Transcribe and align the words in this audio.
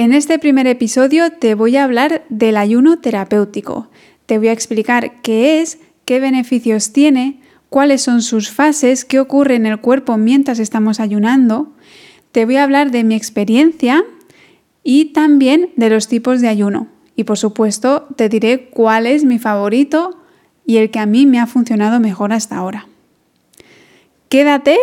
En 0.00 0.14
este 0.14 0.38
primer 0.38 0.66
episodio 0.66 1.30
te 1.30 1.54
voy 1.54 1.76
a 1.76 1.84
hablar 1.84 2.24
del 2.30 2.56
ayuno 2.56 3.00
terapéutico. 3.00 3.90
Te 4.24 4.38
voy 4.38 4.48
a 4.48 4.52
explicar 4.52 5.20
qué 5.20 5.60
es, 5.60 5.78
qué 6.06 6.20
beneficios 6.20 6.94
tiene, 6.94 7.42
cuáles 7.68 8.00
son 8.00 8.22
sus 8.22 8.50
fases, 8.50 9.04
qué 9.04 9.20
ocurre 9.20 9.56
en 9.56 9.66
el 9.66 9.78
cuerpo 9.82 10.16
mientras 10.16 10.58
estamos 10.58 11.00
ayunando. 11.00 11.74
Te 12.32 12.46
voy 12.46 12.56
a 12.56 12.64
hablar 12.64 12.92
de 12.92 13.04
mi 13.04 13.14
experiencia 13.14 14.02
y 14.82 15.12
también 15.12 15.68
de 15.76 15.90
los 15.90 16.08
tipos 16.08 16.40
de 16.40 16.48
ayuno. 16.48 16.88
Y 17.14 17.24
por 17.24 17.36
supuesto 17.36 18.06
te 18.16 18.30
diré 18.30 18.70
cuál 18.70 19.06
es 19.06 19.24
mi 19.26 19.38
favorito 19.38 20.16
y 20.64 20.78
el 20.78 20.90
que 20.90 21.00
a 21.00 21.04
mí 21.04 21.26
me 21.26 21.40
ha 21.40 21.46
funcionado 21.46 22.00
mejor 22.00 22.32
hasta 22.32 22.56
ahora. 22.56 22.88
Quédate 24.30 24.78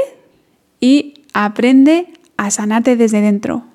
y 0.80 1.16
aprende 1.34 2.06
a 2.38 2.52
sanarte 2.52 2.96
desde 2.96 3.22
dentro. 3.22 3.66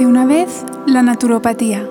Una 0.00 0.26
vez 0.26 0.64
la 0.86 1.02
naturopatía. 1.02 1.88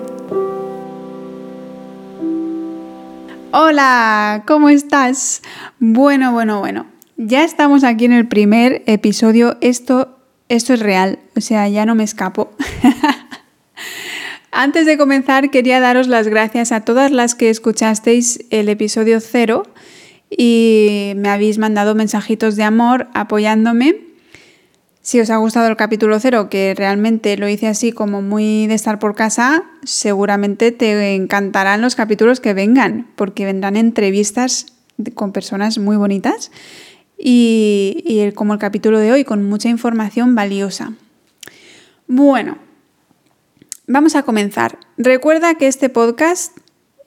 Hola, 3.50 4.44
¿cómo 4.46 4.68
estás? 4.68 5.42
Bueno, 5.78 6.32
bueno, 6.32 6.60
bueno. 6.60 6.86
Ya 7.16 7.44
estamos 7.44 7.82
aquí 7.82 8.04
en 8.04 8.12
el 8.12 8.28
primer 8.28 8.82
episodio. 8.86 9.56
Esto, 9.62 10.18
esto 10.50 10.74
es 10.74 10.80
real, 10.80 11.18
o 11.34 11.40
sea, 11.40 11.66
ya 11.68 11.86
no 11.86 11.94
me 11.94 12.04
escapo. 12.04 12.52
Antes 14.52 14.84
de 14.84 14.98
comenzar, 14.98 15.50
quería 15.50 15.80
daros 15.80 16.06
las 16.06 16.28
gracias 16.28 16.72
a 16.72 16.82
todas 16.82 17.10
las 17.10 17.34
que 17.34 17.48
escuchasteis 17.48 18.44
el 18.50 18.68
episodio 18.68 19.18
cero 19.20 19.64
y 20.30 21.14
me 21.16 21.30
habéis 21.30 21.56
mandado 21.56 21.94
mensajitos 21.94 22.56
de 22.56 22.64
amor 22.64 23.08
apoyándome. 23.14 24.03
Si 25.04 25.20
os 25.20 25.30
ha 25.30 25.36
gustado 25.36 25.68
el 25.68 25.76
capítulo 25.76 26.18
cero, 26.18 26.48
que 26.50 26.74
realmente 26.74 27.36
lo 27.36 27.46
hice 27.46 27.68
así 27.68 27.92
como 27.92 28.22
muy 28.22 28.66
de 28.66 28.74
estar 28.74 28.98
por 28.98 29.14
casa, 29.14 29.62
seguramente 29.84 30.72
te 30.72 31.14
encantarán 31.14 31.82
los 31.82 31.94
capítulos 31.94 32.40
que 32.40 32.54
vengan, 32.54 33.06
porque 33.14 33.44
vendrán 33.44 33.76
entrevistas 33.76 34.66
con 35.14 35.32
personas 35.32 35.78
muy 35.78 35.96
bonitas 35.96 36.50
y, 37.18 38.32
como 38.34 38.54
el 38.54 38.58
capítulo 38.58 38.98
de 38.98 39.12
hoy, 39.12 39.24
con 39.24 39.44
mucha 39.44 39.68
información 39.68 40.34
valiosa. 40.34 40.94
Bueno, 42.08 42.58
Vamos 43.86 44.16
a 44.16 44.22
comenzar. 44.22 44.78
Recuerda 44.96 45.56
que 45.56 45.66
este 45.66 45.90
podcast 45.90 46.56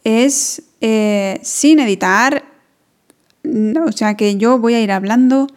es 0.03 0.61
eh, 0.79 1.39
sin 1.41 1.79
editar, 1.79 2.43
o 3.43 3.91
sea 3.91 4.15
que 4.15 4.37
yo 4.37 4.59
voy 4.59 4.75
a 4.75 4.81
ir 4.81 4.91
hablando 4.91 5.47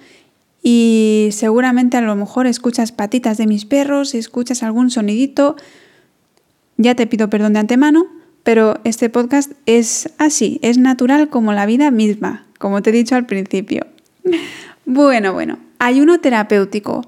y 0.62 1.28
seguramente 1.33 1.97
a 1.97 2.03
lo 2.03 2.14
mejor 2.16 2.47
escuchas 2.47 2.92
patitas 2.92 3.39
de 3.39 3.47
mis 3.47 3.64
perros, 3.64 4.14
escuchas 4.14 4.62
algún 4.62 4.91
sonidito. 4.91 5.56
Ya 6.77 6.94
te 6.94 7.06
pido 7.06 7.30
perdón 7.30 7.55
de 7.55 7.61
antemano, 7.61 8.06
pero 8.42 8.80
este 8.84 9.08
podcast 9.11 9.52
es 9.67 10.11
así, 10.19 10.58
es 10.62 10.78
natural 10.78 11.28
como 11.28 11.52
la 11.52 11.67
vida 11.67 11.91
misma, 11.91 12.47
como 12.58 12.83
te 12.83 12.91
he 12.91 12.92
dicho 12.92 13.17
al 13.17 13.27
principio. 13.27 13.86
Bueno, 14.86 15.33
bueno, 15.33 15.58
ayuno 15.78 16.19
terapéutico. 16.19 17.06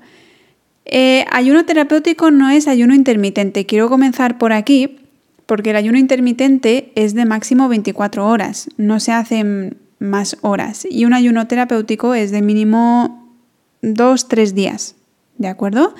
Eh, 0.84 1.25
ayuno 1.33 1.64
terapéutico 1.64 2.31
no 2.31 2.48
es 2.48 2.69
ayuno 2.69 2.94
intermitente. 2.94 3.66
Quiero 3.66 3.89
comenzar 3.89 4.39
por 4.39 4.53
aquí 4.53 4.98
porque 5.47 5.70
el 5.70 5.77
ayuno 5.77 5.98
intermitente 5.98 6.92
es 6.94 7.14
de 7.14 7.25
máximo 7.25 7.69
24 7.69 8.28
horas, 8.28 8.69
no 8.77 9.00
se 9.00 9.11
hacen 9.11 9.78
más 9.98 10.37
horas. 10.42 10.87
Y 10.89 11.06
un 11.06 11.12
ayuno 11.12 11.48
terapéutico 11.48 12.14
es 12.14 12.31
de 12.31 12.41
mínimo 12.41 13.22
2-3 13.83 14.52
días, 14.52 14.94
¿de 15.38 15.48
acuerdo? 15.48 15.94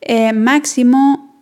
Eh, 0.00 0.32
máximo 0.32 1.34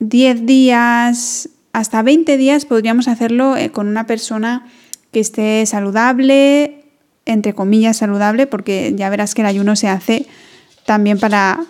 10 0.00 0.46
días, 0.46 1.48
hasta 1.72 2.02
20 2.02 2.36
días 2.36 2.64
podríamos 2.64 3.08
hacerlo 3.08 3.56
eh, 3.56 3.70
con 3.70 3.88
una 3.88 4.06
persona 4.06 4.66
que 5.12 5.20
esté 5.20 5.64
saludable, 5.66 6.84
entre 7.26 7.54
comillas 7.54 7.98
saludable, 7.98 8.46
porque 8.46 8.92
ya 8.96 9.10
verás 9.10 9.34
que 9.34 9.42
el 9.42 9.46
ayuno 9.46 9.76
se 9.76 9.88
hace 9.88 10.26
también 10.86 11.18
para 11.18 11.64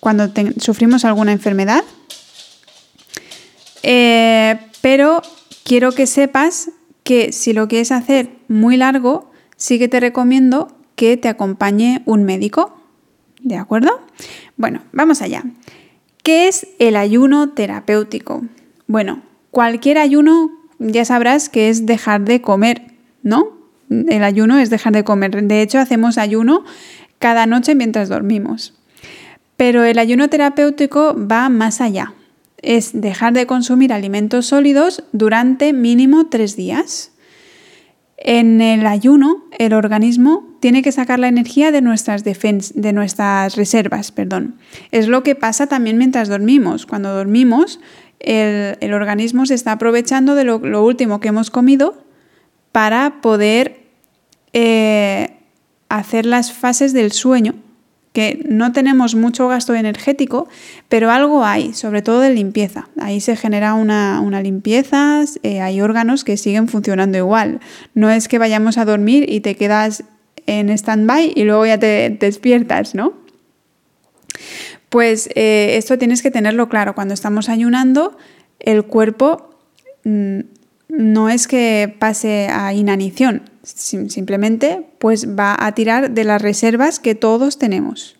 cuando 0.00 0.32
sufrimos 0.58 1.04
alguna 1.04 1.32
enfermedad. 1.32 1.82
Eh, 3.82 4.58
pero 4.80 5.22
quiero 5.64 5.92
que 5.92 6.06
sepas 6.06 6.70
que 7.04 7.32
si 7.32 7.52
lo 7.52 7.68
quieres 7.68 7.92
hacer 7.92 8.30
muy 8.48 8.76
largo, 8.76 9.30
sí 9.56 9.78
que 9.78 9.88
te 9.88 10.00
recomiendo 10.00 10.68
que 11.02 11.16
te 11.16 11.28
acompañe 11.28 12.00
un 12.04 12.22
médico. 12.22 12.78
¿De 13.40 13.56
acuerdo? 13.56 13.90
Bueno, 14.56 14.82
vamos 14.92 15.20
allá. 15.20 15.42
¿Qué 16.22 16.46
es 16.46 16.68
el 16.78 16.94
ayuno 16.94 17.48
terapéutico? 17.48 18.44
Bueno, 18.86 19.20
cualquier 19.50 19.98
ayuno 19.98 20.52
ya 20.78 21.04
sabrás 21.04 21.48
que 21.48 21.70
es 21.70 21.86
dejar 21.86 22.20
de 22.20 22.40
comer, 22.40 22.82
¿no? 23.24 23.48
El 23.90 24.22
ayuno 24.22 24.60
es 24.60 24.70
dejar 24.70 24.92
de 24.92 25.02
comer. 25.02 25.42
De 25.42 25.60
hecho, 25.60 25.80
hacemos 25.80 26.18
ayuno 26.18 26.62
cada 27.18 27.46
noche 27.46 27.74
mientras 27.74 28.08
dormimos. 28.08 28.72
Pero 29.56 29.82
el 29.82 29.98
ayuno 29.98 30.28
terapéutico 30.28 31.16
va 31.18 31.48
más 31.48 31.80
allá. 31.80 32.14
Es 32.58 32.92
dejar 32.92 33.32
de 33.32 33.46
consumir 33.46 33.92
alimentos 33.92 34.46
sólidos 34.46 35.02
durante 35.10 35.72
mínimo 35.72 36.28
tres 36.28 36.54
días. 36.54 37.11
En 38.24 38.60
el 38.60 38.86
ayuno, 38.86 39.42
el 39.58 39.72
organismo 39.72 40.48
tiene 40.60 40.82
que 40.82 40.92
sacar 40.92 41.18
la 41.18 41.26
energía 41.26 41.72
de 41.72 41.82
nuestras, 41.82 42.22
reservas. 43.56 44.12
Perdón. 44.12 44.54
Es 44.92 45.08
lo 45.08 45.24
que 45.24 45.34
pasa 45.34 45.66
también 45.66 45.98
mientras 45.98 46.28
dormimos. 46.28 46.86
Cuando 46.86 47.12
dormimos, 47.12 47.80
el, 48.20 48.92
organismo 48.92 49.44
se 49.44 49.54
está 49.54 49.72
aprovechando 49.72 50.36
de 50.36 50.44
lo, 50.44 50.84
último 50.84 51.18
que 51.18 51.28
hemos 51.28 51.50
comido 51.50 52.04
para 52.70 53.20
poder 53.20 53.80
eh, 54.52 55.38
hacer 55.88 56.24
las 56.24 56.52
fases 56.52 56.92
del 56.92 57.10
sueño 57.10 57.56
que 58.12 58.44
no 58.46 58.72
tenemos 58.72 59.14
mucho 59.14 59.48
gasto 59.48 59.74
energético, 59.74 60.48
pero 60.88 61.10
algo 61.10 61.44
hay, 61.44 61.72
sobre 61.72 62.02
todo 62.02 62.20
de 62.20 62.30
limpieza. 62.30 62.88
Ahí 63.00 63.20
se 63.20 63.36
genera 63.36 63.74
una, 63.74 64.42
limpieza, 64.42 65.24
eh, 65.42 65.60
hay 65.60 65.80
órganos 65.80 66.24
que 66.24 66.36
siguen 66.36 66.68
funcionando 66.68 67.16
igual. 67.16 67.60
No 67.94 68.10
es 68.10 68.28
que 68.28 68.38
vayamos 68.38 68.76
a 68.76 68.84
dormir 68.84 69.30
y 69.30 69.40
te 69.40 69.54
quedas 69.54 70.04
en 70.46 70.68
stand-by 70.70 71.32
y 71.34 71.44
luego 71.44 71.64
ya 71.64 71.78
te, 71.78 72.10
despiertas, 72.20 72.94
¿no? 72.94 73.14
Pues 74.90 75.30
eh, 75.34 75.76
esto 75.78 75.96
tienes 75.96 76.22
que 76.22 76.30
tenerlo 76.30 76.68
claro. 76.68 76.94
Cuando 76.94 77.14
estamos 77.14 77.48
ayunando, 77.48 78.18
el 78.60 78.84
cuerpo 78.84 79.56
mm, 80.04 80.40
no 80.88 81.30
es 81.30 81.48
que 81.48 81.94
pase 81.98 82.48
a 82.48 82.74
inanición, 82.74 83.42
simplemente 83.62 84.86
pues 84.98 85.38
va 85.38 85.56
a 85.58 85.72
tirar 85.72 86.10
de 86.10 86.24
las 86.24 86.42
reservas 86.42 86.98
que 86.98 87.14
todos 87.14 87.58
tenemos. 87.58 88.16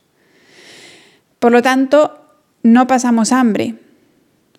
Por 1.38 1.52
lo 1.52 1.62
tanto, 1.62 2.20
no 2.62 2.86
pasamos 2.86 3.32
hambre, 3.32 3.74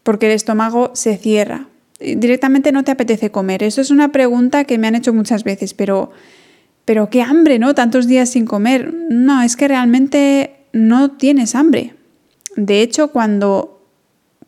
porque 0.03 0.25
el 0.25 0.33
estómago 0.33 0.91
se 0.93 1.17
cierra. 1.17 1.67
Directamente 1.99 2.73
no 2.73 2.83
te 2.83 2.91
apetece 2.91 3.31
comer. 3.31 3.63
Eso 3.63 3.79
es 3.79 3.89
una 3.89 4.11
pregunta 4.11 4.65
que 4.65 4.77
me 4.77 4.87
han 4.87 4.95
hecho 4.95 5.13
muchas 5.13 5.45
veces, 5.45 5.73
pero, 5.73 6.11
pero 6.83 7.09
qué 7.09 7.21
hambre, 7.21 7.59
¿no? 7.59 7.73
Tantos 7.73 8.07
días 8.07 8.29
sin 8.29 8.45
comer. 8.45 8.93
No, 9.09 9.41
es 9.41 9.55
que 9.55 9.69
realmente 9.69 10.65
no 10.73 11.11
tienes 11.11 11.55
hambre. 11.55 11.95
De 12.57 12.81
hecho, 12.81 13.09
cuando, 13.09 13.87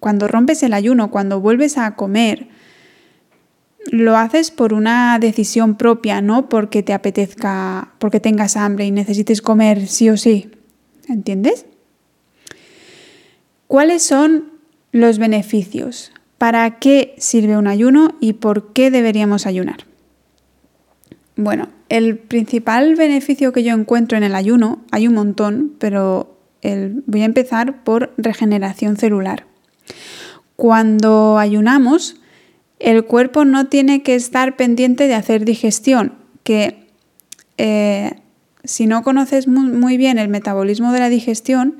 cuando 0.02 0.28
rompes 0.28 0.62
el 0.63 0.73
ayuno, 0.73 1.12
cuando 1.12 1.40
vuelves 1.40 1.78
a 1.78 1.96
comer, 1.96 2.50
lo 3.91 4.18
haces 4.18 4.51
por 4.51 4.73
una 4.73 5.19
decisión 5.19 5.75
propia, 5.75 6.22
no 6.22 6.49
porque 6.49 6.84
te 6.84 6.93
apetezca, 6.93 7.93
porque 7.99 8.20
tengas 8.20 8.58
hambre 8.58 8.85
y 8.85 8.91
necesites 8.91 9.41
comer 9.41 9.87
sí 9.87 10.09
o 10.09 10.17
sí. 10.17 10.49
¿Entiendes? 11.08 11.66
¿Cuáles 13.67 14.03
son 14.03 14.52
los 14.91 15.20
beneficios? 15.20 16.11
¿Para 16.37 16.79
qué 16.79 17.16
sirve 17.17 17.58
un 17.58 17.67
ayuno 17.67 18.16
y 18.20 18.34
por 18.34 18.73
qué 18.73 18.91
deberíamos 18.91 19.46
ayunar? 19.46 19.85
Bueno, 21.35 21.70
el 21.90 22.17
principal 22.17 22.96
beneficio 22.96 23.52
que 23.52 23.64
yo 23.64 23.73
encuentro 23.73 24.17
en 24.17 24.23
el 24.23 24.35
ayuno, 24.35 24.84
hay 24.91 25.08
un 25.08 25.14
montón, 25.14 25.73
pero 25.79 26.38
voy 27.05 27.22
a 27.22 27.26
empezar 27.26 27.84
por 27.84 28.14
regeneración 28.17 28.97
celular. 28.97 29.46
Cuando 30.55 31.38
ayunamos, 31.38 32.20
el 32.85 33.03
cuerpo 33.03 33.46
no 33.46 33.66
tiene 33.66 34.03
que 34.03 34.14
estar 34.14 34.55
pendiente 34.55 35.08
de 35.08 35.16
hacer 35.16 35.43
digestión, 35.43 36.14
que 36.43 36.85
eh, 37.58 38.11
si 38.64 38.85
no 38.85 39.02
conoces 39.02 39.47
muy, 39.47 39.97
bien 39.97 40.20
el 40.20 40.28
metabolismo 40.28 40.93
de 40.93 40.99
la 40.99 41.09
digestión, 41.09 41.79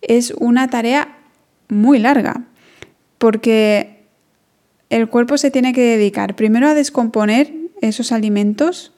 es 0.00 0.30
una 0.38 0.68
tarea 0.68 1.18
muy 1.68 1.98
larga, 1.98 2.46
porque 3.18 4.06
el 4.88 5.10
cuerpo 5.10 5.36
se 5.36 5.50
tiene 5.50 5.74
que 5.74 5.82
dedicar 5.82 6.34
primero 6.34 6.66
a 6.68 6.74
descomponer 6.74 7.52
esos 7.82 8.10
alimentos 8.10 8.94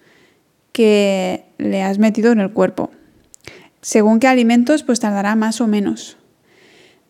que 0.71 1.47
le 1.59 1.83
has 1.83 1.99
metido 1.99 2.31
en 2.31 2.39
el 2.39 2.53
cuerpo. 2.53 2.93
Según 3.81 4.21
qué 4.21 4.29
alimentos, 4.29 4.85
pues 4.85 5.01
tardará 5.01 5.35
más 5.35 5.61
o 5.61 5.67
menos. 5.67 6.17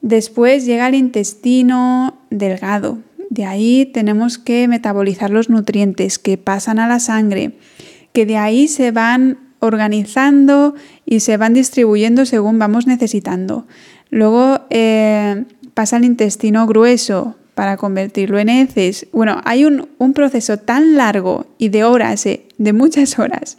Después 0.01 0.65
llega 0.65 0.89
el 0.89 0.95
intestino 0.95 2.23
delgado. 2.31 3.01
De 3.31 3.47
ahí 3.47 3.87
tenemos 3.87 4.39
que 4.39 4.69
metabolizar 4.69 5.31
los 5.31 5.49
nutrientes 5.49 6.19
que 6.19 6.37
pasan 6.37 6.79
a 6.79 6.89
la 6.89 6.99
sangre, 6.99 7.53
que 8.13 8.27
de 8.27 8.37
ahí 8.37 8.69
se 8.69 8.91
van 8.91 9.39
organizando 9.61 10.75
y 11.07 11.21
se 11.21 11.37
van 11.37 11.55
distribuyendo 11.55 12.27
según 12.27 12.59
vamos 12.59 12.87
necesitando. 12.87 13.67
Luego 14.11 14.63
eh, 14.71 15.45
pasa 15.75 15.97
al 15.97 16.05
intestino 16.05 16.67
grueso 16.67 17.37
para 17.55 17.77
convertirlo 17.77 18.39
en 18.41 18.49
heces. 18.49 19.07
Bueno, 19.13 19.41
hay 19.45 19.65
un, 19.65 19.87
proceso 20.13 20.57
tan 20.57 20.97
largo 20.97 21.47
y 21.57 21.69
de 21.69 21.85
horas, 21.85 22.27
eh, 22.27 22.47
de 22.59 22.73
muchas 22.73 23.19
horas, 23.19 23.59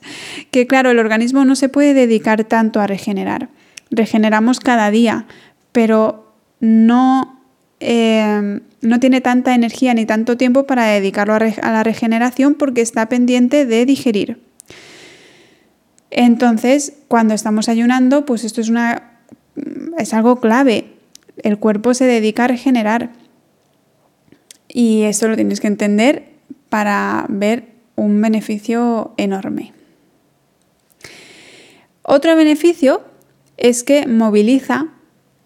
que 0.49 0.67
claro, 0.67 0.91
el 0.91 0.99
organismo 0.99 1.45
no 1.45 1.55
se 1.55 1.69
puede 1.69 1.93
dedicar 1.93 2.43
tanto 2.43 2.81
a 2.81 2.87
regenerar. 2.87 3.49
Regeneramos 3.89 4.59
cada 4.59 4.91
día, 4.91 5.27
pero 5.71 6.33
no, 6.59 7.39
eh, 7.79 8.59
no 8.81 8.99
tiene 8.99 9.21
tanta 9.21 9.53
energía 9.53 9.93
ni 9.93 10.05
tanto 10.05 10.37
tiempo 10.37 10.65
para 10.65 10.85
dedicarlo 10.85 11.35
a, 11.35 11.39
la 11.39 11.83
regeneración 11.83 12.55
porque 12.55 12.81
está 12.81 13.07
pendiente 13.07 13.65
de 13.65 13.85
digerir. 13.85 14.41
Entonces, 16.09 16.93
cuando 17.07 17.33
estamos 17.33 17.69
ayunando, 17.69 18.25
pues 18.25 18.43
esto 18.43 18.59
es 18.59 18.69
una 18.69 19.11
es 19.97 20.13
algo 20.13 20.39
clave. 20.39 20.93
El 21.37 21.57
cuerpo 21.57 21.93
se 21.93 22.05
dedica 22.05 22.45
a 22.45 22.47
regenerar. 22.47 23.11
Y 24.67 25.03
esto 25.03 25.27
lo 25.27 25.35
tienes 25.35 25.59
que 25.59 25.67
entender 25.67 26.29
para 26.69 27.25
ver 27.29 27.67
un 27.95 28.21
beneficio 28.21 29.13
enorme. 29.17 29.73
Otro 32.03 32.35
beneficio 32.35 33.03
es 33.57 33.83
que 33.83 34.07
moviliza 34.07 34.87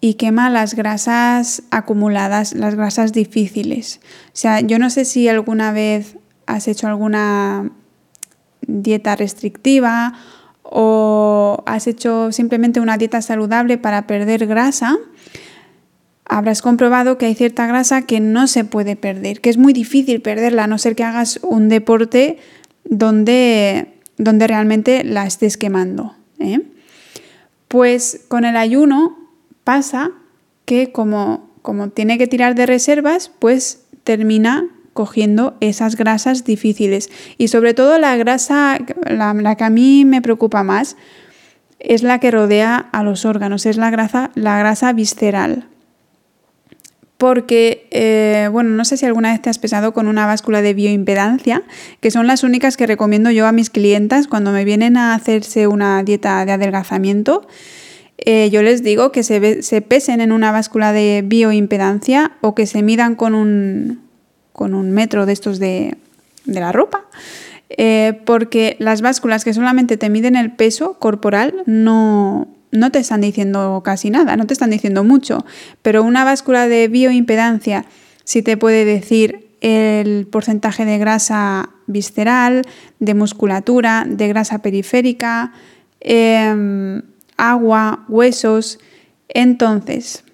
y 0.08 0.14
quema 0.14 0.50
las 0.50 0.74
grasas 0.74 1.64
acumuladas, 1.72 2.54
las 2.54 2.76
grasas 2.76 3.12
difíciles. 3.12 4.00
O 4.26 4.30
sea, 4.34 4.60
yo 4.60 4.78
no 4.78 4.88
sé 4.88 5.04
si 5.04 5.28
alguna 5.28 5.72
vez 5.72 6.16
has 6.46 6.68
hecho 6.68 6.86
alguna 6.86 7.72
dieta 8.60 9.16
restrictiva 9.16 10.14
o 10.62 11.64
has 11.66 11.88
hecho 11.88 12.30
simplemente 12.30 12.78
una 12.78 12.98
dieta 12.98 13.20
saludable 13.20 13.78
para 13.78 14.06
perder 14.06 14.46
grasa, 14.46 14.96
habrás 16.24 16.62
comprobado 16.62 17.18
que 17.18 17.26
hay 17.26 17.34
cierta 17.34 17.66
grasa 17.66 18.02
que 18.02 18.20
no 18.20 18.46
se 18.46 18.64
puede 18.64 18.94
perder, 18.94 19.40
que 19.40 19.50
es 19.50 19.58
muy 19.58 19.72
difícil 19.72 20.22
perderla, 20.22 20.64
a 20.64 20.66
no 20.68 20.78
ser 20.78 20.94
que 20.94 21.02
hagas 21.02 21.40
un 21.42 21.68
deporte 21.68 22.38
donde, 22.84 23.88
donde 24.18 24.46
realmente 24.46 25.02
la 25.02 25.26
estés 25.26 25.56
quemando. 25.56 26.14
¿eh? 26.38 26.60
Pues 27.66 28.20
con 28.28 28.44
el 28.44 28.56
ayuno 28.56 29.25
pasa 29.66 30.12
que 30.64 30.92
como, 30.92 31.50
como 31.60 31.88
tiene 31.88 32.18
que 32.18 32.28
tirar 32.28 32.54
de 32.54 32.66
reservas, 32.66 33.32
pues 33.40 33.80
termina 34.04 34.68
cogiendo 34.92 35.56
esas 35.58 35.96
grasas 35.96 36.44
difíciles. 36.44 37.10
Y 37.36 37.48
sobre 37.48 37.74
todo 37.74 37.98
la 37.98 38.16
grasa, 38.16 38.78
la, 39.08 39.56
que 39.56 39.64
a 39.64 39.70
mí 39.70 40.04
me 40.04 40.22
preocupa 40.22 40.62
más, 40.62 40.96
es 41.80 42.04
la 42.04 42.20
que 42.20 42.30
rodea 42.30 42.76
a 42.92 43.02
los 43.02 43.24
órganos, 43.24 43.66
es 43.66 43.76
la 43.76 43.90
grasa, 43.90 44.30
la 44.36 44.56
grasa 44.56 44.92
visceral. 44.92 45.66
Porque, 47.18 47.88
eh, 47.90 48.48
bueno, 48.52 48.70
no 48.70 48.84
sé 48.84 48.96
si 48.96 49.04
alguna 49.04 49.32
vez 49.32 49.42
te 49.42 49.50
has 49.50 49.58
pesado 49.58 49.92
con 49.92 50.06
una 50.06 50.26
báscula 50.26 50.62
de 50.62 50.74
bioimpedancia, 50.74 51.64
que 52.00 52.12
son 52.12 52.28
las 52.28 52.44
únicas 52.44 52.76
que 52.76 52.86
recomiendo 52.86 53.32
yo 53.32 53.48
a 53.48 53.52
mis 53.52 53.68
clientas 53.68 54.28
cuando 54.28 54.52
me 54.52 54.64
vienen 54.64 54.96
a 54.96 55.12
hacerse 55.14 55.66
una 55.66 56.04
dieta 56.04 56.44
de 56.44 56.52
adelgazamiento. 56.52 57.48
Eh, 58.18 58.48
yo 58.50 58.62
les 58.62 58.82
digo 58.82 59.12
que 59.12 59.22
se, 59.22 59.62
se 59.62 59.82
pesen 59.82 60.20
en 60.20 60.32
una 60.32 60.52
báscula 60.52 60.92
de 60.92 61.22
bioimpedancia 61.24 62.32
o 62.40 62.54
que 62.54 62.66
se 62.66 62.82
midan 62.82 63.14
con 63.14 63.34
un, 63.34 64.06
con 64.52 64.74
un 64.74 64.90
metro 64.90 65.26
de 65.26 65.32
estos 65.32 65.58
de, 65.58 65.96
la 66.46 66.72
ropa. 66.72 67.04
Eh, 67.68 68.20
porque 68.24 68.76
las 68.78 69.02
básculas 69.02 69.44
que 69.44 69.52
solamente 69.52 69.96
te 69.96 70.08
miden 70.08 70.36
el 70.36 70.52
peso 70.52 70.98
corporal 70.98 71.54
no, 71.66 72.48
no 72.70 72.90
te 72.90 73.00
están 73.00 73.20
diciendo 73.20 73.82
casi 73.84 74.08
nada, 74.08 74.36
no 74.36 74.46
te 74.46 74.54
están 74.54 74.70
diciendo 74.70 75.02
mucho, 75.02 75.44
pero 75.82 76.04
una 76.04 76.24
báscula 76.24 76.68
de 76.68 76.86
bioimpedancia 76.86 77.84
sí 78.22 78.42
te 78.42 78.56
puede 78.56 78.84
decir 78.84 79.48
el 79.60 80.26
porcentaje 80.28 80.84
de 80.84 80.98
grasa 80.98 81.70
visceral, 81.86 82.62
de 83.00 83.14
musculatura, 83.14 84.06
de 84.08 84.28
grasa 84.28 84.62
periférica, 84.62 85.52
em, 86.00 87.02
agua, 87.36 88.04
huesos. 88.08 88.78
Entonces, 89.28 90.24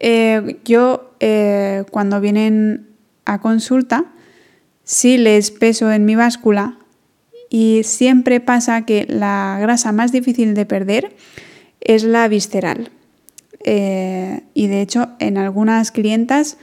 eh, 0.00 0.58
yo 0.64 1.14
eh, 1.20 1.84
cuando 1.90 2.20
vienen 2.20 2.88
a 3.24 3.40
consulta, 3.40 4.04
si 4.84 5.16
les 5.16 5.50
peso 5.50 5.90
en 5.90 6.04
mi 6.04 6.14
báscula 6.14 6.78
y 7.48 7.82
siempre 7.84 8.40
pasa 8.40 8.82
que 8.82 9.06
la 9.08 9.58
grasa 9.60 9.92
más 9.92 10.12
difícil 10.12 10.54
de 10.54 10.66
perder 10.66 11.16
es 11.80 12.04
la 12.04 12.28
visceral. 12.28 12.90
Eh, 13.64 14.42
y 14.52 14.66
de 14.66 14.82
hecho, 14.82 15.08
en 15.20 15.38
algunas 15.38 15.90
clientas 15.90 16.58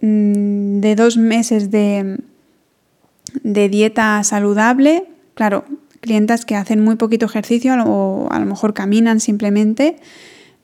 mm, 0.00 0.80
de 0.80 0.96
dos 0.96 1.16
meses 1.16 1.70
de, 1.70 2.18
de 3.42 3.68
dieta 3.68 4.22
saludable, 4.24 5.04
claro, 5.34 5.64
clientas 6.02 6.44
que 6.44 6.56
hacen 6.56 6.82
muy 6.82 6.96
poquito 6.96 7.24
ejercicio 7.24 7.74
o 7.86 8.28
a 8.30 8.38
lo 8.40 8.44
mejor 8.44 8.74
caminan 8.74 9.20
simplemente, 9.20 9.96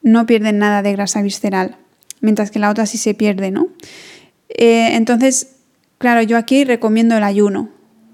no 0.02 0.26
pierden 0.26 0.58
nada 0.58 0.82
de 0.82 0.92
grasa 0.92 1.22
visceral, 1.22 1.76
mientras 2.20 2.50
que 2.50 2.58
la 2.58 2.68
otra 2.68 2.84
sí 2.84 2.98
se 2.98 3.14
pierde, 3.14 3.50
¿no? 3.50 3.68
Eh, 4.48 4.96
entonces, 4.96 5.56
claro, 5.96 6.22
yo 6.22 6.36
aquí 6.36 6.64
recomiendo 6.64 7.16
el 7.16 7.22
ayuno, 7.22 7.70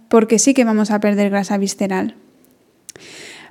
porque 0.09 0.39
sí 0.39 0.53
que 0.55 0.65
vamos 0.65 0.91
a 0.91 1.01
perder 1.01 1.31
grasa 1.31 1.57
visceral. 1.57 2.15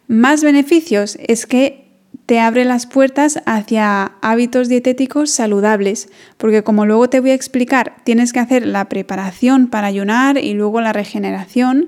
Más 0.08 0.44
beneficios 0.44 1.18
es 1.28 1.48
que 1.48 1.84
te 2.28 2.40
abre 2.40 2.66
las 2.66 2.86
puertas 2.86 3.42
hacia 3.46 4.14
hábitos 4.22 4.70
dietéticos 4.70 5.32
saludables, 5.32 6.10
porque 6.38 6.64
como 6.64 6.86
luego 6.86 7.10
te 7.10 7.20
voy 7.20 7.32
a 7.32 7.36
explicar, 7.36 7.96
tienes 8.04 8.34
que 8.34 8.40
hacer 8.40 8.68
la 8.68 8.88
preparación 8.88 9.68
para 9.68 9.88
ayunar 9.88 10.38
y 10.38 10.54
luego 10.54 10.80
la 10.80 10.94
regeneración, 10.94 11.88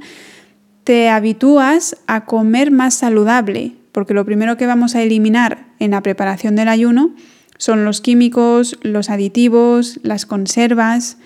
te 0.85 1.09
habitúas 1.09 1.97
a 2.05 2.25
comer 2.25 2.69
más 2.69 2.93
saludable, 2.93 3.73
porque 3.91 4.13
lo 4.13 4.23
primero 4.23 4.55
que 4.55 4.67
vamos 4.67 4.95
a 4.95 5.01
eliminar 5.01 5.65
en 5.79 5.91
la 5.91 6.01
preparación 6.01 6.55
del 6.55 6.69
ayuno 6.69 7.15
son 7.57 7.85
los 7.85 8.01
químicos, 8.01 8.77
los 8.83 9.09
aditivos, 9.09 9.99
las 10.03 10.27
conservas. 10.27 11.17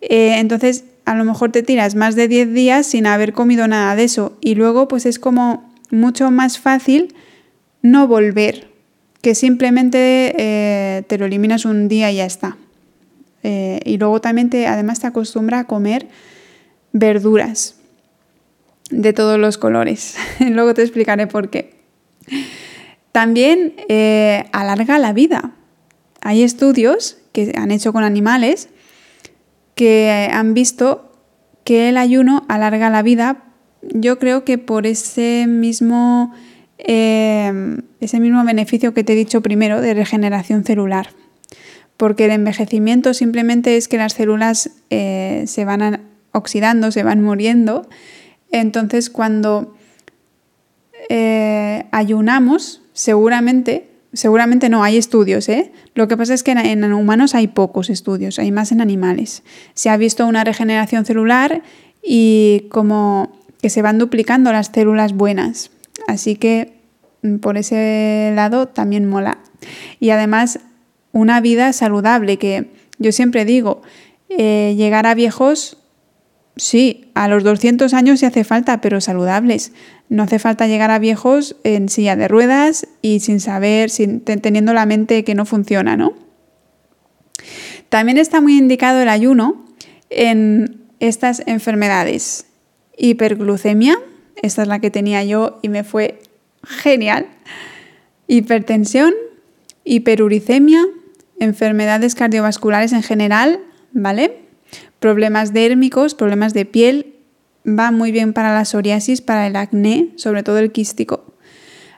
Eh, 0.00 0.36
entonces, 0.38 0.84
a 1.06 1.16
lo 1.16 1.24
mejor 1.24 1.50
te 1.50 1.64
tiras 1.64 1.96
más 1.96 2.14
de 2.14 2.28
10 2.28 2.54
días 2.54 2.86
sin 2.86 3.06
haber 3.06 3.32
comido 3.32 3.66
nada 3.66 3.96
de 3.96 4.04
eso. 4.04 4.38
Y 4.40 4.54
luego, 4.54 4.86
pues 4.86 5.06
es 5.06 5.18
como 5.18 5.74
mucho 5.90 6.30
más 6.30 6.60
fácil 6.60 7.14
no 7.82 8.06
volver, 8.06 8.68
que 9.22 9.34
simplemente 9.34 10.34
eh, 10.38 11.02
te 11.08 11.18
lo 11.18 11.26
eliminas 11.26 11.64
un 11.64 11.88
día 11.88 12.12
y 12.12 12.16
ya 12.16 12.26
está. 12.26 12.58
Eh, 13.42 13.80
y 13.84 13.98
luego 13.98 14.20
también 14.20 14.50
te, 14.50 14.68
además 14.68 15.00
te 15.00 15.08
acostumbra 15.08 15.60
a 15.60 15.64
comer 15.64 16.06
verduras 16.92 17.80
de 18.90 19.12
todos 19.12 19.38
los 19.38 19.58
colores. 19.58 20.16
luego 20.40 20.74
te 20.74 20.82
explicaré 20.82 21.26
por 21.26 21.50
qué. 21.50 21.74
También 23.12 23.74
eh, 23.88 24.44
alarga 24.52 24.98
la 24.98 25.12
vida. 25.12 25.52
Hay 26.20 26.42
estudios 26.42 27.18
que 27.32 27.52
han 27.56 27.70
hecho 27.70 27.92
con 27.92 28.02
animales 28.04 28.68
que 29.74 30.28
han 30.32 30.54
visto 30.54 31.10
que 31.64 31.88
el 31.88 31.96
ayuno 31.96 32.44
alarga 32.48 32.90
la 32.90 33.02
vida. 33.02 33.44
Yo 33.82 34.18
creo 34.18 34.44
que 34.44 34.58
por 34.58 34.86
ese 34.86 35.46
mismo, 35.48 36.32
em, 36.78 37.82
ese 38.00 38.20
mismo 38.20 38.44
beneficio 38.44 38.94
que 38.94 39.04
te 39.04 39.14
he 39.14 39.16
dicho 39.16 39.42
primero 39.42 39.80
de 39.80 39.94
regeneración 39.94 40.64
celular. 40.64 41.08
Porque 41.96 42.26
el 42.26 42.32
envejecimiento 42.32 43.14
simplemente 43.14 43.76
es 43.76 43.88
que 43.88 43.98
las 43.98 44.14
células 44.14 44.70
eh, 44.90 45.44
se 45.46 45.64
van 45.64 46.02
oxidando, 46.32 46.90
se 46.90 47.02
van 47.02 47.22
muriendo. 47.22 47.88
Entonces 48.54 49.10
cuando 49.10 49.74
eh, 51.08 51.86
ayunamos, 51.90 52.82
seguramente, 52.92 53.88
seguramente 54.12 54.68
no, 54.68 54.84
hay 54.84 54.96
estudios, 54.96 55.48
¿eh? 55.48 55.72
Lo 55.96 56.06
que 56.06 56.16
pasa 56.16 56.34
es 56.34 56.44
que 56.44 56.52
en, 56.52 56.84
humanos 56.92 57.34
hay 57.34 57.48
pocos 57.48 57.90
estudios, 57.90 58.38
hay 58.38 58.52
más 58.52 58.70
en 58.70 58.80
animales. 58.80 59.42
Se 59.74 59.90
ha 59.90 59.96
visto 59.96 60.24
una 60.24 60.44
regeneración 60.44 61.04
celular 61.04 61.62
y 62.00 62.68
como 62.70 63.40
que 63.60 63.70
se 63.70 63.82
van 63.82 63.98
duplicando 63.98 64.52
las 64.52 64.68
células 64.72 65.14
buenas. 65.14 65.72
Así 66.06 66.36
que 66.36 66.74
mm, 67.22 67.38
por 67.38 67.56
ese 67.56 68.30
lado 68.36 68.68
también 68.68 69.08
mola. 69.08 69.38
Y 69.98 70.10
además 70.10 70.60
una 71.10 71.40
vida 71.40 71.72
saludable, 71.72 72.38
que 72.38 72.70
yo 73.00 73.10
siempre 73.10 73.44
digo, 73.44 73.82
eh, 74.28 74.74
llegar 74.76 75.08
a 75.08 75.14
viejos 75.14 75.78
Sí, 76.56 77.10
a 77.14 77.26
los 77.26 77.42
200 77.42 77.92
años 77.94 78.20
sí 78.20 78.26
hace 78.26 78.44
falta, 78.44 78.80
pero 78.80 79.00
saludables. 79.00 79.72
No 80.08 80.22
hace 80.22 80.38
falta 80.38 80.68
llegar 80.68 80.90
a 80.90 81.00
viejos 81.00 81.56
en 81.64 81.88
silla 81.88 82.14
de 82.14 82.28
ruedas 82.28 82.86
y 83.02 83.20
sin 83.20 83.40
saber, 83.40 83.90
sin, 83.90 84.20
teniendo 84.20 84.72
la 84.72 84.86
mente 84.86 85.24
que 85.24 85.34
no 85.34 85.46
funciona, 85.46 85.96
¿no? 85.96 86.14
También 87.88 88.18
está 88.18 88.40
muy 88.40 88.56
indicado 88.56 89.00
el 89.02 89.08
ayuno 89.08 89.64
en 90.10 90.84
estas 91.00 91.42
enfermedades. 91.46 92.46
Hiperglucemia, 92.96 93.98
esta 94.36 94.62
es 94.62 94.68
la 94.68 94.78
que 94.78 94.90
tenía 94.90 95.24
yo 95.24 95.58
y 95.62 95.68
me 95.68 95.82
fue 95.82 96.20
genial. 96.62 97.26
Hipertensión, 98.28 99.12
hiperuricemia, 99.82 100.84
enfermedades 101.40 102.14
cardiovasculares 102.14 102.92
en 102.92 103.02
general, 103.02 103.60
¿vale? 103.92 104.43
Problemas 105.04 105.52
dérmicos, 105.52 106.14
problemas 106.14 106.54
de 106.54 106.64
piel, 106.64 107.16
va 107.68 107.90
muy 107.90 108.10
bien 108.10 108.32
para 108.32 108.54
la 108.54 108.64
psoriasis, 108.64 109.20
para 109.20 109.46
el 109.46 109.54
acné, 109.54 110.08
sobre 110.16 110.42
todo 110.42 110.56
el 110.56 110.72
quístico. 110.72 111.34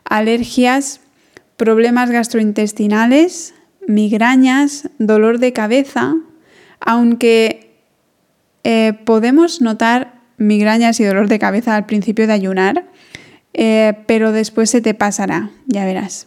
Alergias, 0.02 0.98
problemas 1.56 2.10
gastrointestinales, 2.10 3.54
migrañas, 3.86 4.90
dolor 4.98 5.38
de 5.38 5.52
cabeza, 5.52 6.16
aunque 6.80 7.78
eh, 8.64 8.94
podemos 9.04 9.60
notar 9.60 10.22
migrañas 10.36 10.98
y 10.98 11.04
dolor 11.04 11.28
de 11.28 11.38
cabeza 11.38 11.76
al 11.76 11.86
principio 11.86 12.26
de 12.26 12.32
ayunar, 12.32 12.90
eh, 13.54 13.94
pero 14.08 14.32
después 14.32 14.68
se 14.68 14.80
te 14.80 14.94
pasará, 14.94 15.50
ya 15.66 15.84
verás. 15.84 16.26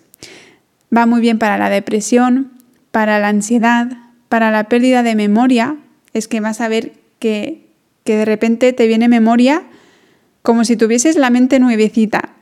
Va 0.96 1.06
muy 1.06 1.20
bien 1.20 1.40
para 1.40 1.58
la 1.58 1.70
depresión, 1.70 2.54
para 2.92 3.20
la 3.20 3.28
ansiedad, 3.28 3.98
para 4.30 4.50
la 4.50 4.70
pérdida 4.70 5.04
de 5.04 5.16
memoria, 5.16 5.76
es 6.14 6.28
que 6.28 6.40
vas 6.40 6.62
a 6.62 6.68
ver 6.68 6.94
que, 7.20 7.68
de 8.06 8.26
repente 8.26 8.74
te 8.74 8.88
viene 8.88 9.08
memoria 9.08 9.62
como 10.42 10.66
si 10.66 10.76
tuvieses 10.76 11.16
la 11.16 11.30
mente 11.30 11.60
nuevecita. 11.60 12.34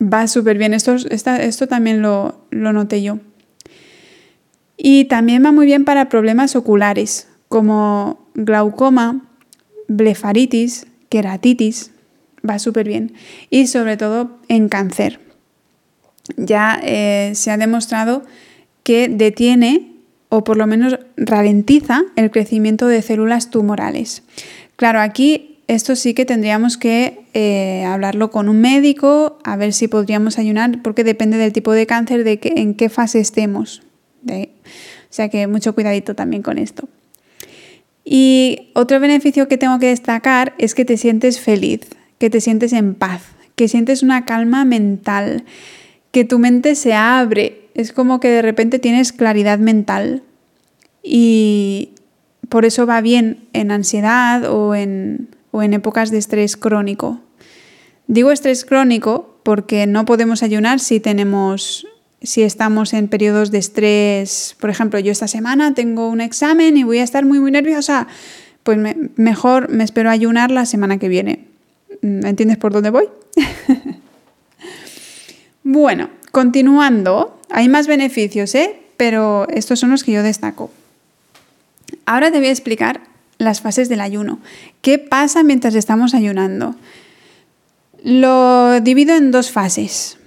Va 0.00 0.28
súper 0.28 0.56
bien, 0.56 0.72
esto, 0.72 0.94
esto 0.94 1.66
también 1.66 2.00
lo, 2.00 2.46
lo 2.50 2.72
noté 2.72 3.02
yo. 3.02 3.18
Y 4.76 5.06
también 5.06 5.44
va 5.44 5.50
muy 5.50 5.66
bien 5.66 5.84
para 5.84 6.08
problemas 6.08 6.54
oculares, 6.54 7.26
como 7.48 8.28
glaucoma, 8.34 9.22
blefaritis, 9.88 10.86
queratitis, 11.08 11.90
va 12.48 12.58
súper 12.58 12.86
bien. 12.86 13.14
Y 13.50 13.66
sobre 13.66 13.96
todo 13.96 14.38
en 14.48 14.68
cáncer. 14.68 15.20
Ya 16.36 16.80
eh, 16.82 17.32
se 17.34 17.50
ha 17.50 17.56
demostrado 17.56 18.22
que 18.82 19.08
detiene 19.08 19.93
o 20.34 20.42
por 20.42 20.56
lo 20.56 20.66
menos 20.66 20.98
ralentiza 21.16 22.02
el 22.16 22.32
crecimiento 22.32 22.88
de 22.88 23.02
células 23.02 23.50
tumorales. 23.50 24.24
Claro, 24.74 25.00
aquí 25.00 25.60
esto 25.68 25.94
sí 25.94 26.12
que 26.12 26.24
tendríamos 26.24 26.76
que 26.76 27.20
eh, 27.34 27.84
hablarlo 27.84 28.32
con 28.32 28.48
un 28.48 28.60
médico, 28.60 29.38
a 29.44 29.54
ver 29.54 29.72
si 29.72 29.86
podríamos 29.86 30.36
ayunar, 30.36 30.82
porque 30.82 31.04
depende 31.04 31.36
del 31.36 31.52
tipo 31.52 31.70
de 31.70 31.86
cáncer, 31.86 32.24
de 32.24 32.40
que, 32.40 32.54
en 32.56 32.74
qué 32.74 32.88
fase 32.88 33.20
estemos. 33.20 33.82
o 34.28 34.48
sea 35.08 35.28
que 35.28 35.46
mucho 35.46 35.72
cuidadito 35.72 36.16
también 36.16 36.42
con 36.42 36.58
esto. 36.58 36.88
Y 38.04 38.70
otro 38.74 38.98
beneficio 38.98 39.46
que 39.46 39.56
tengo 39.56 39.78
que 39.78 39.86
destacar 39.86 40.54
es 40.58 40.74
que 40.74 40.84
te 40.84 40.96
sientes 40.96 41.38
feliz, 41.38 41.82
que 42.18 42.28
te 42.28 42.40
sientes 42.40 42.72
en 42.72 42.96
paz, 42.96 43.22
que 43.54 43.68
sientes 43.68 44.02
una 44.02 44.24
calma 44.24 44.64
mental, 44.64 45.44
que 46.10 46.24
tu 46.24 46.40
mente 46.40 46.74
se 46.74 46.92
abre 46.92 47.63
es 47.74 47.92
como 47.92 48.20
que 48.20 48.28
de 48.28 48.42
repente 48.42 48.78
tienes 48.78 49.12
claridad 49.12 49.58
mental 49.58 50.22
y 51.02 51.90
por 52.48 52.64
eso 52.64 52.86
va 52.86 53.00
bien 53.00 53.38
en 53.52 53.70
ansiedad 53.70 54.50
o 54.50 54.74
en, 54.74 55.28
o 55.50 55.62
en 55.62 55.74
épocas 55.74 56.10
de 56.10 56.18
estrés 56.18 56.56
crónico. 56.56 57.20
Digo 58.06 58.30
estrés 58.30 58.64
crónico 58.64 59.38
porque 59.42 59.86
no 59.86 60.04
podemos 60.04 60.42
ayunar 60.42 60.80
si 60.80 61.00
tenemos 61.00 61.86
si 62.22 62.42
estamos 62.42 62.94
en 62.94 63.08
periodos 63.08 63.50
de 63.50 63.58
estrés, 63.58 64.56
por 64.58 64.70
ejemplo, 64.70 64.98
yo 64.98 65.12
esta 65.12 65.28
semana 65.28 65.74
tengo 65.74 66.08
un 66.08 66.22
examen 66.22 66.78
y 66.78 66.82
voy 66.82 66.98
a 66.98 67.04
estar 67.04 67.26
muy 67.26 67.38
muy 67.38 67.50
nerviosa, 67.50 68.06
pues 68.62 68.78
mejor 69.16 69.68
me 69.68 69.84
espero 69.84 70.08
ayunar 70.08 70.50
la 70.50 70.64
semana 70.64 70.98
que 70.98 71.08
viene. 71.08 71.48
¿Entiendes 72.00 72.56
por 72.56 72.72
dónde 72.72 72.88
voy? 72.88 73.10
bueno, 75.64 76.08
continuando, 76.32 77.38
hay 77.54 77.68
más 77.68 77.86
beneficios, 77.86 78.52
¿eh? 78.56 78.80
pero 78.96 79.46
estos 79.48 79.78
son 79.78 79.90
los 79.90 80.02
que 80.02 80.10
yo 80.10 80.24
destaco. 80.24 80.72
Ahora 82.04 82.32
te 82.32 82.38
voy 82.38 82.48
a 82.48 82.50
explicar 82.50 83.02
las 83.38 83.60
fases 83.60 83.88
del 83.88 84.00
ayuno. 84.00 84.40
¿Qué 84.82 84.98
pasa 84.98 85.44
mientras 85.44 85.76
estamos 85.76 86.14
ayunando? 86.14 86.74
Lo 88.02 88.80
divido 88.80 89.14
en 89.14 89.30
dos 89.30 89.52
fases, 89.52 90.18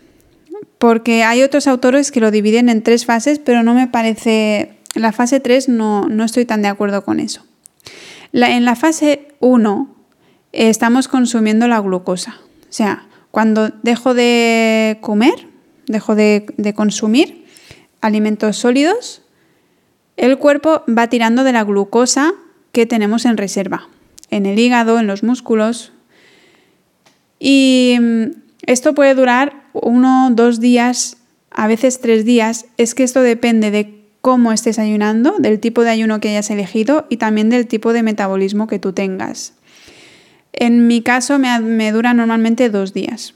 porque 0.77 1.25
hay 1.25 1.43
otros 1.43 1.67
autores 1.67 2.13
que 2.13 2.21
lo 2.21 2.31
dividen 2.31 2.69
en 2.69 2.81
tres 2.81 3.05
fases, 3.05 3.39
pero 3.39 3.61
no 3.61 3.73
me 3.73 3.87
parece... 3.87 4.73
La 4.95 5.11
fase 5.11 5.39
3 5.41 5.69
no, 5.69 6.07
no 6.07 6.23
estoy 6.23 6.45
tan 6.45 6.63
de 6.63 6.69
acuerdo 6.69 7.03
con 7.03 7.19
eso. 7.19 7.45
en 8.31 8.65
la 8.65 8.75
fase 8.75 9.27
1 9.41 9.95
estamos 10.53 11.07
consumiendo 11.07 11.67
la 11.67 11.79
glucosa. 11.81 12.37
O 12.61 12.73
sea, 12.73 13.05
cuando 13.29 13.69
dejo 13.83 14.15
de 14.15 14.97
comer, 15.01 15.46
dejo 15.87 16.15
de, 16.15 16.73
consumir 16.75 17.45
alimentos 18.01 18.57
sólidos, 18.57 19.21
el 20.17 20.37
cuerpo 20.37 20.83
va 20.87 21.07
tirando 21.07 21.43
de 21.43 21.53
la 21.53 21.63
glucosa 21.63 22.33
que 22.71 22.85
tenemos 22.85 23.25
en 23.25 23.37
reserva, 23.37 23.89
en 24.29 24.45
el 24.45 24.59
hígado, 24.59 24.99
en 24.99 25.07
los 25.07 25.23
músculos. 25.23 25.91
Y 27.39 27.97
mm, 27.99 28.23
esto 28.63 28.93
puede 28.93 29.15
durar 29.15 29.63
uno, 29.73 30.29
dos 30.31 30.59
días, 30.59 31.17
a 31.51 31.67
veces 31.67 32.01
tres 32.01 32.25
días. 32.25 32.65
Es 32.77 32.93
que 32.93 33.03
esto 33.03 33.21
depende 33.21 33.71
de 33.71 34.03
cómo 34.21 34.51
estés 34.51 34.79
ayunando, 34.79 35.35
del 35.39 35.59
tipo 35.59 35.83
de 35.83 35.91
ayuno 35.91 36.19
que 36.19 36.29
hayas 36.29 36.49
elegido 36.49 37.05
y 37.09 37.17
también 37.17 37.49
del 37.49 37.67
tipo 37.67 37.93
de 37.93 38.03
metabolismo 38.03 38.67
que 38.67 38.79
tú 38.79 38.93
tengas. 38.93 39.53
En 40.53 40.87
mi 40.87 41.01
caso 41.01 41.39
me, 41.39 41.59
me 41.59 41.91
dura 41.91 42.13
normalmente 42.13 42.69
dos 42.69 42.93
días. 42.93 43.35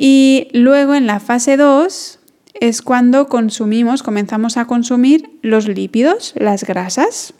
Y 0.00 0.46
luego 0.52 0.94
en 0.94 1.08
la 1.08 1.18
fase 1.18 1.56
2 1.56 2.20
es 2.60 2.82
cuando 2.82 3.26
consumimos, 3.26 4.04
comenzamos 4.04 4.56
a 4.56 4.66
consumir 4.66 5.28
los 5.42 5.66
lípidos, 5.66 6.34
las 6.36 6.62
grasas. 6.62 7.34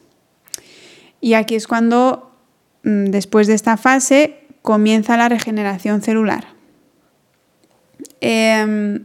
Y 1.21 1.35
aquí 1.35 1.55
es 1.55 1.69
cuando, 1.69 2.33
mm, 2.83 3.11
después 3.11 3.47
de 3.47 3.55
esta 3.55 3.77
fase, 3.77 4.41
comienza 4.63 5.17
la 5.17 5.29
regeneración 5.29 6.03
celular. 6.03 6.49
Em, 8.21 9.05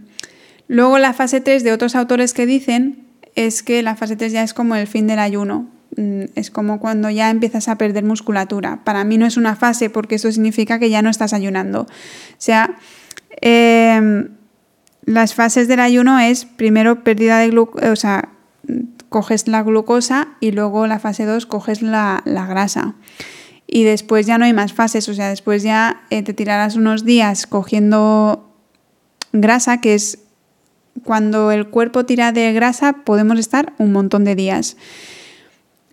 luego 0.67 0.97
la 0.97 1.13
fase 1.13 1.39
3 1.39 1.63
de 1.63 1.73
otros 1.73 1.95
autores 1.95 2.33
que 2.33 2.47
dicen 2.47 3.05
es 3.35 3.61
que 3.61 3.83
la 3.83 3.95
fase 3.95 4.15
3 4.15 4.31
ya 4.31 4.41
es 4.41 4.55
como 4.55 4.75
el 4.75 4.87
fin 4.87 5.05
del 5.05 5.19
ayuno. 5.19 5.69
Mm, 5.95 6.23
es 6.33 6.49
como 6.49 6.79
cuando 6.79 7.11
ya 7.11 7.29
empiezas 7.29 7.67
a 7.67 7.77
perder 7.77 8.03
musculatura. 8.03 8.83
Para 8.83 9.03
mí 9.03 9.19
no 9.19 9.27
es 9.27 9.37
una 9.37 9.55
fase 9.55 9.91
porque 9.91 10.15
eso 10.15 10.31
significa 10.31 10.79
que 10.79 10.89
ya 10.89 11.03
no 11.03 11.11
estás 11.11 11.33
ayunando. 11.33 11.81
O 11.81 11.87
sea, 12.39 12.77
Em, 13.41 14.29
las 15.05 15.33
fases 15.33 15.67
del 15.67 15.79
ayuno 15.79 16.19
es 16.19 16.45
primero 16.45 17.03
pérdida 17.03 17.39
de 17.39 17.49
glucosa, 17.49 17.91
o 17.91 17.95
sea, 17.95 18.29
coges 19.09 19.47
la 19.47 19.63
glucosa 19.63 20.29
y 20.39 20.51
luego 20.51 20.87
la 20.87 20.99
fase 20.99 21.25
2 21.25 21.45
coges 21.45 21.81
la, 21.81 22.23
grasa. 22.25 22.95
Y 23.67 23.83
después 23.83 24.25
ya 24.25 24.37
no 24.37 24.45
hay 24.45 24.53
más 24.53 24.73
fases, 24.73 25.07
o 25.09 25.13
sea, 25.13 25.29
después 25.29 25.63
ya 25.63 26.03
eh, 26.09 26.23
te 26.23 26.33
tirarás 26.33 26.75
unos 26.75 27.05
días 27.05 27.47
cogiendo 27.47 28.49
grasa, 29.31 29.81
que 29.81 29.95
es 29.95 30.19
cuando 31.03 31.51
el 31.51 31.67
cuerpo 31.67 32.05
tira 32.05 32.31
de 32.31 32.53
grasa 32.53 32.93
podemos 33.03 33.39
estar 33.39 33.73
un 33.77 33.91
montón 33.91 34.23
de 34.23 34.35
días. 34.35 34.77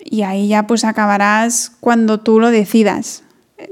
Y 0.03 0.23
ahí 0.23 0.49
ya 0.49 0.67
pues 0.67 0.85
acabarás 0.85 1.73
cuando 1.81 2.21
tú 2.21 2.41
lo 2.41 2.51
decidas 2.51 3.23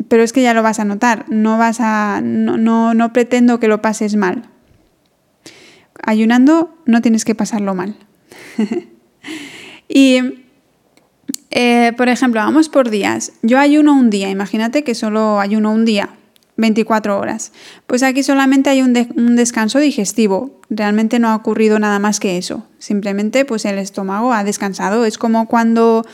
pero 0.08 0.22
es 0.22 0.32
que 0.32 0.42
ya 0.42 0.54
lo 0.54 0.62
vas 0.62 0.80
a 0.80 0.84
notar, 0.84 1.24
no 1.28 1.58
vas 1.58 1.78
a, 1.80 2.20
no, 2.22 2.94
no, 2.94 3.12
pretendo 3.12 3.60
que 3.60 3.68
lo 3.68 3.82
pases 3.82 4.16
mal. 4.16 4.44
Ayunando 6.02 6.74
no 6.86 7.02
tienes 7.02 7.24
que 7.24 7.34
pasarlo 7.34 7.74
mal. 7.74 7.96
y, 9.88 10.44
eh, 11.50 11.92
por 11.96 12.08
ejemplo, 12.08 12.40
vamos 12.40 12.68
por 12.68 12.90
días. 12.90 13.32
Yo 13.42 13.58
ayuno 13.58 13.92
un 13.92 14.10
día, 14.10 14.30
imagínate 14.30 14.84
que 14.84 14.94
solo 14.94 15.40
ayuno 15.40 15.72
un 15.72 15.84
día, 15.84 16.10
24 16.56 17.18
horas. 17.18 17.52
Pues 17.86 18.02
aquí 18.02 18.22
solamente 18.22 18.70
hay 18.70 18.82
un, 18.82 18.94
un, 19.16 19.36
descanso 19.36 19.78
digestivo. 19.78 20.60
Realmente 20.70 21.18
no 21.18 21.28
ha 21.28 21.36
ocurrido 21.36 21.78
nada 21.78 21.98
más 21.98 22.20
que 22.20 22.38
eso. 22.38 22.66
Simplemente 22.78 23.44
pues 23.44 23.64
el 23.64 23.78
estómago 23.78 24.32
ha 24.32 24.44
descansado. 24.44 25.04
Es 25.04 25.18
como 25.18 25.46
cuando 25.46 26.04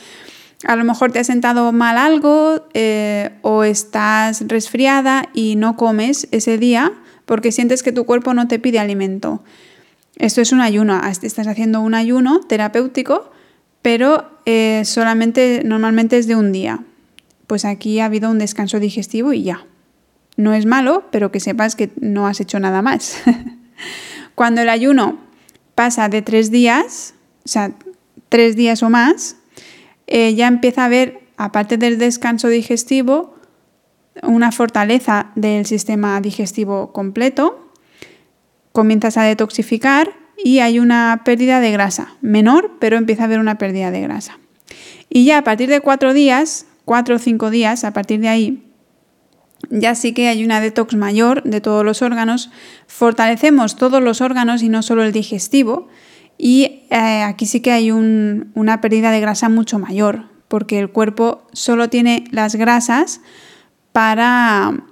a 0.66 0.76
lo 0.76 0.85
mejor 0.85 1.12
te 1.12 1.18
has 1.18 1.26
sentado 1.26 1.73
mal 1.73 1.99
algo 1.99 2.66
eh, 2.75 3.30
o 3.42 3.64
estás 3.64 4.44
resfriada 4.47 5.28
y 5.35 5.56
no 5.56 5.76
comes 5.76 6.28
ese 6.30 6.59
día 6.59 6.92
porque 7.26 7.52
sientes 7.52 7.83
que 7.83 7.92
tu 7.92 8.04
cuerpo 8.04 8.35
no 8.35 8.49
te 8.49 8.59
pide 8.59 8.78
alimento. 8.78 9.42
Esto 10.16 10.40
es 10.40 10.52
un 10.52 10.61
ayuno, 10.61 11.00
estás 11.06 11.47
haciendo 11.47 11.80
un 11.80 11.94
ayuno 11.94 12.40
terapéutico 12.40 13.33
pero 13.85 14.30
eh, 14.47 14.80
solamente 14.87 15.61
normalmente 15.62 16.16
es 16.16 16.26
de 16.26 16.37
un 16.37 16.52
día. 16.52 16.83
Pues 17.47 17.66
aquí 17.66 18.00
ha 18.00 18.06
habido 18.06 18.30
un 18.30 18.38
descanso 18.38 18.80
digestivo 18.80 19.35
y 19.35 19.42
ya. 19.42 19.66
No 20.38 20.54
es 20.54 20.64
malo, 20.64 21.04
pero 21.12 21.30
que 21.30 21.38
sepas 21.38 21.76
que 21.76 21.90
no 22.00 22.26
has 22.26 22.40
hecho 22.40 22.59
nada 22.59 22.80
más. 22.80 23.18
Cuando 24.35 24.62
el 24.62 24.71
ayuno 24.71 25.18
pasa 25.75 26.09
de 26.09 26.23
tres 26.23 26.50
días, 26.50 27.12
o 27.44 27.49
sea, 27.49 27.73
tres 28.30 28.56
días 28.56 28.83
o 28.83 28.88
más, 28.88 29.37
eh, 30.07 30.35
ya 30.35 30.47
empieza 30.47 30.83
a 30.83 30.87
haber, 30.87 31.21
aparte 31.37 31.79
del 31.79 31.99
descanso 31.99 32.49
digestivo, 32.49 33.35
una 34.23 34.53
fortaleza 34.53 35.33
del 35.35 35.67
sistema 35.67 36.21
digestivo 36.21 36.93
completo, 36.93 37.71
comienzas 38.73 39.17
a 39.17 39.23
detoxificar 39.23 40.13
y 40.43 40.59
hay 40.59 40.79
una 40.79 41.23
pérdida 41.25 41.61
de 41.61 41.71
grasa, 41.71 42.15
menor, 42.21 42.73
pero 42.81 42.97
empieza 42.97 43.23
a 43.23 43.27
haber 43.27 43.39
una 43.39 43.59
pérdida 43.59 43.91
de 43.91 44.01
grasa. 44.01 44.39
Y 45.09 45.25
ya 45.25 45.39
a 45.39 45.45
partir 45.45 45.69
de 45.69 45.81
cuatro 45.81 46.13
días, 46.13 46.67
cuatro 46.85 47.17
o 47.17 47.19
cinco 47.19 47.51
días, 47.51 47.85
a 47.85 47.93
partir 47.93 48.21
de 48.21 48.29
ahí, 48.29 48.65
ya 49.71 49.95
sí 49.95 50.13
que 50.13 50.29
hay 50.29 50.45
una 50.45 50.61
detox 50.61 50.95
mayor 50.95 51.43
de 51.45 51.61
todos 51.61 51.85
los 51.85 52.03
órganos, 52.03 52.51
fortalecemos 52.87 53.77
todos 53.77 54.03
los 54.03 54.21
órganos 54.21 54.63
y 54.63 54.69
no 54.69 54.83
solo 54.83 55.05
el 55.05 55.13
digestivo, 55.13 55.89
y 56.38 56.83
eh, 56.91 57.23
aquí 57.23 57.47
sí 57.47 57.61
que 57.61 57.73
hay 57.73 57.91
una 57.91 58.81
pérdida 58.81 59.11
de 59.11 59.21
grasa 59.21 59.49
mucho 59.49 59.79
mayor, 59.79 60.25
porque 60.49 60.79
el 60.79 60.91
cuerpo 60.91 61.43
solo 61.53 61.88
tiene 61.88 62.25
las 62.31 62.57
grasas 62.57 63.21
para, 63.93 64.85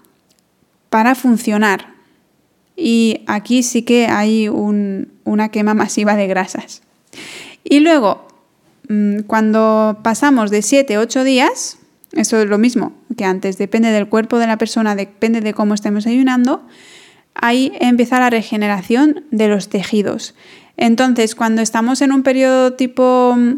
para 0.88 1.14
funcionar. 1.14 1.92
Y 2.76 3.22
aquí 3.26 3.62
sí 3.62 3.82
que 3.82 4.06
hay 4.06 4.49
una 4.49 5.49
quema 5.50 5.75
masiva 5.75 6.16
de 6.16 6.26
grasas. 6.26 6.82
Y 7.64 7.80
luego, 7.80 8.26
mm, 8.88 9.20
cuando 9.26 10.00
pasamos 10.02 10.50
de 10.50 10.62
7 10.62 10.94
a 10.94 11.00
8 11.00 11.25
días, 11.25 11.78
eso 12.12 12.40
es 12.40 12.49
lo 12.49 12.58
mismo 12.58 12.92
que 13.16 13.25
antes, 13.25 13.58
depende 13.58 13.90
del 13.90 14.08
cuerpo 14.08 14.38
de 14.38 14.46
la 14.46 14.58
persona, 14.58 14.94
depende 14.94 15.40
de 15.40 15.54
cómo 15.54 15.75
estemos 15.75 16.06
ayunando, 16.06 16.66
ahí 17.34 17.72
empieza 17.80 18.20
la 18.20 18.30
regeneración 18.30 19.25
de 19.30 19.49
los 19.49 19.68
tejidos. 19.68 20.34
Entonces, 20.82 21.36
cuando 21.36 21.62
estamos 21.62 22.02
en 22.02 22.10
un 22.10 22.24
periodo 22.24 22.72
tipo 22.72 23.36
mm, 23.36 23.52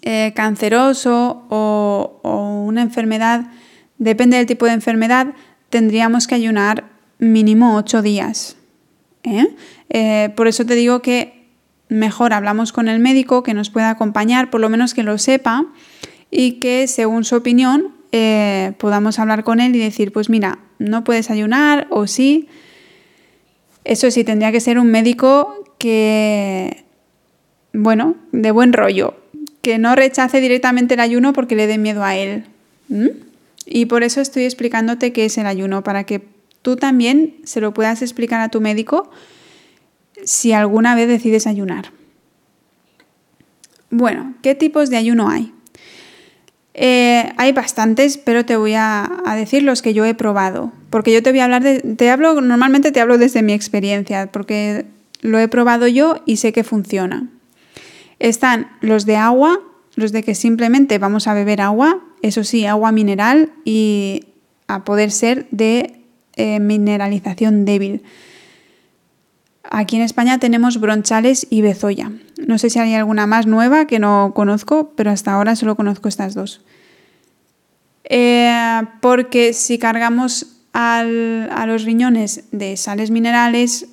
eh, 0.00 0.32
canceroso 0.34 1.44
o, 1.50 2.64
una 2.66 2.80
enfermedad, 2.80 3.50
depende 3.98 4.38
del 4.38 4.46
tipo 4.46 4.64
de 4.64 4.72
enfermedad, 4.72 5.34
tendríamos 5.68 6.26
que 6.26 6.36
ayunar 6.36 6.84
mínimo 7.18 7.76
8 7.76 8.00
días. 8.00 8.56
¿eh? 9.24 9.46
Eh, 9.90 10.32
por 10.34 10.48
eso 10.48 10.64
te 10.64 10.74
digo 10.74 11.02
que 11.02 11.50
mejor 11.90 12.32
hablamos 12.32 12.72
con 12.72 12.88
el 12.88 12.98
médico 12.98 13.42
que 13.42 13.52
nos 13.52 13.68
pueda 13.68 13.90
acompañar, 13.90 14.48
por 14.48 14.62
lo 14.62 14.70
menos 14.70 14.94
que 14.94 15.02
lo 15.02 15.18
sepa 15.18 15.66
y 16.30 16.52
que 16.52 16.86
según 16.86 17.24
su 17.24 17.36
opinión 17.36 17.92
podamos 18.78 19.18
hablar 19.18 19.44
con 19.44 19.60
él 19.60 19.74
y 19.76 19.80
decir, 19.80 20.12
pues 20.12 20.30
mira, 20.30 20.60
no 20.78 21.04
puedes 21.04 21.30
ayunar 21.30 21.88
o 21.90 22.06
sí. 22.06 22.48
Eso 23.82 24.10
sí, 24.10 24.22
tendría 24.22 24.52
que 24.52 24.60
ser 24.60 24.78
un 24.78 24.86
médico 24.86 25.64
que, 25.84 26.82
bueno, 27.74 28.16
de 28.32 28.52
buen 28.52 28.72
rollo, 28.72 29.18
que 29.60 29.76
no 29.76 29.94
rechace 29.94 30.40
directamente 30.40 30.94
el 30.94 31.00
ayuno 31.00 31.34
porque 31.34 31.56
le 31.56 31.66
dé 31.66 31.76
miedo 31.76 32.02
a 32.02 32.16
él. 32.16 32.46
Y 33.66 33.84
por 33.84 34.02
eso 34.02 34.22
estoy 34.22 34.44
explicándote 34.44 35.12
qué 35.12 35.26
es 35.26 35.36
el 35.36 35.46
ayuno, 35.46 35.84
para 35.84 36.04
que 36.04 36.22
tú 36.62 36.76
también 36.76 37.36
se 37.44 37.60
lo 37.60 37.74
puedas 37.74 38.00
explicar 38.00 38.40
a 38.40 38.48
tu 38.48 38.62
médico 38.62 39.10
si 40.24 40.54
alguna 40.54 40.94
vez 40.94 41.06
decides 41.06 41.46
ayunar. 41.46 41.90
Bueno, 43.90 44.32
¿qué 44.40 44.54
tipos 44.54 44.88
de 44.88 44.96
ayuno 44.96 45.28
hay? 45.28 45.52
Eh, 46.72 47.30
hay 47.36 47.52
bastantes, 47.52 48.16
pero 48.16 48.46
te 48.46 48.56
voy 48.56 48.72
a, 48.74 49.22
decir 49.36 49.62
los 49.64 49.82
que 49.82 49.92
yo 49.92 50.06
he 50.06 50.14
probado. 50.14 50.72
Porque 50.88 51.12
yo 51.12 51.22
te 51.22 51.28
voy 51.28 51.40
a 51.40 51.44
hablar 51.44 51.62
de. 51.62 51.80
Te 51.80 52.08
hablo, 52.08 52.40
normalmente 52.40 52.90
te 52.90 53.02
hablo 53.02 53.18
desde 53.18 53.42
mi 53.42 53.52
experiencia, 53.52 54.32
porque 54.32 54.86
lo 55.24 55.38
he 55.38 55.48
probado 55.48 55.88
yo 55.88 56.22
y 56.26 56.36
sé 56.36 56.52
que 56.52 56.64
funciona. 56.64 57.28
Están 58.18 58.68
los 58.82 59.06
de 59.06 59.16
agua, 59.16 59.58
los 59.96 60.12
de 60.12 60.22
que 60.22 60.34
simplemente 60.34 60.98
vamos 60.98 61.26
a 61.26 61.34
beber 61.34 61.62
agua, 61.62 62.04
eso 62.20 62.44
sí, 62.44 62.66
agua 62.66 62.92
mineral 62.92 63.50
y 63.64 64.26
a 64.68 64.84
poder 64.84 65.10
ser 65.10 65.46
de 65.50 66.02
eh, 66.36 66.60
mineralización 66.60 67.64
débil. 67.64 68.02
Aquí 69.70 69.96
en 69.96 70.02
España 70.02 70.38
tenemos 70.38 70.78
bronchales 70.78 71.46
y 71.48 71.62
bezoya. 71.62 72.12
No 72.46 72.58
sé 72.58 72.68
si 72.68 72.78
hay 72.78 72.92
alguna 72.92 73.26
más 73.26 73.46
nueva 73.46 73.86
que 73.86 73.98
no 73.98 74.32
conozco, 74.34 74.92
pero 74.94 75.10
hasta 75.10 75.32
ahora 75.32 75.56
solo 75.56 75.74
conozco 75.74 76.08
estas 76.08 76.34
dos. 76.34 76.60
Eh, 78.04 78.82
porque 79.00 79.54
si 79.54 79.78
cargamos 79.78 80.48
a 80.74 81.02
los 81.66 81.84
riñones 81.84 82.44
de 82.52 82.76
sales 82.76 83.10
minerales, 83.10 83.88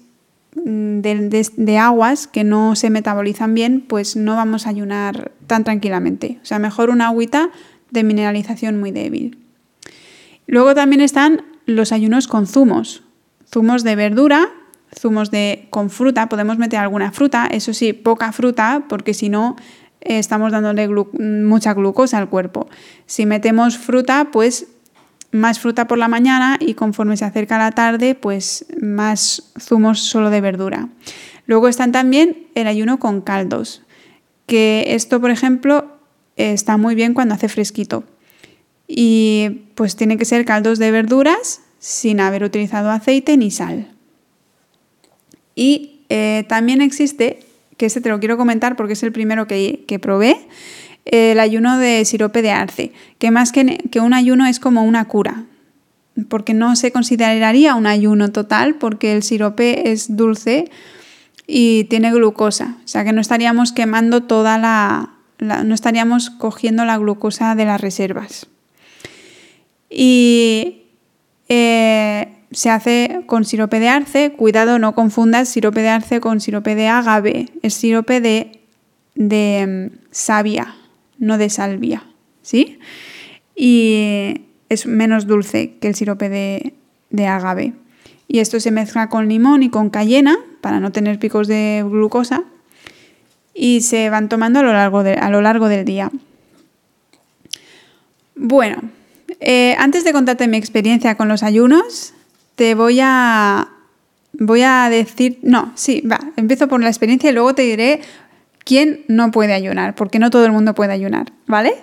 mm, 0.65 1.00
de, 1.00 1.78
aguas 1.78 2.28
que 2.28 2.43
no 2.43 2.76
se 2.76 2.89
metabolizan 2.89 3.54
bien, 3.54 3.82
pues 3.82 4.15
no 4.15 4.36
vamos 4.36 4.65
a 4.65 4.69
ayunar 4.69 5.32
tan 5.47 5.63
tranquilamente. 5.63 6.39
O 6.41 6.45
sea, 6.45 6.60
mejor 6.60 6.89
una 6.89 7.08
agüita 7.08 7.50
de 7.89 8.04
mineralización 8.04 8.80
muy 8.80 8.91
débil. 8.91 9.38
Luego 10.47 10.76
también 10.76 11.02
están 11.02 11.43
los 11.65 11.91
ayunos 11.91 12.28
con 12.28 12.47
zumos. 12.47 13.04
Zumos 13.52 13.84
de 13.84 13.95
verdura, 13.95 14.50
zumos 14.97 15.32
de, 15.32 15.67
con 15.69 15.89
fruta, 15.89 16.30
podemos 16.30 16.58
meter 16.58 16.80
alguna 16.80 17.12
fruta, 17.12 17.47
eso 17.47 17.74
sí, 17.74 17.93
poca 17.93 18.32
fruta, 18.32 18.86
porque 18.88 19.13
si 19.13 19.30
no 19.30 19.56
eh, 20.02 20.17
estamos 20.19 20.52
dándole 20.52 20.88
mucha 20.88 21.74
glucosa 21.74 22.17
al 22.17 22.30
cuerpo. 22.30 22.67
Si 23.06 23.26
metemos 23.26 23.78
fruta, 23.78 24.30
pues 24.32 24.67
más 25.32 25.60
fruta 25.60 25.88
por 25.88 25.98
la 25.98 26.08
mañana 26.08 26.58
y 26.60 26.74
conforme 26.74 27.17
se 27.17 27.26
acerca 27.26 27.58
la 27.58 27.72
tarde, 27.72 28.15
pues 28.15 28.65
más 28.82 29.52
zumos 29.60 30.00
solo 30.00 30.30
de 30.30 30.41
verdura. 30.41 30.89
Luego 31.46 31.67
están 31.67 31.91
también 31.91 32.48
el 32.56 32.67
ayuno 32.67 33.00
con 33.00 33.22
caldos, 33.22 33.84
que 34.46 34.86
esto, 34.89 35.22
por 35.22 35.32
ejemplo, 35.32 35.98
está 36.36 36.78
muy 36.78 36.96
bien 36.96 37.13
cuando 37.13 37.36
hace 37.36 37.50
fresquito. 37.50 38.04
Y 38.88 39.62
pues 39.76 39.96
tiene 39.96 40.17
que 40.17 40.26
ser 40.26 40.44
caldos 40.46 40.80
de 40.80 40.91
verduras 40.91 41.62
sin 41.80 42.20
haber 42.20 42.44
utilizado 42.44 42.91
aceite 42.91 43.38
ni 43.38 43.52
sal. 43.52 43.91
Y 45.56 46.02
eh, 46.10 46.46
también 46.48 46.82
existe, 46.82 47.39
que 47.78 47.86
este 47.86 48.02
te 48.02 48.10
lo 48.10 48.20
quiero 48.20 48.38
comentar 48.38 48.76
porque 48.76 48.94
es 48.94 49.04
el 49.04 49.12
primero 49.12 49.48
que, 49.48 50.00
probé, 50.02 50.38
el 51.06 51.40
ayuno 51.40 51.78
de 51.78 52.06
sirope 52.06 52.42
de 52.42 52.52
arce, 52.52 52.92
que 53.18 53.32
más 53.32 53.52
que, 53.52 53.78
que 53.92 54.00
un 54.00 54.14
ayuno 54.14 54.46
es 54.46 54.60
como 54.60 54.84
una 54.84 55.06
cura, 55.06 55.46
porque 56.30 56.54
no 56.54 56.76
se 56.76 56.92
consideraría 56.92 57.76
un 57.76 57.88
ayuno 57.88 58.32
total 58.32 58.76
porque 58.76 59.14
el 59.14 59.24
sirope 59.24 59.92
es 59.92 60.16
dulce 60.16 60.70
y 61.48 61.86
tiene 61.86 62.12
glucosa, 62.12 62.78
o 62.84 62.88
sea 62.88 63.04
que 63.04 63.14
no 63.14 63.22
estaríamos 63.22 63.72
quemando 63.72 64.24
toda 64.24 64.58
la, 64.58 65.12
no 65.42 65.74
estaríamos 65.74 66.30
cogiendo 66.30 66.86
la 66.86 66.98
glucosa 66.98 67.56
de 67.56 67.66
las 67.66 67.82
reservas. 67.82 68.48
Y 69.90 70.84
eh, 71.50 72.28
se 72.52 72.70
hace 72.70 73.24
con 73.26 73.44
sirope 73.44 73.80
de 73.80 73.90
arce. 73.90 74.32
Cuidado, 74.32 74.80
no 74.80 74.96
confundas 74.96 75.50
sirope 75.50 75.82
de 75.82 75.90
arce 75.90 76.22
con 76.22 76.40
sirope 76.40 76.76
de 76.76 76.88
agave. 76.88 77.48
Es 77.62 77.74
sirope 77.74 78.22
de, 78.22 78.62
de 79.16 79.90
mm, 79.92 79.98
savia, 80.12 80.76
no 81.22 81.38
de 81.38 81.50
salvia. 81.50 82.04
¿Sí? 82.42 82.80
Y 83.56 84.42
es 84.68 84.88
menos 84.88 85.28
dulce 85.28 85.76
que 85.80 85.88
el 85.88 85.96
sirope 85.96 86.28
de, 86.28 86.74
de 87.12 87.28
agave. 87.28 87.74
Y 88.28 88.40
esto 88.40 88.60
se 88.60 88.72
mezcla 88.72 89.08
con 89.08 89.30
limón 89.30 89.64
y 89.64 89.70
con 89.70 89.90
cayena 89.90 90.38
para 90.60 90.80
no 90.80 90.92
tener 90.92 91.20
picos 91.20 91.48
de 91.48 91.86
glucosa. 91.88 92.44
Y 93.54 93.82
se 93.82 94.10
van 94.10 94.28
tomando 94.30 94.60
a 94.60 94.64
lo 94.64 94.74
largo, 94.74 95.00
a 95.00 95.30
lo 95.30 95.42
largo 95.42 95.68
del 95.68 95.86
día. 95.86 96.12
Bueno, 98.36 98.82
eh, 99.40 99.76
antes 99.78 100.04
de 100.04 100.14
contarte 100.14 100.48
mi 100.48 100.58
experiencia 100.58 101.16
con 101.16 101.28
los 101.28 101.44
ayunos, 101.44 102.14
te 102.56 102.76
voy 102.76 103.00
a, 103.02 103.70
voy 104.34 104.62
a 104.62 104.90
decir, 104.90 105.40
no, 105.44 105.72
sí, 105.76 106.02
va, 106.02 106.20
empiezo 106.38 106.68
por 106.68 106.82
la 106.82 106.90
experiencia 106.90 107.30
y 107.30 107.34
luego 107.34 107.54
te 107.54 107.64
diré 107.64 108.02
quién 108.72 109.04
no 109.10 109.32
puede 109.32 109.52
ayunar, 109.52 109.96
porque 109.96 110.18
no 110.18 110.30
todo 110.30 110.46
el 110.46 110.54
mundo 110.54 110.74
puede 110.74 110.94
ayunar, 110.94 111.34
¿vale? 111.46 111.74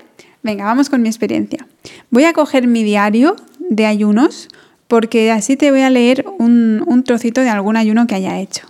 Venga, 0.42 0.64
vamos 0.64 0.88
con 0.88 1.02
mi 1.02 1.10
experiencia. 1.10 1.66
Voy 2.08 2.24
a 2.24 2.32
coger 2.32 2.66
mi 2.66 2.82
diario 2.82 3.36
de 3.58 3.84
ayunos 3.84 4.48
porque 4.86 5.30
así 5.30 5.58
te 5.58 5.70
voy 5.70 5.82
a 5.82 5.90
leer 5.90 6.24
un, 6.38 6.82
un 6.86 7.04
trocito 7.04 7.42
de 7.42 7.50
algún 7.50 7.76
ayuno 7.76 8.06
que 8.06 8.14
haya 8.14 8.38
hecho. 8.38 8.68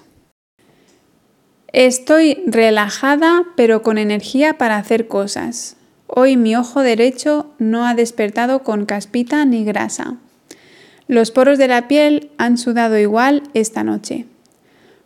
Estoy 1.73 2.43
relajada 2.49 3.45
pero 3.55 3.85
con 3.85 3.99
energía 3.99 4.59
para 4.59 4.79
hacer 4.79 5.07
cosas. 5.07 5.77
Hoy 6.09 6.37
mi 6.37 6.57
ojo 6.57 6.81
derecho 6.81 7.55
no 7.61 7.87
ha 7.87 7.95
despertado 7.95 8.65
con 8.65 8.85
caspita 8.85 9.45
ni 9.45 9.65
grasa. 9.65 10.17
Los 11.07 11.31
poros 11.31 11.57
de 11.57 11.69
la 11.69 11.87
piel 11.87 12.33
han 12.37 12.59
sudado 12.59 12.99
igual 12.99 13.45
esta 13.55 13.85
noche. 13.85 14.27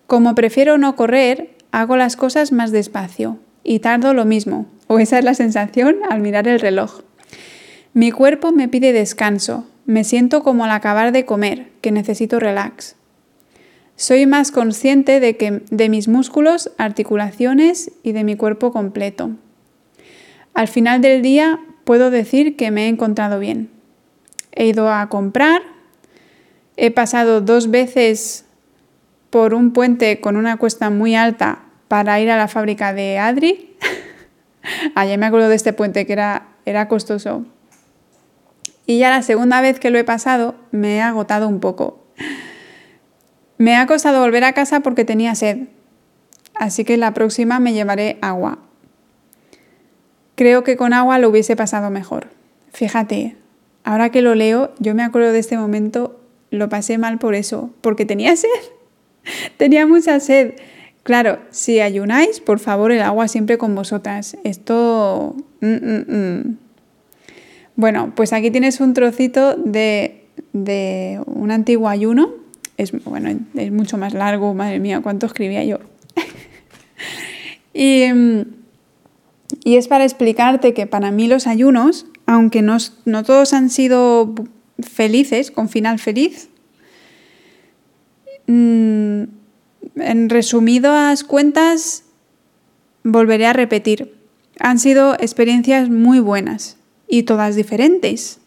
Como 0.07 0.35
prefiero 0.35 0.79
no 0.79 0.97
correr, 0.97 1.51
hago 1.73 1.97
las 1.97 2.17
cosas 2.17 2.53
más 2.53 2.71
despacio. 2.71 3.39
y 3.65 3.79
tardo 3.79 4.13
lo 4.13 4.25
mismo, 4.25 4.67
o 4.89 4.99
esa 4.99 5.21
es 5.21 5.25
la 5.25 5.35
sensación 5.35 5.99
al 6.11 6.21
mirar 6.21 6.49
el 6.49 6.59
reloj. 6.59 7.03
Mi 7.95 8.11
cuerpo 8.11 8.51
me 8.51 8.67
pide 8.67 8.93
descanso, 8.93 9.65
me 9.87 10.03
siento 10.03 10.43
como 10.43 10.65
al 10.65 10.73
acabar 10.73 11.13
de 11.13 11.25
comer, 11.25 11.69
que 11.81 11.93
necesito 11.93 12.41
relax. 12.41 12.97
Soy 13.95 14.27
más 14.27 14.51
consciente 14.51 15.21
de, 15.21 15.37
que, 15.37 15.63
de 15.71 15.89
mis 15.89 16.09
músculos, 16.09 16.73
articulaciones 16.77 17.93
y 18.03 18.11
de 18.11 18.25
mi 18.25 18.35
cuerpo 18.35 18.73
completo. 18.73 19.31
Al 20.55 20.67
final 20.67 21.01
del 21.01 21.23
día 21.23 21.61
puedo 21.85 22.11
decir 22.11 22.57
que 22.57 22.73
me 22.73 22.87
he 22.87 22.89
encontrado 22.89 23.39
bien. 23.39 23.71
He 24.51 24.67
ido 24.67 24.91
a 24.91 25.09
comprar, 25.09 25.63
he 26.77 26.91
pasado 26.91 27.41
dos 27.41 27.71
veces 27.71 28.45
por 29.33 29.55
un 29.55 29.73
puente 29.73 30.21
con 30.21 30.37
una 30.37 30.59
cuesta 30.59 30.91
muy 30.91 31.15
alta 31.15 31.61
para 31.89 32.21
ir 32.21 32.31
a 32.31 32.37
la 32.37 32.49
fábrica 32.49 32.93
de 32.93 33.19
Adri. 33.19 33.75
Ayer 34.95 35.19
me 35.19 35.25
acuerdo 35.25 35.49
de 35.49 35.55
este 35.55 35.73
puente 35.73 36.05
que 36.05 36.13
era, 36.13 36.49
era 36.67 36.87
costoso. 36.87 37.47
Y 38.85 38.99
ya 38.99 39.09
la 39.09 39.23
segunda 39.23 39.63
vez 39.63 39.81
que 39.81 39.89
lo 39.89 39.97
he 39.97 40.05
pasado 40.05 40.55
me 40.71 40.97
he 40.97 41.01
agotado 41.01 41.49
un 41.49 41.61
poco. 41.61 42.05
Me 43.57 43.75
ha 43.75 43.87
costado 43.87 44.21
volver 44.21 44.45
a 44.45 44.53
casa 44.53 44.81
porque 44.81 45.07
tenía 45.07 45.35
sed, 45.35 45.61
así 46.55 46.85
que 46.85 46.99
la 46.99 47.15
próxima 47.15 47.59
me 47.59 47.73
llevaré 47.73 48.19
agua. 48.21 48.59
Creo 50.35 50.63
que 50.63 50.77
con 50.77 50.93
agua 50.93 51.19
lo 51.19 51.31
hubiese 51.31 51.57
pasado 51.57 51.89
mejor. 51.89 52.29
Fíjate, 52.71 53.37
ahora 53.83 54.11
que 54.11 54.21
lo 54.21 54.35
leo, 54.35 54.75
yo 54.79 54.95
me 54.95 55.05
acuerdo 55.05 55.33
de 55.33 55.39
este 55.39 55.57
momento, 55.57 56.21
lo 56.51 56.69
pasé 56.69 56.99
mal 56.99 57.19
por 57.19 57.35
eso, 57.35 57.71
porque 57.81 58.05
tenía 58.05 58.37
sed. 58.37 58.51
tenía 59.57 59.87
mucha 59.87 60.21
sed. 60.21 60.55
Claro, 61.03 61.41
si 61.51 61.81
ayunáis, 61.81 62.41
por 62.41 62.61
favor, 62.61 62.93
el 62.93 63.03
agua 63.03 63.29
siempre 63.29 63.59
con 63.59 63.75
vosotras. 63.75 64.37
Esto... 64.45 65.37
Mm, 65.61 65.67
mm, 65.67 66.17
mm. 66.17 66.59
Bueno, 67.75 68.13
pues 68.15 68.33
aquí 68.33 68.51
tienes 68.51 68.81
un 68.81 68.93
trocito 68.93 69.57
de, 69.57 70.27
de 70.53 71.21
un 71.27 71.51
antiguo 71.51 71.89
ayuno 71.89 72.43
es, 72.77 72.93
bueno, 73.05 73.31
es 73.55 73.73
mucho 73.73 73.99
más 73.99 74.15
largo, 74.15 74.55
madre 74.55 74.81
mía, 74.81 75.01
cuánto 75.01 75.27
escribía 75.27 75.65
yo. 75.65 75.79
y, 77.75 78.05
y, 79.65 79.77
es 79.77 79.89
para 79.89 80.05
explicarte 80.05 80.75
que 80.75 80.87
para 80.87 81.11
mí 81.11 81.29
los 81.29 81.47
ayunos, 81.47 82.07
aunque 82.27 82.63
no, 82.63 82.79
no 83.05 83.25
todos 83.25 83.53
han 83.53 83.71
sido 83.71 84.35
felices, 84.81 85.51
con 85.51 85.69
final 85.69 85.99
feliz, 85.99 86.49
mm, 88.47 88.82
en 89.97 90.29
resumidas 90.29 91.25
cuentas, 91.25 92.05
volveré 93.05 93.47
a 93.47 93.53
repetir. 93.53 94.15
Han 94.61 94.79
sido 94.79 95.15
experiencias 95.15 95.91
muy 95.91 96.21
buenas 96.21 96.77
y 97.09 97.25
todas 97.25 97.57
diferentes 97.57 98.41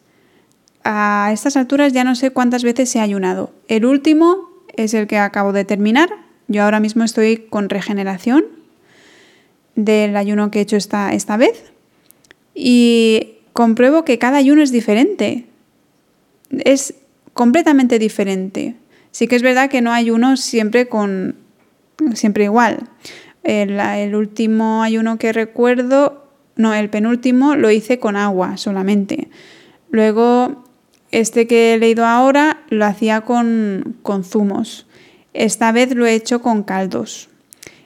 a 0.85 1.31
estas 1.33 1.57
alturas 1.57 1.93
ya 1.93 2.03
no 2.03 2.15
sé 2.15 2.29
cuántas 2.29 2.63
veces 2.63 2.95
he 2.95 2.99
ayunado. 2.99 3.51
El 3.67 3.85
último 3.85 4.49
es 4.77 4.93
el 4.93 5.07
que 5.07 5.17
acabo 5.17 5.51
de 5.51 5.65
terminar. 5.65 6.09
Yo 6.47 6.63
ahora 6.63 6.79
mismo 6.79 7.03
estoy 7.03 7.37
con 7.49 7.69
regeneración 7.69 8.45
del 9.75 10.15
ayuno 10.15 10.51
que 10.51 10.59
he 10.59 10.61
hecho 10.61 10.77
esta, 10.77 11.13
esta 11.13 11.37
vez 11.37 11.63
y 12.53 13.39
compruebo 13.53 14.05
que 14.05 14.19
cada 14.19 14.37
ayuno 14.37 14.61
es 14.61 14.71
diferente. 14.71 15.45
Es 16.51 16.93
completamente 17.33 17.97
diferente. 17.97 18.75
Sí 19.15 19.29
que 19.29 19.37
es 19.37 19.43
verdad 19.43 19.69
que 19.69 19.79
no 19.79 19.93
hay 19.93 20.11
uno 20.11 20.35
siempre 20.35 20.89
con 20.89 21.37
siempre 22.15 22.43
igual. 22.43 22.89
El, 23.43 23.79
el, 23.79 24.13
último 24.13 24.83
ayuno 24.83 25.17
que 25.17 25.31
recuerdo, 25.31 26.25
no, 26.57 26.73
el 26.73 26.89
penúltimo 26.89 27.55
lo 27.55 27.71
hice 27.71 27.97
con 27.97 28.17
agua 28.17 28.57
solamente. 28.57 29.29
Luego 29.89 30.65
este 31.11 31.47
que 31.47 31.73
he 31.73 31.77
leído 31.77 32.05
ahora 32.05 32.59
lo 32.67 32.83
hacía 32.83 33.21
con, 33.21 33.95
zumos. 34.25 34.85
Esta 35.33 35.71
vez 35.71 35.95
lo 35.95 36.05
he 36.05 36.13
hecho 36.13 36.41
con 36.41 36.63
caldos. 36.63 37.29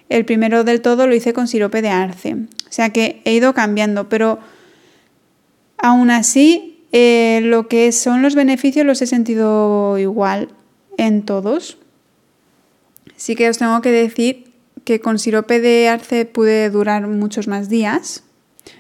El 0.09 0.25
primero 0.25 0.63
del 0.63 0.81
todo 0.81 1.05
lo 1.05 1.13
hice 1.13 1.33
con 1.33 1.47
sirope 1.47 1.83
de 1.83 1.89
arce. 1.89 2.33
O 2.33 2.71
sea 2.71 2.89
que 2.89 3.21
he 3.23 3.33
ido 3.35 3.53
cambiando, 3.53 4.09
pero 4.09 4.39
aún 5.77 6.09
así 6.09 6.79
eh, 6.91 7.41
lo 7.43 7.67
que 7.67 7.91
son 7.91 8.23
los 8.23 8.33
beneficios 8.33 8.83
los 8.83 8.99
he 9.03 9.05
sentido 9.05 9.99
igual 9.99 10.49
en 10.99 11.23
todos. 11.23 11.77
Sí 13.15 13.35
que 13.35 13.49
os 13.49 13.57
tengo 13.57 13.81
que 13.81 13.91
decir 13.91 14.51
que 14.83 14.99
con 14.99 15.17
sirope 15.17 15.59
de 15.59 15.87
arce 15.87 16.25
pude 16.25 16.69
durar 16.69 17.07
muchos 17.07 17.47
más 17.47 17.69
días, 17.69 18.23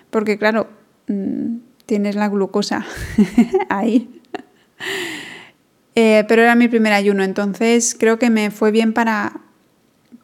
porque 0.09 0.37
claro, 0.37 0.67
mm, 1.07 1.57
tienes 1.85 2.15
la 2.15 2.27
glucosa 2.27 2.85
ahí. 3.69 4.09
Eh, 5.95 6.25
pero 6.27 6.41
era 6.41 6.55
mi 6.55 6.67
primer 6.67 6.93
ayuno, 6.93 7.23
entonces 7.23 7.95
creo 7.97 8.19
que 8.19 8.29
me 8.29 8.51
fue 8.51 8.71
bien 8.71 8.93
para, 8.93 9.41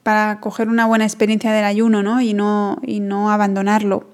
para 0.03 0.39
coger 0.41 0.67
una 0.69 0.85
buena 0.85 1.05
experiencia 1.05 1.51
del 1.51 1.65
ayuno 1.65 2.03
¿no? 2.03 2.21
Y, 2.21 2.33
no, 2.33 2.79
y 2.83 2.99
no 2.99 3.31
abandonarlo. 3.31 4.07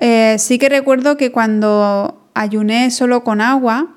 Eh, 0.00 0.36
sí 0.38 0.58
que 0.58 0.68
recuerdo 0.68 1.16
que 1.16 1.30
cuando 1.30 2.28
ayuné 2.34 2.90
solo 2.90 3.22
con 3.24 3.40
agua, 3.40 3.94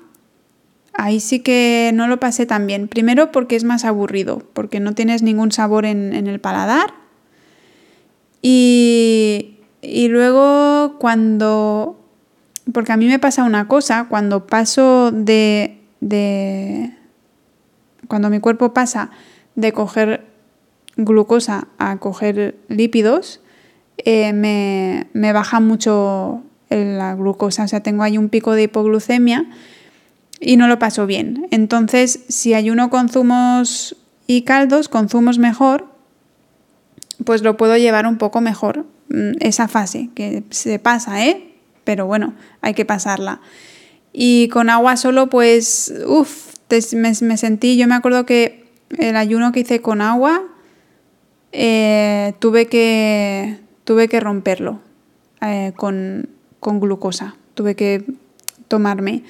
ahí 0.96 1.20
sí 1.20 1.40
que 1.40 1.90
no 1.94 2.08
lo 2.08 2.18
pasé 2.18 2.46
tan 2.46 2.66
bien. 2.66 2.88
Primero 2.88 3.32
porque 3.32 3.56
es 3.56 3.64
más 3.64 3.84
aburrido, 3.84 4.42
porque 4.52 4.80
no 4.80 4.94
tienes 4.94 5.22
ningún 5.22 5.52
sabor 5.52 5.84
en, 5.86 6.14
el 6.14 6.40
paladar. 6.40 6.94
Y, 8.42 9.56
y 9.82 10.08
luego 10.08 10.98
cuando 10.98 11.96
porque 12.72 12.92
a 12.92 12.96
mí 12.96 13.06
me 13.06 13.18
pasa 13.18 13.44
una 13.44 13.68
cosa, 13.68 14.06
cuando 14.08 14.46
paso 14.46 15.12
de, 15.12 15.78
cuando 18.08 18.30
mi 18.30 18.40
cuerpo 18.40 18.74
pasa 18.74 19.10
de 19.54 19.72
coger 19.72 20.26
glucosa 20.96 21.68
a 21.78 21.98
coger 21.98 22.56
lípidos, 22.68 23.40
eh, 23.98 24.32
me, 24.32 25.06
me, 25.12 25.32
baja 25.32 25.60
mucho 25.60 26.42
la 26.68 27.14
glucosa, 27.14 27.64
o 27.64 27.68
sea, 27.68 27.82
tengo 27.82 28.02
ahí 28.02 28.18
un 28.18 28.28
pico 28.28 28.52
de 28.52 28.64
hipoglucemia 28.64 29.46
y 30.40 30.56
no 30.56 30.68
lo 30.68 30.78
paso 30.78 31.06
bien. 31.06 31.46
Entonces, 31.50 32.20
si 32.28 32.54
ayuno 32.54 32.90
con 32.90 33.08
zumos 33.08 33.96
y 34.26 34.42
caldos, 34.42 34.88
con 34.88 35.08
zumos 35.08 35.38
mejor, 35.38 35.86
pues 37.24 37.42
lo 37.42 37.56
puedo 37.56 37.76
llevar 37.76 38.06
un 38.06 38.18
poco 38.18 38.40
mejor, 38.40 38.86
mm, 39.08 39.32
esa 39.40 39.68
fase, 39.68 40.10
que 40.14 40.44
se 40.50 40.78
pasa, 40.78 41.24
¿eh? 41.26 41.54
pero 41.84 42.06
bueno, 42.06 42.34
hay 42.60 42.74
que 42.74 42.84
pasarla. 42.84 43.40
Y 44.12 44.48
con 44.48 44.70
agua 44.70 44.96
solo, 44.96 45.28
pues, 45.28 45.94
uff, 46.06 46.54
me, 46.92 47.14
sentí, 47.36 47.76
yo 47.76 47.86
me 47.86 47.94
acuerdo 47.94 48.26
que 48.26 48.64
el 48.98 49.16
ayuno 49.16 49.52
que 49.52 49.60
hice 49.60 49.80
con 49.80 50.00
agua, 50.00 50.42
eh, 51.52 52.34
tuve, 52.40 52.66
que, 52.66 53.60
tuve 53.84 54.08
que 54.08 54.20
romperlo 54.20 54.80
eh, 55.40 55.72
con, 55.76 56.28
glucosa, 56.60 57.36
tuve 57.54 57.76
que 57.76 58.04
tomarme. 58.68 59.22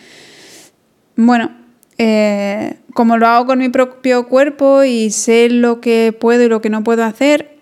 Bueno, 1.16 1.50
eh, 1.98 2.76
como 2.94 3.16
lo 3.16 3.26
hago 3.26 3.46
con 3.46 3.59
mi 3.59 3.70
propio 3.70 4.29
cuerpo 4.29 4.85
y 4.85 5.11
sé 5.11 5.48
lo 5.48 5.81
que 5.81 6.16
puedo 6.18 6.42
y 6.44 6.48
lo 6.48 6.61
que 6.61 6.70
no 6.70 6.85
puedo 6.85 7.05
hacer, 7.05 7.57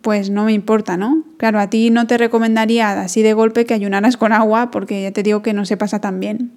pues 0.00 0.30
no 0.30 0.44
me 0.44 0.52
importa, 0.52 0.96
¿no? 0.96 1.24
Claro, 1.36 1.60
a 1.60 1.68
ti 1.68 1.90
no 1.90 2.06
te 2.06 2.18
recomendaría 2.18 3.00
así 3.00 3.22
de 3.22 3.34
golpe 3.34 3.66
que 3.66 3.74
ayunaras 3.74 4.16
con 4.16 4.32
agua 4.32 4.70
porque 4.70 5.02
ya 5.02 5.12
te 5.12 5.22
digo 5.22 5.42
que 5.42 5.52
no 5.52 5.64
se 5.64 5.76
pasa 5.76 6.00
tan 6.00 6.20
bien. 6.20 6.52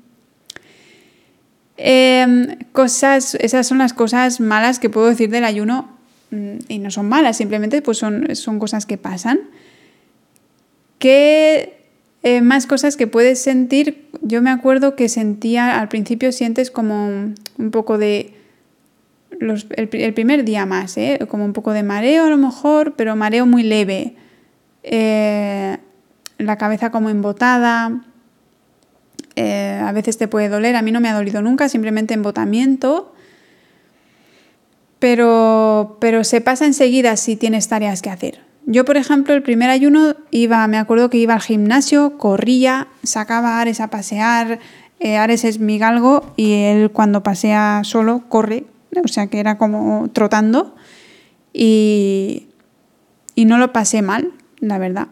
Em, 1.75 2.57
cosas, 2.71 3.35
esas 3.35 3.67
son 3.67 3.79
las 3.79 3.93
cosas 3.93 4.39
malas 4.39 4.79
que 4.79 4.89
puedo 4.89 5.07
decir 5.07 5.29
del 5.29 5.43
ayuno 5.43 5.89
mm, 6.31 6.57
y 6.67 6.79
no 6.79 6.91
son 6.91 7.09
malas, 7.09 7.37
simplemente 7.37 7.81
pues 7.81 7.97
son, 7.97 8.35
son 8.35 8.59
cosas 8.59 8.85
que 8.85 8.97
pasan. 8.97 9.39
¿Qué 10.99 11.82
eh, 12.23 12.41
más 12.41 12.67
cosas 12.67 12.95
que 12.95 13.05
puedes 13.05 13.39
sentir? 13.39 14.09
Yo 14.21 14.41
me 14.41 14.49
acuerdo 14.49 14.95
que 14.95 15.09
sentía, 15.09 15.79
al 15.79 15.89
principio 15.89 16.31
sientes 16.31 16.71
como 16.71 17.07
un 17.57 17.71
poco 17.71 17.97
de 17.97 18.33
el, 19.39 20.13
primer 20.13 20.45
día 20.45 20.65
más, 20.65 20.97
¿eh? 20.97 21.19
como 21.29 21.43
un 21.43 21.51
poco 21.51 21.73
de 21.73 21.83
mareo 21.83 22.25
a 22.25 22.29
lo 22.29 22.37
mejor, 22.37 22.93
pero 22.95 23.15
mareo 23.17 23.45
muy 23.45 23.63
leve. 23.63 24.15
Eh, 24.83 25.77
la 26.37 26.57
cabeza 26.57 26.91
como 26.91 27.09
embotada. 27.09 28.05
A 29.35 29.91
veces 29.91 30.17
te 30.17 30.27
puede 30.27 30.47
doler, 30.47 30.75
a 30.75 30.81
mí 30.81 30.91
no 30.91 31.01
me 31.01 31.09
ha 31.09 31.13
dolido 31.13 31.41
nunca, 31.41 31.67
simplemente 31.67 32.13
embotamiento. 32.13 33.13
Pero, 34.99 35.97
pero 35.99 36.23
se 36.23 36.39
pasa 36.39 36.65
enseguida 36.65 37.17
si 37.17 37.35
tienes 37.35 37.67
tareas 37.67 38.01
que 38.01 38.09
hacer. 38.09 38.52
Yo, 38.65 38.85
por 38.85 38.97
ejemplo, 38.97 39.33
el 39.33 39.43
primer 39.43 39.69
ayuno 39.69 40.15
iba, 40.31 40.65
me 40.67 40.77
acuerdo 40.77 41.09
que 41.09 41.17
iba 41.17 41.33
al 41.33 41.41
gimnasio, 41.41 42.17
corría, 42.17 42.87
sacaba 43.03 43.57
a 43.57 43.61
Ares 43.61 43.79
a 43.81 43.89
pasear. 43.89 44.59
Ares 45.19 45.43
es 45.43 45.59
mi 45.59 45.77
galgo 45.77 46.33
y 46.37 46.53
él 46.53 46.89
cuando 46.91 47.23
pasea 47.23 47.81
solo 47.83 48.23
corre 48.29 48.65
o 49.01 49.07
sea 49.07 49.27
que 49.27 49.39
era 49.39 49.57
como 49.57 50.09
trotando 50.11 50.75
y, 51.53 52.47
y 53.35 53.45
no 53.45 53.57
lo 53.57 53.73
pasé 53.73 54.01
mal, 54.01 54.31
la 54.59 54.77
verdad. 54.77 55.07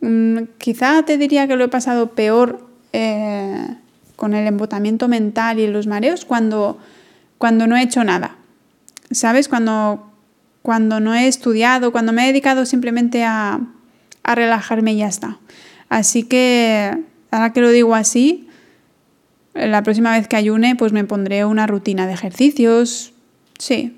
Mm, 0.00 0.44
quizá 0.58 1.02
te 1.04 1.18
diría 1.18 1.46
que 1.46 1.56
lo 1.56 1.64
he 1.64 1.68
pasado 1.68 2.10
peor 2.10 2.66
eh, 2.92 3.76
con 4.16 4.34
el 4.34 4.46
embotamiento 4.46 5.08
mental 5.08 5.58
y 5.58 5.66
los 5.66 5.86
mareos 5.86 6.24
cuando, 6.24 6.78
cuando 7.38 7.66
no 7.66 7.76
he 7.76 7.82
hecho 7.82 8.02
nada. 8.04 8.36
¿Sabes? 9.10 9.48
Cuando, 9.48 10.11
cuando 10.62 11.00
no 11.00 11.14
he 11.14 11.26
estudiado, 11.26 11.92
cuando 11.92 12.12
me 12.12 12.24
he 12.24 12.26
dedicado 12.28 12.64
simplemente 12.66 13.24
a, 13.24 13.60
a 14.22 14.34
relajarme 14.34 14.94
y 14.94 14.98
ya 14.98 15.08
está. 15.08 15.38
Así 15.88 16.22
que, 16.22 16.96
ahora 17.30 17.52
que 17.52 17.60
lo 17.60 17.70
digo 17.70 17.94
así, 17.94 18.48
la 19.54 19.82
próxima 19.82 20.12
vez 20.12 20.28
que 20.28 20.36
ayune, 20.36 20.76
pues 20.76 20.92
me 20.92 21.04
pondré 21.04 21.44
una 21.44 21.66
rutina 21.66 22.06
de 22.06 22.14
ejercicios. 22.14 23.12
Sí, 23.58 23.96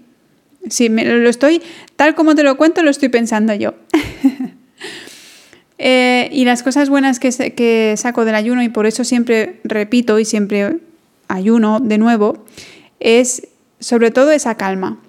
sí, 0.69 0.89
lo 0.89 1.29
estoy, 1.29 1.63
tal 1.97 2.15
como 2.15 2.35
te 2.35 2.43
lo 2.43 2.57
cuento, 2.57 2.83
lo 2.83 2.91
estoy 2.91 3.09
pensando 3.09 3.55
yo. 3.55 3.75
Eh, 5.77 6.31
y 6.33 6.45
las 6.45 6.63
cosas 6.63 6.89
buenas 6.89 7.19
que 7.19 7.95
saco 7.99 8.25
del 8.25 8.37
ayuno, 8.37 8.63
y 8.63 8.69
por 8.69 8.87
eso 8.87 9.03
siempre 9.03 9.61
repito 9.65 10.21
y 10.21 10.25
siempre 10.25 10.79
ayuno 11.27 11.81
de 11.81 11.99
nuevo, 11.99 12.45
es 13.01 13.49
sobre 13.81 14.13
todo 14.13 14.31
esa 14.31 14.55
calma. 14.55 15.01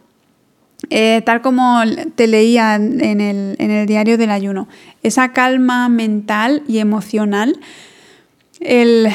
Eh, 0.89 1.21
tal 1.25 1.41
como 1.41 1.81
te 2.15 2.27
leía 2.27 2.75
en 2.75 3.21
el, 3.21 3.85
diario 3.87 4.17
del 4.17 4.29
ayuno, 4.29 4.67
esa 5.03 5.31
calma 5.31 5.89
mental 5.89 6.63
y 6.67 6.79
emocional, 6.79 7.59
el, 8.59 9.07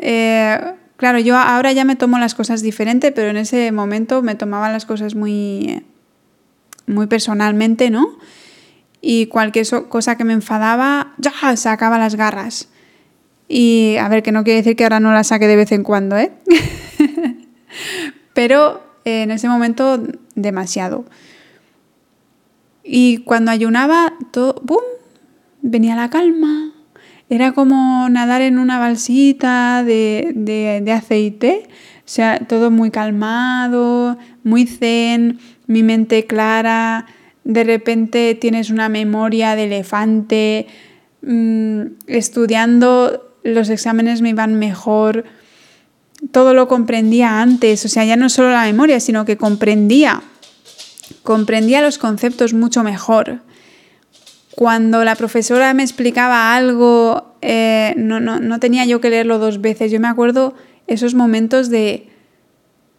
eh, 0.00 0.60
claro, 0.96 1.18
yo 1.18 1.36
ahora 1.36 1.72
ya 1.72 1.84
me 1.84 1.96
tomo 1.96 2.18
las 2.18 2.34
cosas 2.34 2.62
diferente, 2.62 3.12
pero 3.12 3.28
en 3.28 3.36
ese 3.36 3.70
momento 3.70 4.22
me 4.22 4.34
tomaba 4.34 4.72
las 4.72 4.86
cosas 4.86 5.14
muy, 5.14 5.84
muy 6.86 7.06
personalmente, 7.06 7.90
¿no? 7.90 8.18
Y 9.00 9.26
cualquier 9.26 9.66
cosa 9.88 10.16
que 10.16 10.24
me 10.24 10.32
enfadaba, 10.32 11.12
ya 11.18 11.56
sacaba 11.56 11.98
las 11.98 12.16
garras. 12.16 12.68
Y 13.46 13.96
a 14.00 14.08
ver, 14.08 14.22
que 14.22 14.32
no 14.32 14.42
quiere 14.42 14.58
decir 14.58 14.76
que 14.76 14.84
ahora 14.84 15.00
no 15.00 15.12
las 15.12 15.28
saque 15.28 15.46
de 15.46 15.56
vez 15.56 15.70
en 15.72 15.82
cuando, 15.82 16.16
¿eh? 16.16 16.32
pero 18.32 18.82
en 19.04 19.30
ese 19.30 19.48
momento 19.48 20.02
demasiado. 20.34 21.04
Y 22.82 23.18
cuando 23.18 23.50
ayunaba, 23.50 24.14
todo, 24.30 24.60
¡bum! 24.62 24.82
venía 25.62 25.96
la 25.96 26.10
calma. 26.10 26.72
Era 27.30 27.52
como 27.52 28.06
nadar 28.10 28.42
en 28.42 28.58
una 28.58 28.78
balsita 28.78 29.82
de, 29.82 30.32
de, 30.34 30.92
aceite. 30.92 31.66
O 31.98 32.02
sea, 32.04 32.38
todo 32.40 32.70
muy 32.70 32.90
calmado, 32.90 34.18
muy 34.44 34.66
zen, 34.66 35.38
mi 35.66 35.82
mente 35.82 36.26
clara. 36.26 37.06
De 37.44 37.64
repente 37.64 38.34
tienes 38.34 38.68
una 38.70 38.90
memoria 38.90 39.56
de 39.56 39.64
elefante. 39.64 40.66
Mm, 41.22 41.82
estudiando 42.06 43.34
los 43.42 43.70
exámenes 43.70 44.20
me 44.20 44.30
iban 44.30 44.54
mejor 44.54 45.24
todo 46.32 46.54
lo 46.54 46.68
comprendía 46.68 47.40
antes, 47.40 47.84
o 47.84 47.88
sea, 47.88 48.04
ya 48.04 48.16
no 48.16 48.28
solo 48.28 48.50
la 48.50 48.64
memoria, 48.64 49.00
sino 49.00 49.24
que 49.24 49.36
comprendía, 49.36 50.22
comprendía 51.22 51.82
los 51.82 51.98
conceptos 51.98 52.54
mucho 52.54 52.82
mejor. 52.82 53.40
Cuando 54.54 55.04
la 55.04 55.16
profesora 55.16 55.74
me 55.74 55.82
explicaba 55.82 56.54
algo, 56.54 57.36
eh, 57.42 57.94
no, 57.96 58.20
no, 58.20 58.60
tenía 58.60 58.84
yo 58.84 59.00
que 59.00 59.10
leerlo 59.10 59.38
dos 59.38 59.60
veces. 59.60 59.90
Yo 59.90 59.98
me 59.98 60.06
acuerdo 60.06 60.54
esos 60.86 61.14
momentos 61.14 61.70
de, 61.70 62.08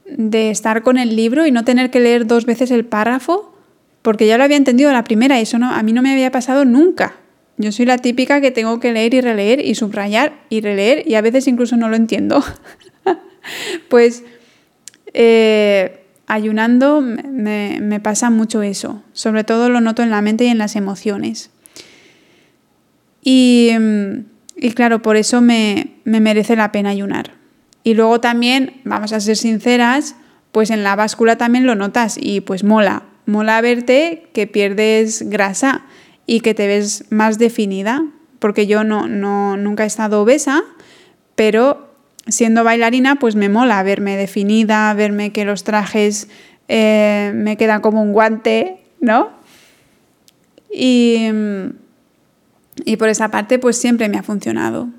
de 0.06 0.50
estar 0.50 0.84
con 0.84 0.98
el 0.98 1.16
libro 1.16 1.48
y 1.48 1.52
no 1.52 1.64
tener 1.64 1.92
que 1.92 2.02
leer 2.02 2.28
dos 2.28 2.46
veces 2.46 2.72
el 2.72 2.86
párrafo, 2.86 3.54
porque 4.02 4.28
ya 4.28 4.38
lo 4.38 4.44
había 4.44 4.58
entendido 4.58 4.92
la 4.92 5.06
primera 5.06 5.40
y 5.40 5.44
eso 5.44 5.58
no, 5.58 5.74
a 5.74 5.82
mí 5.82 5.94
no 5.94 6.02
me 6.02 6.12
había 6.12 6.32
pasado 6.32 6.66
nunca. 6.66 7.16
Yo 7.58 7.72
soy 7.72 7.86
la 7.86 7.98
típica 7.98 8.42
que 8.42 8.52
tengo 8.52 8.82
que 8.82 8.92
leer 8.92 9.14
y 9.14 9.22
releer 9.22 9.66
y 9.66 9.76
subrayar 9.76 10.34
y 10.50 10.60
releer 10.60 11.08
y 11.08 11.16
a 11.16 11.22
veces 11.22 11.48
incluso 11.48 11.78
no 11.78 11.88
lo 11.88 11.96
entiendo. 11.96 12.44
pues 13.90 14.24
eh, 15.14 16.06
ayunando 16.28 17.02
me, 17.02 18.00
pasa 18.02 18.30
mucho 18.30 18.62
eso. 18.62 19.04
Sobre 19.14 19.44
todo 19.44 19.70
lo 19.70 19.82
noto 19.82 20.04
en 20.04 20.10
la 20.10 20.22
mente 20.22 20.46
y 20.46 20.48
en 20.48 20.58
las 20.58 20.76
emociones. 20.76 21.52
Y, 23.24 23.72
claro, 24.76 25.02
por 25.02 25.16
eso 25.16 25.42
me, 25.42 25.96
me 26.04 26.20
merece 26.20 26.56
la 26.56 26.72
pena 26.72 26.90
ayunar. 26.90 27.32
Y 27.84 27.94
luego 27.94 28.20
también, 28.20 28.82
vamos 28.84 29.14
a 29.14 29.20
ser 29.20 29.38
sinceras, 29.38 30.16
pues 30.52 30.70
en 30.70 30.84
la 30.84 30.96
báscula 30.96 31.38
también 31.38 31.66
lo 31.66 31.76
notas 31.76 32.18
y 32.20 32.42
pues 32.42 32.64
mola. 32.64 33.04
Mola 33.26 33.60
verte 33.62 34.28
que 34.34 34.48
pierdes 34.48 35.30
grasa 35.30 35.86
y 36.26 36.42
que 36.42 36.54
te 36.54 36.68
ves 36.68 37.06
más 37.10 37.38
definida, 37.38 38.06
porque 38.40 38.68
yo 38.68 38.84
no, 38.84 39.08
no, 39.08 39.58
nunca 39.58 39.84
he 39.84 39.88
estado 39.88 40.22
obesa, 40.22 40.64
pero 41.36 41.85
siendo 42.28 42.64
bailarina, 42.64 43.18
pues 43.18 43.36
me 43.36 43.50
mola 43.50 43.82
verme 43.84 44.18
definida, 44.18 44.94
verme 44.94 45.32
que 45.32 45.46
los 45.46 45.64
trajes 45.64 46.28
eh, 46.68 47.32
me 47.36 47.58
quedan 47.58 47.82
como 47.82 48.02
un 48.02 48.14
guante, 48.14 48.84
¿no? 49.00 49.30
Y, 50.74 51.28
y 52.84 52.98
por 52.98 53.10
esa 53.10 53.30
parte, 53.30 53.60
pues 53.60 53.78
siempre 53.78 54.10
me 54.10 54.18
ha 54.18 54.24
funcionado. 54.24 54.90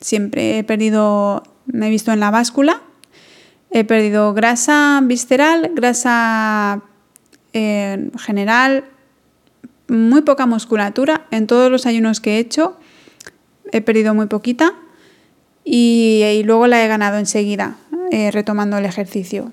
Siempre 0.00 0.58
he 0.58 0.64
perdido, 0.64 1.42
me 1.66 1.88
he 1.88 1.90
visto 1.90 2.12
en 2.12 2.20
la 2.20 2.30
báscula, 2.30 2.82
he 3.70 3.84
perdido 3.84 4.34
grasa 4.34 5.00
visceral, 5.02 5.72
grasa 5.74 6.82
eh, 7.52 8.10
general, 8.18 8.84
muy 9.88 10.22
poca 10.22 10.46
musculatura. 10.46 11.26
En 11.30 11.46
todos 11.46 11.70
los 11.70 11.86
ayunos 11.86 12.20
que 12.20 12.36
he 12.36 12.38
hecho, 12.38 12.78
he 13.72 13.80
perdido 13.80 14.14
muy 14.14 14.26
poquita 14.26 14.74
y, 15.68 16.42
luego 16.44 16.68
la 16.68 16.84
he 16.84 16.86
ganado 16.86 17.18
enseguida, 17.18 17.76
eh, 18.12 18.30
retomando 18.30 18.78
el 18.78 18.84
ejercicio. 18.84 19.52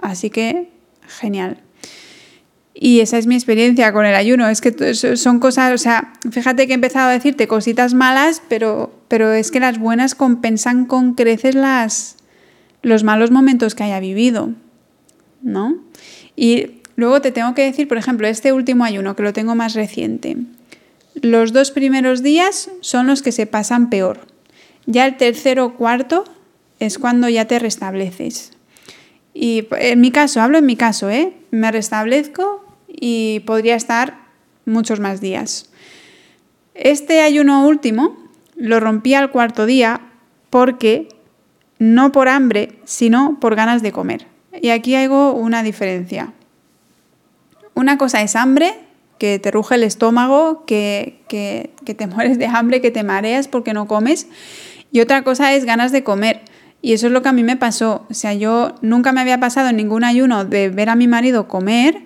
Así 0.00 0.30
que 0.30 0.70
genial. 1.08 1.60
Y 2.72 3.00
esa 3.00 3.18
es 3.18 3.26
mi 3.26 3.34
experiencia 3.34 3.92
con 3.92 4.06
el 4.06 4.14
ayuno. 4.14 4.48
Es 4.48 4.60
que 4.60 4.94
son 4.94 5.40
cosas, 5.40 5.72
o 5.72 5.78
sea, 5.78 6.12
fíjate 6.30 6.66
que 6.66 6.72
he 6.72 6.76
empezado 6.76 7.08
a 7.08 7.12
decirte 7.12 7.48
cositas 7.48 7.94
malas, 7.94 8.42
pero, 8.48 8.92
pero 9.08 9.32
es 9.32 9.50
que 9.50 9.58
las 9.58 9.78
buenas 9.78 10.14
compensan 10.14 10.86
con 10.86 11.14
creces 11.14 11.56
las, 11.56 12.16
los 12.82 13.02
malos 13.02 13.32
momentos 13.32 13.74
que 13.74 13.82
haya 13.82 13.98
vivido, 13.98 14.50
¿no? 15.42 15.78
Y 16.36 16.80
luego 16.94 17.20
te 17.20 17.32
tengo 17.32 17.54
que 17.54 17.62
decir, 17.62 17.88
por 17.88 17.98
ejemplo, 17.98 18.28
este 18.28 18.52
último 18.52 18.84
ayuno, 18.84 19.16
que 19.16 19.24
lo 19.24 19.32
tengo 19.32 19.56
más 19.56 19.74
reciente. 19.74 20.36
Los 21.14 21.52
dos 21.52 21.72
primeros 21.72 22.22
días 22.22 22.70
son 22.80 23.08
los 23.08 23.22
que 23.22 23.32
se 23.32 23.46
pasan 23.46 23.90
peor. 23.90 24.33
Ya 24.86 25.06
el 25.06 25.16
tercero 25.16 25.66
o 25.66 25.74
cuarto 25.74 26.24
es 26.78 26.98
cuando 26.98 27.28
ya 27.28 27.46
te 27.46 27.58
restableces. 27.58 28.52
Y 29.32 29.66
en 29.72 30.00
mi 30.00 30.10
caso, 30.10 30.40
hablo 30.40 30.58
en 30.58 30.66
mi 30.66 30.76
caso, 30.76 31.10
¿eh? 31.10 31.32
me 31.50 31.72
restablezco 31.72 32.64
y 32.88 33.40
podría 33.40 33.74
estar 33.74 34.18
muchos 34.64 35.00
más 35.00 35.20
días. 35.20 35.70
Este 36.74 37.20
ayuno 37.20 37.66
último 37.66 38.16
lo 38.56 38.80
rompí 38.80 39.14
al 39.14 39.30
cuarto 39.30 39.66
día 39.66 40.00
porque 40.50 41.08
no 41.78 42.12
por 42.12 42.28
hambre, 42.28 42.78
sino 42.84 43.38
por 43.40 43.56
ganas 43.56 43.82
de 43.82 43.92
comer. 43.92 44.26
Y 44.60 44.70
aquí 44.70 44.94
hago 44.94 45.32
una 45.32 45.62
diferencia. 45.62 46.32
Una 47.74 47.98
cosa 47.98 48.22
es 48.22 48.36
hambre, 48.36 48.74
que 49.18 49.38
te 49.38 49.50
ruge 49.50 49.74
el 49.74 49.82
estómago, 49.82 50.64
que, 50.64 51.20
que, 51.28 51.70
que 51.84 51.94
te 51.94 52.06
mueres 52.08 52.38
de 52.38 52.46
hambre, 52.46 52.80
que 52.80 52.90
te 52.90 53.02
mareas 53.02 53.48
porque 53.48 53.72
no 53.72 53.86
comes. 53.86 54.28
Y 54.94 55.00
otra 55.00 55.24
cosa 55.24 55.52
es 55.52 55.64
ganas 55.64 55.90
de 55.90 56.04
comer. 56.04 56.42
Y 56.80 56.92
eso 56.92 57.08
es 57.08 57.12
lo 57.12 57.20
que 57.20 57.28
a 57.28 57.32
mí 57.32 57.42
me 57.42 57.56
pasó. 57.56 58.06
O 58.08 58.14
sea, 58.14 58.32
yo 58.32 58.76
nunca 58.80 59.10
me 59.10 59.20
había 59.20 59.40
pasado 59.40 59.70
en 59.70 59.76
ningún 59.76 60.04
ayuno 60.04 60.44
de 60.44 60.68
ver 60.68 60.88
a 60.88 60.94
mi 60.94 61.08
marido 61.08 61.48
comer 61.48 62.04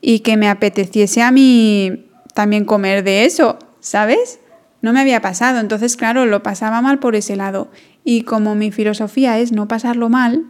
y 0.00 0.20
que 0.20 0.36
me 0.36 0.48
apeteciese 0.48 1.20
a 1.20 1.32
mí 1.32 2.06
también 2.32 2.64
comer 2.64 3.02
de 3.02 3.24
eso, 3.24 3.58
¿sabes? 3.80 4.38
No 4.82 4.92
me 4.92 5.00
había 5.00 5.20
pasado. 5.20 5.58
Entonces, 5.58 5.96
claro, 5.96 6.26
lo 6.26 6.44
pasaba 6.44 6.80
mal 6.80 7.00
por 7.00 7.16
ese 7.16 7.34
lado. 7.34 7.72
Y 8.04 8.22
como 8.22 8.54
mi 8.54 8.70
filosofía 8.70 9.40
es 9.40 9.50
no 9.50 9.66
pasarlo 9.66 10.08
mal, 10.08 10.44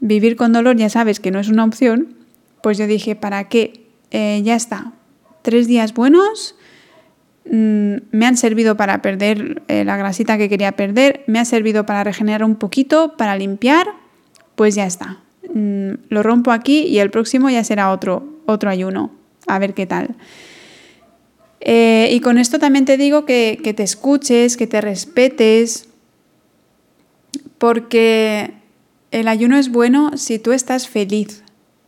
vivir 0.00 0.34
con 0.34 0.52
dolor 0.52 0.74
ya 0.74 0.88
sabes 0.88 1.20
que 1.20 1.30
no 1.30 1.38
es 1.38 1.48
una 1.48 1.62
opción, 1.62 2.16
pues 2.60 2.76
yo 2.76 2.88
dije, 2.88 3.14
¿para 3.14 3.48
qué? 3.48 3.86
Eh, 4.10 4.42
ya 4.44 4.56
está. 4.56 4.94
Tres 5.42 5.68
días 5.68 5.94
buenos, 5.94 6.56
Mm, 7.50 7.96
me 8.10 8.26
han 8.26 8.36
servido 8.36 8.76
para 8.76 9.02
perder 9.02 9.62
eh, 9.68 9.84
la 9.84 9.96
grasita 9.96 10.38
que 10.38 10.48
quería 10.48 10.72
perder, 10.72 11.24
me 11.26 11.38
ha 11.38 11.44
servido 11.44 11.84
para 11.84 12.02
regenerar 12.02 12.44
un 12.44 12.56
poquito, 12.56 13.16
para 13.16 13.36
limpiar, 13.36 13.86
pues 14.54 14.74
ya 14.74 14.86
está. 14.86 15.20
Mm, 15.52 15.92
lo 16.08 16.22
rompo 16.22 16.52
aquí 16.52 16.84
y 16.84 16.98
el 16.98 17.10
próximo 17.10 17.50
ya 17.50 17.62
será 17.62 17.90
otro, 17.90 18.24
otro 18.46 18.70
ayuno. 18.70 19.10
A 19.46 19.58
ver 19.58 19.74
qué 19.74 19.86
tal. 19.86 20.14
Eh, 21.60 22.08
y 22.12 22.20
con 22.20 22.38
esto 22.38 22.58
también 22.58 22.86
te 22.86 22.96
digo 22.96 23.24
que, 23.24 23.60
que 23.62 23.74
te 23.74 23.82
escuches, 23.82 24.56
que 24.56 24.66
te 24.66 24.80
respetes, 24.80 25.88
porque 27.58 28.54
el 29.10 29.28
ayuno 29.28 29.56
es 29.56 29.70
bueno 29.70 30.16
si 30.16 30.38
tú 30.38 30.52
estás 30.52 30.88
feliz. 30.88 31.42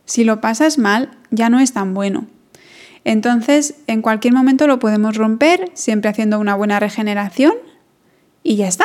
Si 0.05 0.23
lo 0.23 0.39
pasas 0.39 0.77
mal, 0.77 1.17
ya 1.31 1.49
no 1.49 1.59
es 1.59 1.73
tan 1.73 1.93
bueno. 1.93 2.27
Entonces, 3.07 3.75
en 3.87 4.01
cualquier 4.01 4.33
momento 4.33 4.67
lo 4.67 4.79
podemos 4.79 5.15
romper, 5.15 5.71
siempre 5.75 6.09
haciendo 6.09 6.41
una 6.41 6.55
buena 6.55 6.77
regeneración 6.77 7.53
y 8.43 8.57
ya 8.57 8.67
está. 8.67 8.83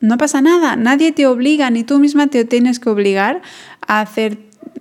No 0.00 0.18
pasa 0.18 0.42
nada, 0.42 0.76
nadie 0.76 1.12
te 1.12 1.26
obliga, 1.26 1.70
ni 1.70 1.82
tú 1.82 1.98
misma 1.98 2.26
te 2.26 2.44
tienes 2.44 2.78
que 2.78 2.90
obligar 2.90 3.40
a 3.80 4.02
hacer 4.02 4.36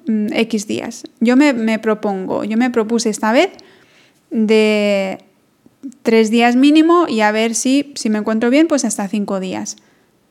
mm, 0.05 0.33
X 0.33 0.67
días. 0.67 1.05
Yo 1.21 1.37
me, 1.37 1.53
me 1.53 1.79
propongo, 1.79 2.43
yo 2.43 2.57
me 2.57 2.69
propuse 2.71 3.09
esta 3.09 3.31
vez 3.31 3.51
de 4.31 5.19
tres 6.01 6.29
días 6.29 6.57
mínimo 6.57 7.05
y 7.07 7.21
a 7.21 7.31
ver 7.31 7.55
si, 7.55 7.93
si 7.95 8.09
me 8.09 8.17
encuentro 8.17 8.49
bien, 8.49 8.67
pues 8.67 8.83
hasta 8.83 9.07
cinco 9.07 9.39
días. 9.39 9.77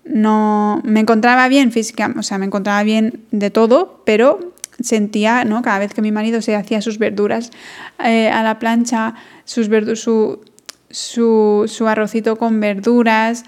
No 0.05 0.83
me 0.85 1.01
encontraba 1.01 1.49
bien 1.49 1.73
física, 1.73 2.15
o 2.19 2.23
sea, 2.23 2.37
me 2.37 2.45
encontraba 2.45 2.83
bien 2.83 3.23
de 3.31 3.49
todo, 3.49 4.03
pero 4.05 4.53
sentía, 4.83 5.45
¿no? 5.45 5.63
Cada 5.63 5.79
vez 5.79 5.95
que 5.95 6.03
mi 6.03 6.13
marido 6.13 6.43
se 6.43 6.55
hacía 6.55 6.83
sus 6.83 6.99
verduras 6.99 7.51
eh, 8.05 8.29
a 8.29 8.43
la 8.43 8.59
plancha, 8.59 9.15
sus 9.45 9.69
su, 9.95 10.41
su, 10.91 11.65
su, 11.67 11.89
arrocito 11.89 12.37
con 12.37 12.61
verduras, 12.61 13.45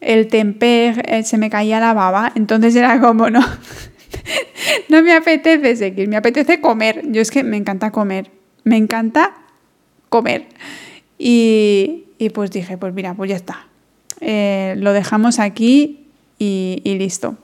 el 0.00 0.28
tempeh, 0.28 0.94
eh, 1.04 1.22
se 1.22 1.38
me 1.38 1.50
caía 1.50 1.80
la 1.80 1.94
baba. 1.94 2.32
Entonces 2.34 2.74
era 2.76 3.00
como, 3.00 3.30
no, 3.30 3.40
no 4.88 5.02
me 5.02 5.12
apetece 5.12 5.76
seguir, 5.76 6.08
me 6.08 6.16
apetece 6.16 6.60
comer. 6.60 7.02
Yo 7.10 7.20
es 7.20 7.30
que 7.30 7.42
me 7.42 7.56
encanta 7.56 7.90
comer, 7.90 8.30
me 8.64 8.76
encanta 8.76 9.34
comer. 10.08 10.46
Y, 11.18 12.04
y 12.18 12.30
pues 12.30 12.50
dije, 12.50 12.78
pues 12.78 12.94
mira, 12.94 13.14
pues 13.14 13.30
ya 13.30 13.36
está. 13.36 13.66
Eh, 14.20 14.74
lo 14.78 14.92
dejamos 14.92 15.38
aquí 15.38 15.98
y 16.38 16.96
listo. 16.98 17.36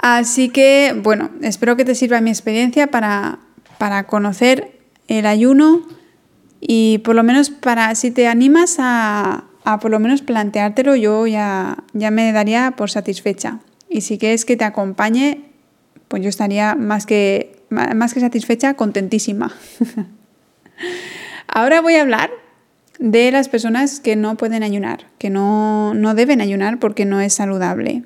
Así 0.00 0.48
que, 0.48 0.98
bueno, 1.02 1.30
espero 1.42 1.76
que 1.76 1.84
te 1.84 1.94
sirva 1.94 2.20
mi 2.20 2.30
experiencia 2.30 2.88
para, 2.88 3.38
conocer 4.06 4.78
el 5.08 5.26
ayuno 5.26 5.82
y 6.60 6.98
por 6.98 7.16
lo 7.16 7.24
menos 7.24 7.50
para, 7.50 7.94
si 7.96 8.12
te 8.12 8.28
animas 8.28 8.76
a, 8.78 9.44
por 9.80 9.90
lo 9.90 9.98
menos 9.98 10.22
planteártelo, 10.22 10.94
yo 10.94 11.26
ya, 11.26 11.78
ya 11.92 12.10
me 12.10 12.32
daría 12.32 12.74
por 12.76 12.90
satisfecha. 12.90 13.58
Y 13.88 14.02
si 14.02 14.18
quieres 14.18 14.44
que 14.44 14.56
te 14.56 14.64
acompañe, 14.64 15.44
pues 16.06 16.22
yo 16.22 16.28
estaría 16.28 16.74
más 16.76 17.06
que, 17.06 17.56
más 17.70 18.14
que 18.14 18.20
satisfecha, 18.20 18.74
contentísima. 18.74 19.52
Ahora 21.48 21.80
voy 21.80 21.96
a 21.96 22.02
hablar 22.02 22.30
de 22.98 23.32
las 23.32 23.48
personas 23.48 23.98
que 23.98 24.14
no 24.14 24.36
pueden 24.36 24.62
ayunar, 24.62 25.06
que 25.18 25.28
no, 25.28 25.92
no 25.92 26.14
deben 26.14 26.40
ayunar 26.40 26.78
porque 26.78 27.04
no 27.04 27.20
es 27.20 27.34
saludable. 27.34 28.04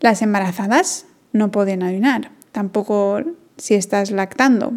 Las 0.00 0.22
embarazadas 0.22 1.06
no 1.32 1.50
pueden 1.50 1.82
ayunar, 1.82 2.30
tampoco 2.52 3.22
si 3.56 3.74
estás 3.74 4.10
lactando. 4.10 4.72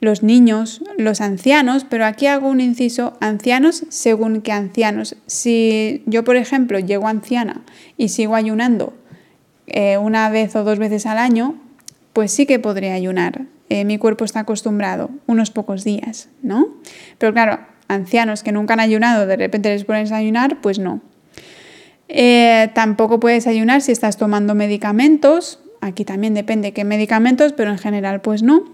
Los 0.00 0.22
niños, 0.22 0.82
los 0.96 1.20
ancianos, 1.20 1.86
pero 1.88 2.04
aquí 2.04 2.26
hago 2.26 2.48
un 2.48 2.60
inciso, 2.60 3.16
ancianos 3.20 3.84
según 3.88 4.42
qué 4.42 4.52
ancianos. 4.52 5.16
Si 5.26 6.02
yo, 6.06 6.24
por 6.24 6.36
ejemplo, 6.36 6.78
llego 6.78 7.06
anciana 7.06 7.62
y 7.96 8.08
sigo 8.08 8.34
ayunando 8.34 8.94
eh, 9.66 9.98
una 9.98 10.28
vez 10.28 10.56
o 10.56 10.64
dos 10.64 10.78
veces 10.78 11.06
al 11.06 11.18
año, 11.18 11.54
pues 12.12 12.32
sí 12.32 12.46
que 12.46 12.58
podré 12.58 12.90
ayunar. 12.92 13.42
Eh, 13.68 13.84
mi 13.84 13.96
cuerpo 13.96 14.24
está 14.24 14.40
acostumbrado 14.40 15.10
unos 15.26 15.50
pocos 15.50 15.84
días, 15.84 16.28
¿no? 16.42 16.66
Pero 17.18 17.32
claro, 17.32 17.60
ancianos 17.88 18.42
que 18.42 18.52
nunca 18.52 18.74
han 18.74 18.80
ayunado, 18.80 19.26
de 19.26 19.36
repente 19.36 19.70
les 19.70 19.84
pones 19.84 20.12
a 20.12 20.16
ayunar, 20.16 20.60
pues 20.60 20.78
no. 20.78 21.00
Eh, 22.14 22.70
tampoco 22.74 23.18
puedes 23.20 23.46
ayunar 23.46 23.80
si 23.80 23.90
estás 23.90 24.18
tomando 24.18 24.54
medicamentos. 24.54 25.60
Aquí 25.80 26.04
también 26.04 26.34
depende 26.34 26.74
qué 26.74 26.84
medicamentos, 26.84 27.54
pero 27.54 27.70
en 27.70 27.78
general 27.78 28.20
pues 28.20 28.42
no. 28.42 28.64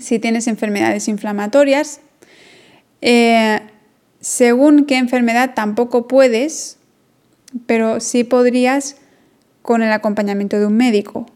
Si 0.00 0.18
tienes 0.18 0.48
enfermedades 0.48 1.06
inflamatorias, 1.06 2.00
eh, 3.00 3.60
según 4.20 4.86
qué 4.86 4.96
enfermedad 4.96 5.52
tampoco 5.54 6.08
puedes, 6.08 6.78
pero 7.66 8.00
sí 8.00 8.24
podrías 8.24 8.96
con 9.62 9.82
el 9.82 9.92
acompañamiento 9.92 10.58
de 10.58 10.66
un 10.66 10.76
médico, 10.76 11.26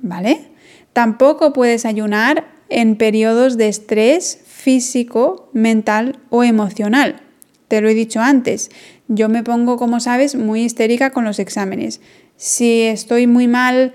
¿vale? 0.00 0.48
Tampoco 0.94 1.52
puedes 1.52 1.84
ayunar 1.84 2.46
en 2.70 2.96
periodos 2.96 3.58
de 3.58 3.68
estrés 3.68 4.40
físico, 4.46 5.50
mental 5.52 6.18
o 6.30 6.42
emocional. 6.42 7.20
Te 7.68 7.80
lo 7.80 7.88
he 7.88 7.94
dicho 7.94 8.20
antes, 8.20 8.70
yo 9.12 9.28
me 9.28 9.42
pongo, 9.42 9.76
como 9.76 9.98
sabes, 9.98 10.36
muy 10.36 10.62
histérica 10.62 11.10
con 11.10 11.24
los 11.24 11.40
exámenes. 11.40 12.00
Si 12.36 12.82
estoy 12.82 13.26
muy 13.26 13.48
mal, 13.48 13.92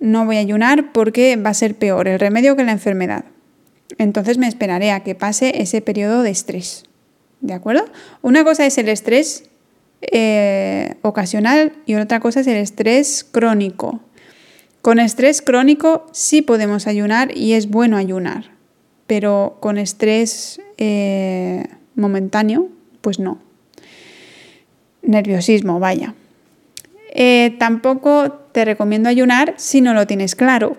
no 0.00 0.26
voy 0.26 0.38
a 0.38 0.40
ayunar 0.40 0.90
porque 0.92 1.36
va 1.36 1.50
a 1.50 1.54
ser 1.54 1.76
peor 1.76 2.08
el 2.08 2.18
remedio 2.18 2.56
que 2.56 2.64
la 2.64 2.72
enfermedad. 2.72 3.24
Entonces 3.96 4.38
me 4.38 4.48
esperaré 4.48 4.90
a 4.90 5.04
que 5.04 5.14
pase 5.14 5.62
ese 5.62 5.80
periodo 5.82 6.24
de 6.24 6.30
estrés. 6.30 6.82
¿De 7.40 7.54
acuerdo? 7.54 7.84
Una 8.22 8.42
cosa 8.42 8.66
es 8.66 8.76
el 8.76 8.88
estrés 8.88 9.44
eh, 10.00 10.96
ocasional 11.02 11.72
y 11.86 11.94
otra 11.94 12.18
cosa 12.18 12.40
es 12.40 12.48
el 12.48 12.56
estrés 12.56 13.22
crónico. 13.22 14.00
Con 14.82 14.98
estrés 14.98 15.42
crónico 15.42 16.08
sí 16.10 16.42
podemos 16.42 16.88
ayunar 16.88 17.36
y 17.36 17.52
es 17.52 17.70
bueno 17.70 17.96
ayunar, 17.96 18.50
pero 19.06 19.58
con 19.60 19.78
estrés 19.78 20.60
eh, 20.76 21.68
momentáneo, 21.94 22.68
pues 23.00 23.20
no 23.20 23.45
nerviosismo, 25.06 25.80
vaya. 25.80 26.14
Eh, 27.12 27.56
tampoco 27.58 28.32
te 28.52 28.64
recomiendo 28.64 29.08
ayunar 29.08 29.54
si 29.56 29.80
no 29.80 29.94
lo 29.94 30.06
tienes 30.06 30.34
claro. 30.34 30.76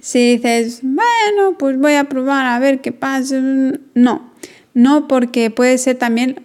Si 0.00 0.36
dices, 0.36 0.80
bueno, 0.82 1.58
pues 1.58 1.78
voy 1.78 1.94
a 1.94 2.04
probar 2.04 2.46
a 2.46 2.58
ver 2.58 2.80
qué 2.80 2.92
pasa. 2.92 3.40
No, 3.94 4.30
no 4.72 5.08
porque 5.08 5.50
puede 5.50 5.78
ser 5.78 5.96
también 5.96 6.42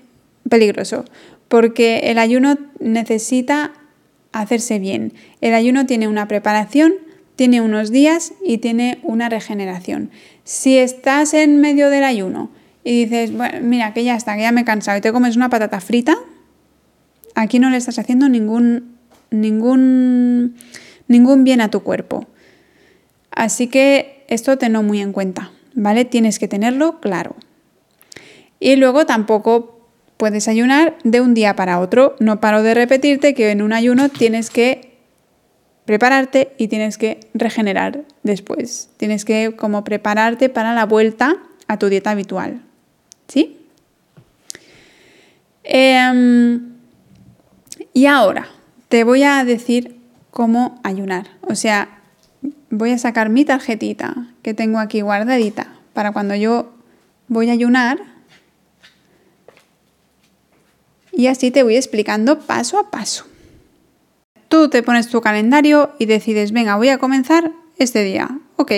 peligroso, 0.49 1.05
porque 1.47 1.99
el 2.05 2.17
ayuno 2.17 2.57
necesita 2.79 3.73
hacerse 4.31 4.79
bien. 4.79 5.13
El 5.41 5.53
ayuno 5.53 5.85
tiene 5.85 6.07
una 6.07 6.27
preparación, 6.27 6.93
tiene 7.35 7.61
unos 7.61 7.91
días 7.91 8.33
y 8.43 8.57
tiene 8.57 8.99
una 9.03 9.29
regeneración. 9.29 10.09
Si 10.43 10.77
estás 10.77 11.33
en 11.33 11.61
medio 11.61 11.89
del 11.89 12.03
ayuno 12.03 12.49
y 12.83 13.05
dices, 13.05 13.31
bueno, 13.31 13.59
mira, 13.61 13.93
que 13.93 14.03
ya 14.03 14.15
está, 14.15 14.35
que 14.35 14.41
ya 14.41 14.51
me 14.51 14.61
he 14.61 14.65
cansado 14.65 14.97
y 14.97 15.01
te 15.01 15.11
comes 15.11 15.35
una 15.35 15.49
patata 15.49 15.79
frita, 15.79 16.17
aquí 17.35 17.59
no 17.59 17.69
le 17.69 17.77
estás 17.77 17.99
haciendo 17.99 18.27
ningún, 18.29 18.95
ningún, 19.29 20.55
ningún 21.07 21.43
bien 21.43 21.61
a 21.61 21.69
tu 21.69 21.83
cuerpo. 21.83 22.25
Así 23.31 23.67
que 23.67 24.25
esto 24.27 24.57
tenlo 24.57 24.81
muy 24.81 25.01
en 25.01 25.11
cuenta, 25.11 25.51
¿vale? 25.73 26.05
Tienes 26.05 26.39
que 26.39 26.47
tenerlo 26.47 26.99
claro. 27.01 27.35
Y 28.59 28.77
luego 28.77 29.05
tampoco 29.05 29.89
puedes 30.17 30.47
ayunar 30.47 30.97
de 31.03 31.21
un 31.21 31.33
día 31.33 31.55
para 31.55 31.79
otro. 31.79 32.15
No 32.19 32.39
paro 32.39 32.63
de 32.63 32.73
repetirte 32.73 33.33
que 33.33 33.51
en 33.51 33.61
un 33.61 33.73
ayuno 33.73 34.09
tienes 34.09 34.49
que 34.49 34.95
prepararte 35.83 36.53
y 36.57 36.69
tienes 36.69 36.97
que 36.97 37.19
regenerar 37.33 38.03
después. 38.23 38.89
Tienes 38.97 39.25
que 39.25 39.55
como 39.55 39.83
prepararte 39.83 40.49
para 40.49 40.73
la 40.73 40.85
vuelta 40.85 41.35
a 41.67 41.77
tu 41.77 41.89
dieta 41.89 42.11
habitual. 42.11 42.61
¿Sí? 43.27 43.57
Eh, 45.63 46.59
y 47.93 48.05
ahora 48.05 48.47
te 48.89 49.03
voy 49.03 49.23
a 49.23 49.43
decir 49.43 49.97
cómo 50.31 50.79
ayunar. 50.83 51.27
O 51.41 51.55
sea, 51.55 51.99
voy 52.69 52.91
a 52.91 52.97
sacar 52.97 53.29
mi 53.29 53.45
tarjetita 53.45 54.27
que 54.41 54.53
tengo 54.53 54.79
aquí 54.79 55.01
guardadita 55.01 55.67
para 55.93 56.11
cuando 56.11 56.35
yo 56.35 56.73
voy 57.27 57.49
a 57.49 57.53
ayunar. 57.53 57.99
Y 61.11 61.27
así 61.27 61.51
te 61.51 61.63
voy 61.63 61.77
explicando 61.77 62.39
paso 62.39 62.77
a 62.77 62.91
paso. 62.91 63.25
Tú 64.49 64.69
te 64.69 64.83
pones 64.83 65.07
tu 65.07 65.21
calendario 65.21 65.93
y 65.97 66.05
decides, 66.05 66.51
venga, 66.51 66.75
voy 66.75 66.89
a 66.89 66.97
comenzar 66.97 67.51
este 67.78 68.03
día. 68.03 68.39
Ok. 68.57 68.71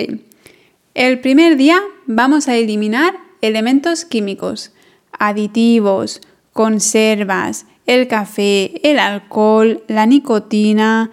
El 0.94 1.20
primer 1.20 1.56
día 1.56 1.80
vamos 2.06 2.48
a 2.48 2.56
eliminar 2.56 3.14
elementos 3.40 4.04
químicos, 4.04 4.72
aditivos, 5.12 6.20
conservas, 6.52 7.66
el 7.88 8.06
café, 8.06 8.86
el 8.88 8.98
alcohol, 8.98 9.82
la 9.88 10.04
nicotina. 10.04 11.10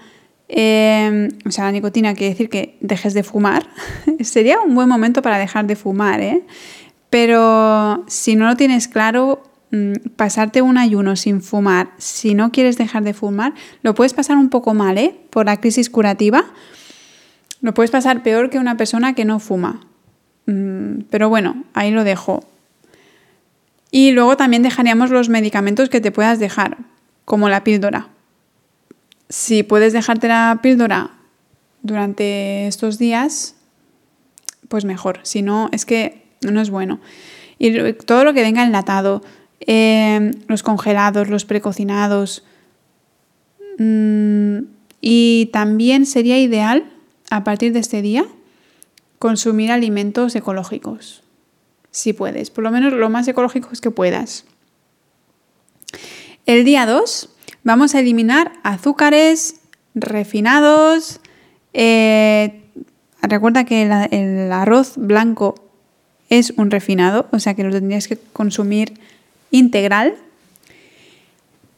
Em, 0.49 1.29
o 1.45 1.49
sea, 1.49 1.65
la 1.65 1.71
nicotina 1.71 2.13
quiere 2.13 2.33
decir 2.33 2.49
que 2.49 2.77
dejes 2.81 3.13
de 3.13 3.23
fumar. 3.23 3.65
Sería 4.19 4.59
un 4.59 4.75
buen 4.75 4.89
momento 4.89 5.21
para 5.21 5.39
dejar 5.39 5.65
de 5.65 5.77
fumar, 5.77 6.19
¿eh? 6.19 6.43
Pero 7.09 8.03
si 8.07 8.35
no 8.35 8.45
lo 8.45 8.57
tienes 8.57 8.89
claro, 8.89 9.41
mm, 9.71 10.09
pasarte 10.17 10.61
un 10.61 10.77
ayuno 10.77 11.15
sin 11.15 11.41
fumar, 11.41 11.91
si 11.97 12.35
no 12.35 12.51
quieres 12.51 12.77
dejar 12.77 13.03
de 13.03 13.13
fumar, 13.13 13.53
lo 13.81 13.95
puedes 13.95 14.13
pasar 14.13 14.35
un 14.35 14.49
poco 14.49 14.73
mal, 14.73 14.97
¿eh? 14.97 15.15
Por 15.29 15.45
la 15.45 15.61
crisis 15.61 15.89
curativa. 15.89 16.43
Lo 17.61 17.73
puedes 17.73 17.89
pasar 17.89 18.21
peor 18.21 18.49
que 18.49 18.59
una 18.59 18.75
persona 18.75 19.15
que 19.15 19.23
no 19.23 19.39
fuma. 19.39 19.79
Mm, 20.45 21.03
pero 21.09 21.29
bueno, 21.29 21.63
ahí 21.73 21.91
lo 21.91 22.03
dejo. 22.03 22.43
Y 23.95 24.11
luego 24.11 24.35
también 24.35 24.61
dejaríamos 24.61 25.09
los 25.09 25.29
medicamentos 25.29 25.87
que 25.87 26.01
te 26.01 26.11
puedas 26.11 26.37
dejar, 26.37 26.79
como 27.23 27.47
la 27.47 27.63
píldora. 27.63 28.09
Si 29.29 29.63
puedes 29.63 29.93
dejarte 29.93 30.27
la 30.27 30.59
píldora 30.61 31.11
durante 31.81 32.67
estos 32.67 32.99
días, 32.99 33.55
pues 34.67 34.83
mejor. 34.83 35.21
Si 35.23 35.41
no, 35.41 35.69
es 35.71 35.85
que 35.85 36.25
no 36.41 36.59
es 36.59 36.71
bueno. 36.71 36.99
Y 37.57 37.93
todo 37.93 38.25
lo 38.25 38.33
que 38.33 38.41
venga 38.41 38.65
enlatado, 38.65 39.23
eh, 39.61 40.31
los 40.49 40.61
congelados, 40.61 41.29
los 41.29 41.45
precocinados. 41.45 42.43
Mm, 43.79 44.57
y 44.99 45.49
también 45.53 46.05
sería 46.05 46.37
ideal, 46.37 46.83
a 47.29 47.45
partir 47.45 47.71
de 47.71 47.79
este 47.79 48.01
día, 48.01 48.25
consumir 49.19 49.71
alimentos 49.71 50.35
ecológicos. 50.35 51.23
Si 51.95 52.11
puedes, 52.11 52.49
por 52.49 52.65
lo 52.65 52.71
menos 52.71 52.91
lo 52.91 53.09
más 53.09 53.25
ecológicos 53.25 53.79
que 53.79 53.89
puedas. 53.89 54.43
El 56.45 56.65
día 56.65 56.85
2 56.85 57.29
vamos 57.63 57.95
a 57.95 58.01
eliminar 58.01 58.51
azúcares 58.63 59.61
refinados. 59.93 61.21
Eh, 61.71 62.63
recuerda 63.21 63.63
que 63.63 63.83
el 63.83 64.51
arroz 64.51 64.95
blanco 64.97 65.55
es 66.27 66.51
un 66.57 66.69
refinado, 66.69 67.29
o 67.31 67.39
sea 67.39 67.53
que 67.53 67.63
lo 67.63 67.71
tendrías 67.71 68.09
que 68.09 68.17
consumir 68.33 68.99
integral. 69.51 70.15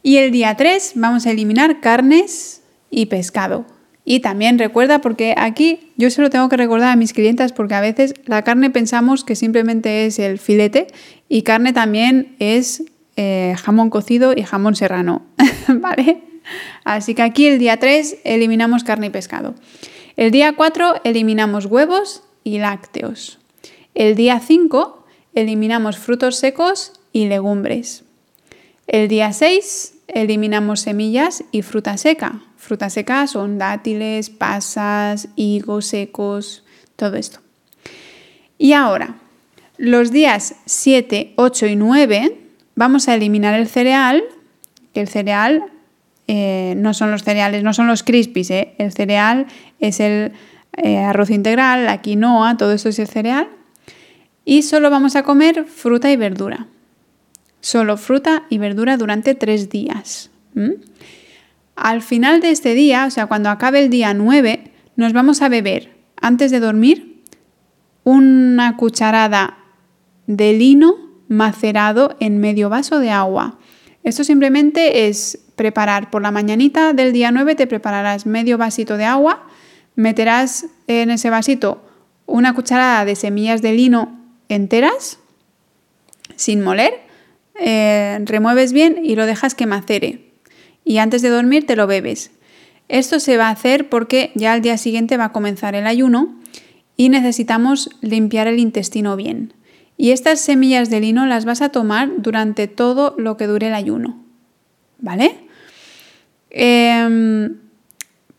Y 0.01 0.18
el 0.18 0.32
día 0.32 0.57
3 0.57 0.93
vamos 0.95 1.28
a 1.28 1.32
eliminar 1.32 1.80
carnes 1.80 2.63
y 2.89 3.05
pescado. 3.05 3.68
Y 4.10 4.22
también 4.22 4.58
recuerda, 4.58 5.01
porque 5.01 5.36
aquí 5.36 5.91
yo 5.97 6.10
se 6.10 6.22
lo 6.22 6.30
tengo 6.30 6.47
que 6.47 6.55
recordar 6.55 6.93
a 6.93 6.95
mis 6.95 7.12
clientes, 7.12 7.51
porque 7.51 7.76
a 7.76 7.82
veces 7.82 8.14
la 8.26 8.41
carne 8.41 8.70
pensamos 8.70 9.26
que 9.26 9.36
simplemente 9.36 10.05
es 10.05 10.18
el 10.18 10.39
filete 10.39 10.88
y 11.28 11.41
carne 11.41 11.74
también 11.74 12.34
es 12.39 12.86
eh, 13.18 13.53
jamón 13.62 13.89
cocido 13.89 14.32
y 14.34 14.43
jamón 14.43 14.78
serrano, 14.78 15.26
¿vale? 15.68 16.24
Así 16.86 17.16
que 17.16 17.22
aquí 17.22 17.47
el 17.47 17.60
día 17.60 17.80
3 17.80 18.20
eliminamos 18.24 18.86
carne 18.86 19.08
y 19.08 19.10
pescado. 19.10 19.55
El 20.16 20.32
día 20.32 20.53
4 20.55 21.01
eliminamos 21.03 21.66
huevos 21.66 22.24
y 22.45 22.60
lácteos. 22.60 23.39
El 23.93 24.16
día 24.16 24.39
5 24.39 25.05
eliminamos 25.36 25.97
frutos 25.97 26.38
secos 26.38 26.93
y 27.12 27.28
legumbres. 27.28 28.05
El 28.88 29.10
día 29.10 29.34
6 29.34 29.97
eliminamos 30.08 30.82
semillas 30.82 31.43
y 31.51 31.62
fruta 31.62 31.97
seca. 31.97 32.41
Fruta 32.55 32.89
seca 32.89 33.28
son 33.28 33.58
dátiles, 33.58 34.30
pasas, 34.30 35.30
higos 35.36 35.88
secos, 35.88 36.64
todo 36.95 37.16
esto. 37.16 37.39
Y 38.58 38.74
ahora, 38.74 39.16
los 39.78 40.12
días 40.12 40.55
7, 40.66 41.34
8 41.36 41.66
y 41.68 41.76
9 41.76 42.38
vamos 42.76 43.08
a 43.08 43.16
eliminar 43.16 43.53
el 43.60 43.68
cereal, 43.68 44.24
que 44.93 45.01
el 45.01 45.08
cereal 45.08 45.66
eh, 46.28 46.74
no 46.78 46.93
son 46.93 47.12
los 47.12 47.24
cereales, 47.24 47.64
no 47.64 47.74
son 47.74 47.88
los 47.88 48.03
crispies, 48.03 48.49
¿eh? 48.51 48.74
el 48.78 48.91
cereal 48.91 49.47
es 49.80 49.99
el 49.99 50.34
eh, 50.76 50.97
arroz 50.97 51.30
integral, 51.30 51.86
la 51.86 52.01
quinoa, 52.01 52.58
todo 52.58 52.74
eso 52.74 52.89
es 52.89 52.99
el 52.99 53.08
cereal 53.08 53.47
y 54.47 54.62
solo 54.62 54.89
vamos 54.89 55.18
a 55.18 55.24
comer 55.24 55.66
fruta 55.66 56.10
y 56.10 56.16
verdura. 56.16 56.68
Solo 57.62 57.97
fruta 57.97 58.43
y 58.49 58.58
verdura 58.58 58.97
durante 58.97 59.36
tres 59.36 59.70
días. 59.70 60.30
Al 61.76 62.01
final 62.01 62.41
de 62.41 62.51
este 62.51 62.74
día, 62.74 63.05
o 63.05 63.12
sea, 63.12 63.28
cuando 63.28 63.49
acabe 63.49 63.80
el 63.80 63.89
día 63.89 64.14
9, 64.14 64.72
nos 64.95 65.14
vamos 65.14 65.41
a 65.41 65.49
beber, 65.49 65.95
antes 66.20 66.51
de 66.51 66.60
dormir, 66.60 67.24
una 68.03 68.78
cucharada 68.78 69.58
de 70.26 70.53
lino 70.53 70.95
macerado 71.28 72.16
en 72.20 72.39
medio 72.39 72.70
vaso 72.70 72.99
de 72.99 73.12
agua. 73.12 73.60
Esto 74.03 74.24
simplemente 74.24 75.08
es 75.08 75.39
preparar 75.55 76.10
por 76.10 76.22
la 76.22 76.32
mañanita 76.32 76.93
del 76.93 77.14
día 77.14 77.32
9, 77.32 77.55
te 77.55 77.68
prepararás 77.68 78.26
medio 78.26 78.58
vasito 78.58 78.97
de 78.97 79.05
agua, 79.05 79.47
meterás 79.95 80.68
en 80.88 81.12
ese 81.12 81.30
vasito 81.30 81.84
una 82.26 82.53
cucharada 82.53 83.05
de 83.05 83.16
semillas 83.16 83.62
de 83.62 83.74
lino 83.74 84.20
enteras, 84.49 85.20
sin 86.36 86.64
moler, 86.64 87.07
eh, 87.60 88.20
remueves 88.24 88.74
bien 88.74 88.99
y 89.03 89.16
lo 89.16 89.26
dejas 89.26 89.55
que 89.55 89.66
macere. 89.66 90.32
Y 90.84 90.97
antes 90.99 91.22
de 91.22 91.30
dormir 91.30 91.66
te 91.66 91.76
lo 91.76 91.88
bebes. 91.88 92.32
Esto 92.88 93.20
se 93.20 93.38
va 93.38 93.47
a 93.47 93.51
hacer 93.51 93.89
porque 93.89 94.32
ya 94.36 94.53
al 94.53 94.62
día 94.62 94.78
siguiente 94.78 95.18
va 95.18 95.26
a 95.26 95.32
comenzar 95.32 95.76
el 95.76 95.88
ayuno 95.88 96.39
y 96.95 97.10
necesitamos 97.10 97.89
limpiar 98.01 98.47
el 98.47 98.60
intestino 98.60 99.16
bien. 99.16 99.53
Y 99.97 100.12
estas 100.12 100.39
semillas 100.39 100.89
de 100.89 100.99
lino 100.99 101.26
las 101.26 101.45
vas 101.45 101.62
a 101.62 101.70
tomar 101.70 102.10
durante 102.18 102.68
todo 102.68 103.16
lo 103.18 103.36
que 103.36 103.47
dure 103.47 103.68
el 103.68 103.74
ayuno. 103.74 104.24
¿Vale? 104.99 105.36
Eh, 106.49 107.49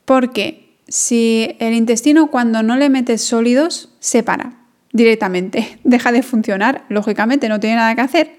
porque 0.05 0.69
si 0.89 1.55
el 1.59 1.75
intestino 1.75 2.31
cuando 2.31 2.63
no 2.63 2.77
le 2.77 2.89
metes 2.89 3.21
sólidos 3.21 3.91
se 4.01 4.23
para 4.23 4.55
directamente, 4.93 5.79
deja 5.85 6.13
de 6.13 6.23
funcionar, 6.23 6.85
lógicamente 6.89 7.49
no 7.49 7.61
tiene 7.61 7.77
nada 7.77 7.95
que 7.95 8.01
hacer. 8.01 8.38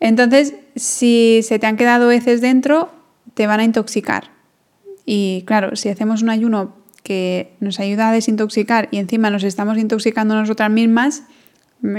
Entonces, 0.00 0.54
si 0.76 1.40
se 1.42 1.58
te 1.58 1.66
han 1.66 1.76
quedado 1.76 2.10
heces 2.10 2.40
dentro, 2.40 2.92
te 3.34 3.46
van 3.46 3.60
a 3.60 3.64
intoxicar. 3.64 4.30
Y 5.06 5.44
claro, 5.46 5.76
si 5.76 5.88
hacemos 5.88 6.22
un 6.22 6.30
ayuno 6.30 6.76
que 7.02 7.54
nos 7.60 7.80
ayuda 7.80 8.08
a 8.08 8.12
desintoxicar 8.12 8.88
y 8.90 8.98
encima 8.98 9.30
nos 9.30 9.44
estamos 9.44 9.78
intoxicando 9.78 10.34
nosotras 10.34 10.70
mismas, 10.70 11.24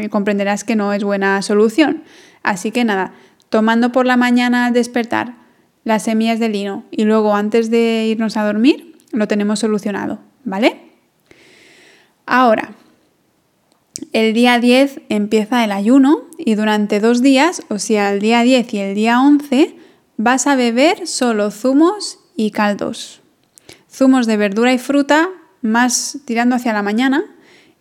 comprenderás 0.10 0.64
que 0.64 0.76
no 0.76 0.94
es 0.94 1.04
buena 1.04 1.42
solución. 1.42 2.04
Así 2.44 2.72
que 2.72 2.84
nada, 2.84 3.14
tomando 3.50 3.92
por 3.92 4.06
la 4.06 4.18
mañana 4.18 4.66
al 4.66 4.74
despertar 4.74 5.36
las 5.84 6.04
semillas 6.04 6.40
de 6.40 6.50
lino 6.50 6.86
y 6.90 7.04
luego 7.04 7.36
antes 7.36 7.70
de 7.70 8.06
irnos 8.08 8.38
a 8.38 8.44
dormir, 8.44 8.96
lo 9.12 9.28
tenemos 9.28 9.60
solucionado, 9.60 10.20
¿vale? 10.44 10.82
Ahora, 12.26 12.72
el 14.12 14.34
día 14.34 14.60
10 14.60 15.02
empieza 15.10 15.64
el 15.64 15.72
ayuno 15.72 16.26
y 16.38 16.56
durante 16.56 17.00
dos 17.00 17.22
días, 17.22 17.64
o 17.70 17.80
sea, 17.80 18.14
el 18.14 18.20
día 18.20 18.42
10 18.42 18.74
y 18.74 18.80
el 18.80 18.96
día 18.96 19.22
11, 19.22 19.76
vas 20.18 20.48
a 20.48 20.56
beber 20.56 21.08
solo 21.08 21.52
zumos 21.52 22.20
y 22.36 22.52
caldos. 22.52 23.22
Zumos 23.90 24.28
de 24.28 24.38
verdura 24.38 24.74
y 24.74 24.78
fruta, 24.78 25.30
más 25.62 26.20
tirando 26.26 26.56
hacia 26.56 26.74
la 26.74 26.84
mañana, 26.84 27.24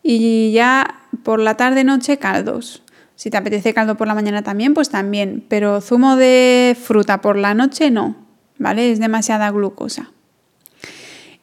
y 0.02 0.52
ya 0.52 1.00
por 1.22 1.40
la 1.40 1.56
tarde-noche 1.56 2.18
caldos. 2.18 2.82
Si 3.16 3.30
te 3.30 3.36
apetece 3.36 3.74
caldo 3.74 3.96
por 3.96 4.06
la 4.06 4.14
mañana 4.14 4.42
también, 4.42 4.74
pues 4.74 4.90
también, 4.90 5.44
pero 5.48 5.80
zumo 5.80 6.16
de 6.16 6.76
fruta 6.80 7.20
por 7.20 7.36
la 7.36 7.54
noche 7.54 7.90
no, 7.90 8.16
¿vale? 8.58 8.90
Es 8.90 9.00
demasiada 9.00 9.50
glucosa. 9.50 10.12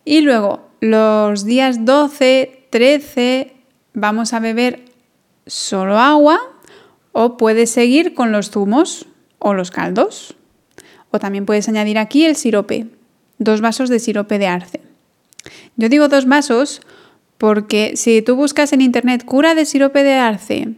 Y 0.03 0.21
luego, 0.21 0.69
los 0.79 1.45
días 1.45 1.85
12, 1.85 2.67
13, 2.69 3.60
vamos 3.93 4.33
a 4.33 4.39
beber 4.39 4.85
solo 5.45 5.99
agua 5.99 6.39
o 7.11 7.37
puedes 7.37 7.71
seguir 7.71 8.13
con 8.13 8.31
los 8.31 8.51
zumos 8.51 9.07
o 9.39 9.53
los 9.53 9.71
caldos. 9.71 10.35
O 11.11 11.19
también 11.19 11.45
puedes 11.45 11.67
añadir 11.67 11.97
aquí 11.97 12.25
el 12.25 12.35
sirope, 12.35 12.87
dos 13.37 13.59
vasos 13.59 13.89
de 13.89 13.99
sirope 13.99 14.39
de 14.39 14.47
arce. 14.47 14.81
Yo 15.75 15.89
digo 15.89 16.07
dos 16.07 16.25
vasos 16.25 16.81
porque 17.37 17.93
si 17.95 18.21
tú 18.21 18.35
buscas 18.35 18.71
en 18.71 18.81
internet 18.81 19.25
cura 19.25 19.55
de 19.55 19.65
sirope 19.65 20.03
de 20.03 20.13
arce, 20.13 20.69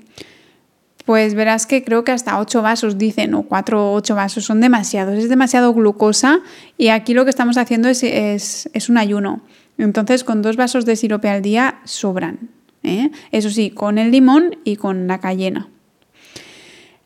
pues 1.05 1.35
verás 1.35 1.67
que 1.67 1.83
creo 1.83 2.03
que 2.03 2.13
hasta 2.13 2.39
ocho 2.39 2.61
vasos 2.61 2.97
dicen, 2.97 3.33
o 3.33 3.43
cuatro 3.43 3.91
o 3.91 3.93
ocho 3.93 4.15
vasos, 4.15 4.45
son 4.45 4.61
demasiados, 4.61 5.15
es 5.17 5.29
demasiado 5.29 5.73
glucosa 5.73 6.39
y 6.77 6.87
aquí 6.87 7.13
lo 7.13 7.25
que 7.25 7.29
estamos 7.29 7.57
haciendo 7.57 7.89
es, 7.89 8.03
es 8.03 8.89
un 8.89 8.97
ayuno. 8.97 9.41
Entonces 9.77 10.23
con 10.23 10.41
dos 10.41 10.55
vasos 10.55 10.85
de 10.85 10.95
sirope 10.95 11.29
al 11.29 11.41
día 11.41 11.81
sobran. 11.83 12.49
¿Eh? 12.83 13.11
Eso 13.31 13.49
sí, 13.49 13.69
con 13.69 13.97
el 13.97 14.11
limón 14.11 14.57
y 14.63 14.75
con 14.75 15.07
la 15.07 15.19
cayena. 15.19 15.69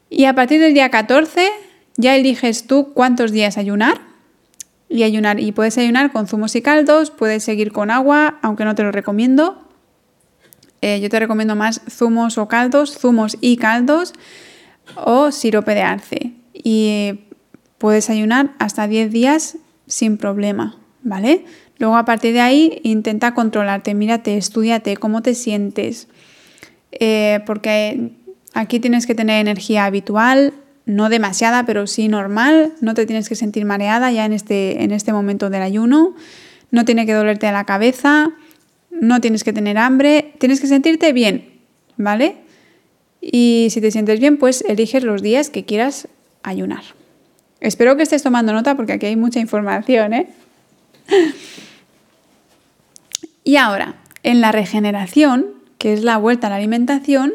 Y 0.10 0.26
a 0.26 0.36
partir 0.36 0.60
del 0.60 0.74
día 0.74 0.90
14 0.90 1.50
ya 1.98 2.16
eliges 2.16 2.68
tú 2.68 2.94
cuántos 2.94 3.32
días 3.32 3.58
ayunar 3.58 4.02
y 4.90 5.04
ayunar 5.04 5.40
y 5.40 5.52
puedes 5.52 5.78
ayunar 5.78 6.12
con 6.12 6.28
zumos 6.28 6.56
y 6.56 6.62
caldos, 6.62 7.12
puedes 7.12 7.44
seguir 7.44 7.72
con 7.72 7.92
agua, 7.92 8.40
aunque 8.42 8.66
no 8.66 8.76
te 8.76 8.84
lo 8.84 8.92
recomiendo. 8.92 9.64
Eh, 10.82 11.00
yo 11.02 11.10
te 11.10 11.20
recomiendo 11.20 11.56
más 11.56 11.82
zumos 11.90 12.38
o 12.38 12.48
caldos, 12.48 12.98
zumos 12.98 13.38
y 13.42 13.58
caldos 13.58 14.14
o 14.96 15.32
sirope 15.32 15.74
de 15.74 15.82
arce. 15.82 16.34
Y 16.54 17.22
puedes 17.78 18.10
ayunar 18.10 18.54
hasta 18.60 18.88
10 18.88 19.12
días 19.12 19.58
sin 19.88 20.18
problema, 20.18 20.78
¿vale? 21.04 21.46
Luego 21.80 21.98
a 21.98 22.06
partir 22.06 22.34
de 22.34 22.42
ahí 22.42 22.80
intenta 22.84 23.34
controlarte, 23.34 23.94
mírate, 23.94 24.38
estudiate 24.38 24.98
cómo 24.98 25.22
te 25.22 25.36
sientes, 25.36 26.08
eh, 26.92 27.42
porque 27.46 28.12
aquí 28.54 28.80
tienes 28.80 29.06
que 29.06 29.16
tener 29.16 29.40
energía 29.40 29.86
habitual, 29.86 30.54
no 30.86 31.10
demasiada, 31.10 31.66
pero 31.66 31.86
sí 31.86 32.08
normal, 32.08 32.74
no 32.82 32.94
te 32.94 33.06
tienes 33.06 33.30
que 33.30 33.36
sentir 33.36 33.66
mareada 33.66 34.12
ya 34.12 34.26
en 34.26 34.34
este, 34.34 34.84
en 34.84 34.92
este 34.92 35.14
momento 35.14 35.50
del 35.50 35.62
ayuno, 35.62 36.16
no 36.72 36.86
tiene 36.86 37.06
que 37.06 37.14
dolerte 37.14 37.52
la 37.52 37.66
cabeza, 37.66 38.32
no 38.90 39.22
tienes 39.22 39.44
que 39.44 39.54
tener 39.54 39.78
hambre, 39.78 40.34
tienes 40.40 40.60
que 40.60 40.68
sentirte 40.68 41.14
bien, 41.14 41.62
¿vale? 41.98 42.38
Y 43.22 43.68
si 43.72 43.82
te 43.82 43.92
sientes 43.92 44.20
bien, 44.20 44.38
pues 44.38 44.64
eliges 44.68 45.04
los 45.04 45.22
días 45.22 45.50
que 45.50 45.66
quieras 45.66 46.08
ayunar. 46.42 46.84
Espero 47.60 47.98
que 47.98 48.04
estés 48.04 48.24
tomando 48.24 48.54
nota 48.54 48.76
porque 48.76 48.94
aquí 48.94 49.08
hay 49.08 49.16
mucha 49.16 49.40
información, 49.40 50.14
¿eh? 50.14 50.28
Y 53.48 53.56
ahora, 53.56 53.96
en 54.24 54.42
la 54.42 54.52
regeneración, 54.52 55.46
que 55.78 55.94
es 55.94 56.04
la 56.04 56.18
vuelta 56.18 56.48
a 56.48 56.50
la 56.50 56.58
alimentación, 56.58 57.32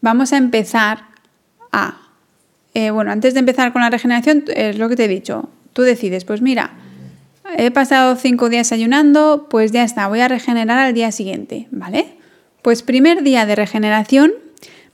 vamos 0.00 0.32
a 0.32 0.36
empezar 0.36 1.06
a... 1.72 2.02
Eh, 2.74 2.92
bueno, 2.92 3.10
antes 3.10 3.34
de 3.34 3.40
empezar 3.40 3.72
con 3.72 3.82
la 3.82 3.90
regeneración, 3.90 4.44
es 4.54 4.78
lo 4.78 4.88
que 4.88 4.94
te 4.94 5.06
he 5.06 5.08
dicho. 5.08 5.48
Tú 5.72 5.82
decides, 5.82 6.24
pues 6.24 6.40
mira, 6.40 6.74
he 7.58 7.72
pasado 7.72 8.14
cinco 8.14 8.48
días 8.48 8.70
ayunando, 8.70 9.48
pues 9.50 9.72
ya 9.72 9.82
está, 9.82 10.06
voy 10.06 10.20
a 10.20 10.28
regenerar 10.28 10.78
al 10.78 10.94
día 10.94 11.10
siguiente, 11.10 11.66
¿vale? 11.72 12.16
Pues 12.62 12.84
primer 12.84 13.24
día 13.24 13.44
de 13.44 13.56
regeneración 13.56 14.30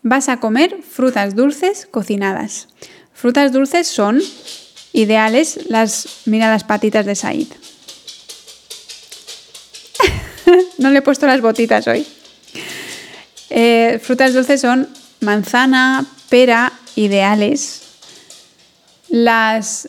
vas 0.02 0.30
a 0.30 0.40
comer 0.40 0.78
frutas 0.88 1.36
dulces 1.36 1.86
cocinadas. 1.90 2.68
Frutas 3.12 3.52
dulces 3.52 3.86
son 3.86 4.22
ideales 4.94 5.68
las, 5.68 6.22
mira 6.24 6.50
las 6.50 6.64
patitas 6.64 7.04
de 7.04 7.14
Said. 7.14 7.48
no 10.78 10.90
le 10.90 10.98
he 10.98 11.02
puesto 11.02 11.26
las 11.26 11.40
botitas 11.40 11.86
hoy. 11.86 12.06
Eh, 13.50 14.00
frutas 14.02 14.34
dulces 14.34 14.60
son 14.60 14.88
manzana, 15.20 16.06
pera, 16.28 16.72
ideales. 16.96 17.82
Las 19.08 19.88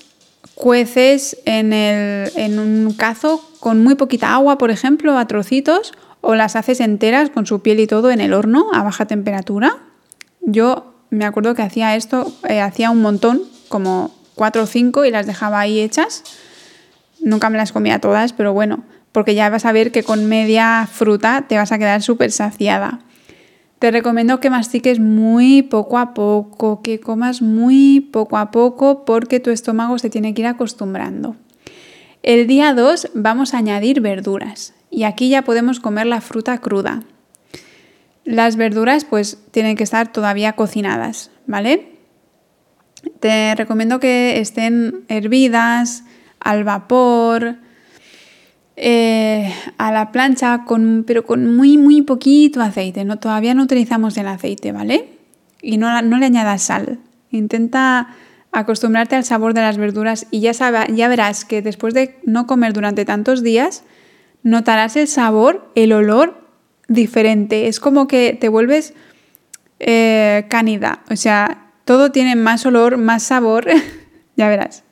cueces 0.56 1.38
en, 1.46 1.74
en 1.74 2.60
un 2.60 2.94
cazo 2.94 3.44
con 3.60 3.84
muy 3.84 3.96
poquita 3.96 4.34
agua, 4.34 4.58
por 4.58 4.72
ejemplo, 4.72 5.18
a 5.18 5.28
trocitos, 5.28 5.94
o 6.22 6.36
las 6.36 6.56
haces 6.56 6.80
enteras 6.80 7.30
con 7.30 7.46
su 7.46 7.62
piel 7.62 7.80
y 7.80 7.88
todo 7.88 8.12
en 8.12 8.22
el 8.22 8.34
horno 8.34 8.68
a 8.74 8.84
baja 8.84 9.06
temperatura. 9.06 9.78
Yo 10.42 10.94
me 11.10 11.26
acuerdo 11.26 11.56
que 11.56 11.62
hacía 11.62 11.96
esto, 11.96 12.32
eh, 12.48 12.62
hacía 12.62 12.92
un 12.92 13.02
montón, 13.02 13.44
como 13.68 14.14
cuatro 14.36 14.64
o 14.64 14.66
cinco, 14.66 15.06
y 15.06 15.12
las 15.12 15.28
dejaba 15.28 15.60
ahí 15.60 15.80
hechas. 15.80 16.24
Nunca 17.22 17.50
me 17.50 17.58
las 17.58 17.72
comía 17.72 18.00
todas, 18.00 18.34
pero 18.34 18.54
bueno, 18.54 18.84
porque 19.12 19.36
ya 19.36 19.50
vas 19.50 19.66
a 19.66 19.72
ver 19.72 19.92
que 19.92 20.04
con 20.04 20.26
media 20.28 20.88
fruta 20.92 21.46
te 21.48 21.58
vas 21.58 21.72
a 21.72 21.78
quedar 21.78 22.02
súper 22.02 22.32
saciada. 22.32 23.00
Te 23.80 23.92
recomiendo 23.92 24.40
que 24.42 24.50
mastiques 24.50 25.00
muy 25.00 25.62
poco 25.62 25.98
a 25.98 26.14
poco, 26.14 26.82
que 26.82 27.00
comas 27.00 27.42
muy 27.42 28.02
poco 28.02 28.38
a 28.38 28.52
poco 28.52 29.06
porque 29.06 29.40
tu 29.40 29.52
estómago 29.52 29.98
se 29.98 30.10
tiene 30.10 30.34
que 30.34 30.42
ir 30.42 30.48
acostumbrando. 30.48 31.38
El 32.22 32.46
día 32.48 32.74
2 32.74 33.12
vamos 33.14 33.54
a 33.54 33.60
añadir 33.60 34.02
verduras 34.02 34.74
y 34.92 35.04
aquí 35.04 35.30
ya 35.30 35.44
podemos 35.44 35.80
comer 35.80 36.08
la 36.08 36.20
fruta 36.20 36.58
cruda. 36.58 37.04
Las 38.26 38.58
verduras 38.58 39.06
pues 39.06 39.40
tienen 39.52 39.78
que 39.78 39.86
estar 39.86 40.12
todavía 40.12 40.54
cocinadas, 40.54 41.32
¿vale? 41.48 41.94
Te 43.22 43.56
recomiendo 43.56 44.02
que 44.02 44.42
estén 44.42 45.06
hervidas, 45.08 46.04
al 46.42 46.66
vapor, 46.66 47.56
eh, 48.82 49.54
a 49.78 49.92
la 49.92 50.14
plancha, 50.14 50.64
con, 50.64 51.04
pero 51.06 51.26
con 51.26 51.54
muy, 51.54 51.78
muy 51.78 52.02
poquito 52.02 52.62
aceite. 52.62 53.04
No, 53.04 53.18
todavía 53.18 53.54
no 53.54 53.64
utilizamos 53.64 54.16
el 54.18 54.28
aceite, 54.28 54.72
¿vale? 54.72 55.10
Y 55.62 55.78
no, 55.78 56.02
no 56.02 56.18
le 56.18 56.26
añadas 56.26 56.64
sal. 56.64 57.00
Intenta 57.30 58.16
acostumbrarte 58.54 59.18
al 59.18 59.26
sabor 59.26 59.54
de 59.54 59.62
las 59.62 59.78
verduras 59.78 60.28
y 60.32 60.40
ya, 60.40 60.54
ya 60.54 61.08
verás 61.10 61.44
que 61.44 61.62
después 61.62 61.94
de 61.94 62.16
no 62.24 62.48
comer 62.48 62.72
durante 62.72 63.04
tantos 63.04 63.44
días, 63.44 63.84
notarás 64.44 64.96
el 64.96 65.10
sabor, 65.10 65.70
el 65.76 65.92
olor 65.92 66.42
diferente. 66.88 67.68
Es 67.68 67.82
como 67.82 68.08
que 68.08 68.38
te 68.40 68.48
vuelves 68.48 68.94
eh, 69.80 70.46
canida. 70.48 71.04
O 71.12 71.18
sea, 71.18 71.74
todo 71.84 72.14
tiene 72.14 72.38
más 72.38 72.66
olor, 72.66 72.98
más 72.98 73.24
sabor. 73.24 73.68
ya 74.38 74.48
verás. 74.48 74.84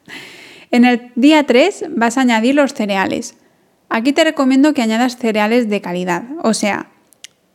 En 0.71 0.83
el 0.83 1.13
día 1.15 1.45
3 1.45 1.85
vas 1.91 2.17
a 2.17 2.21
añadir 2.21 2.53
los 2.53 2.73
cereales. 2.73 3.37
Aquí 3.89 4.13
te 4.13 4.23
recomiendo 4.23 4.73
que 4.73 4.81
añadas 4.81 5.17
cereales 5.17 5.69
de 5.69 5.81
calidad. 5.81 6.23
O 6.43 6.53
sea, 6.53 6.87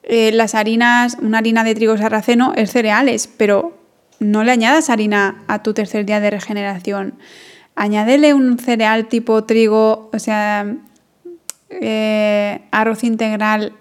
eh, 0.03 0.33
las 0.33 0.55
harinas, 0.55 1.16
una 1.20 1.39
harina 1.39 1.64
de 1.64 1.74
trigo 1.74 1.97
sarraceno 1.97 2.53
es 2.57 2.72
cereales, 2.72 3.28
pero 3.28 3.78
no 4.18 4.45
le 4.45 4.53
añadas 4.53 4.91
harina 4.91 5.45
a 5.47 5.62
tu 5.62 5.74
tercer 5.74 6.07
día 6.07 6.20
de 6.20 6.30
regeneración. 6.30 7.14
Añádele 7.74 8.35
un 8.35 8.59
cereal 8.59 9.09
tipo 9.09 9.45
trigo, 9.45 10.11
o 10.12 10.18
sea, 10.18 10.76
eh, 11.70 12.62
arroz 12.70 13.05
integral 13.05 13.74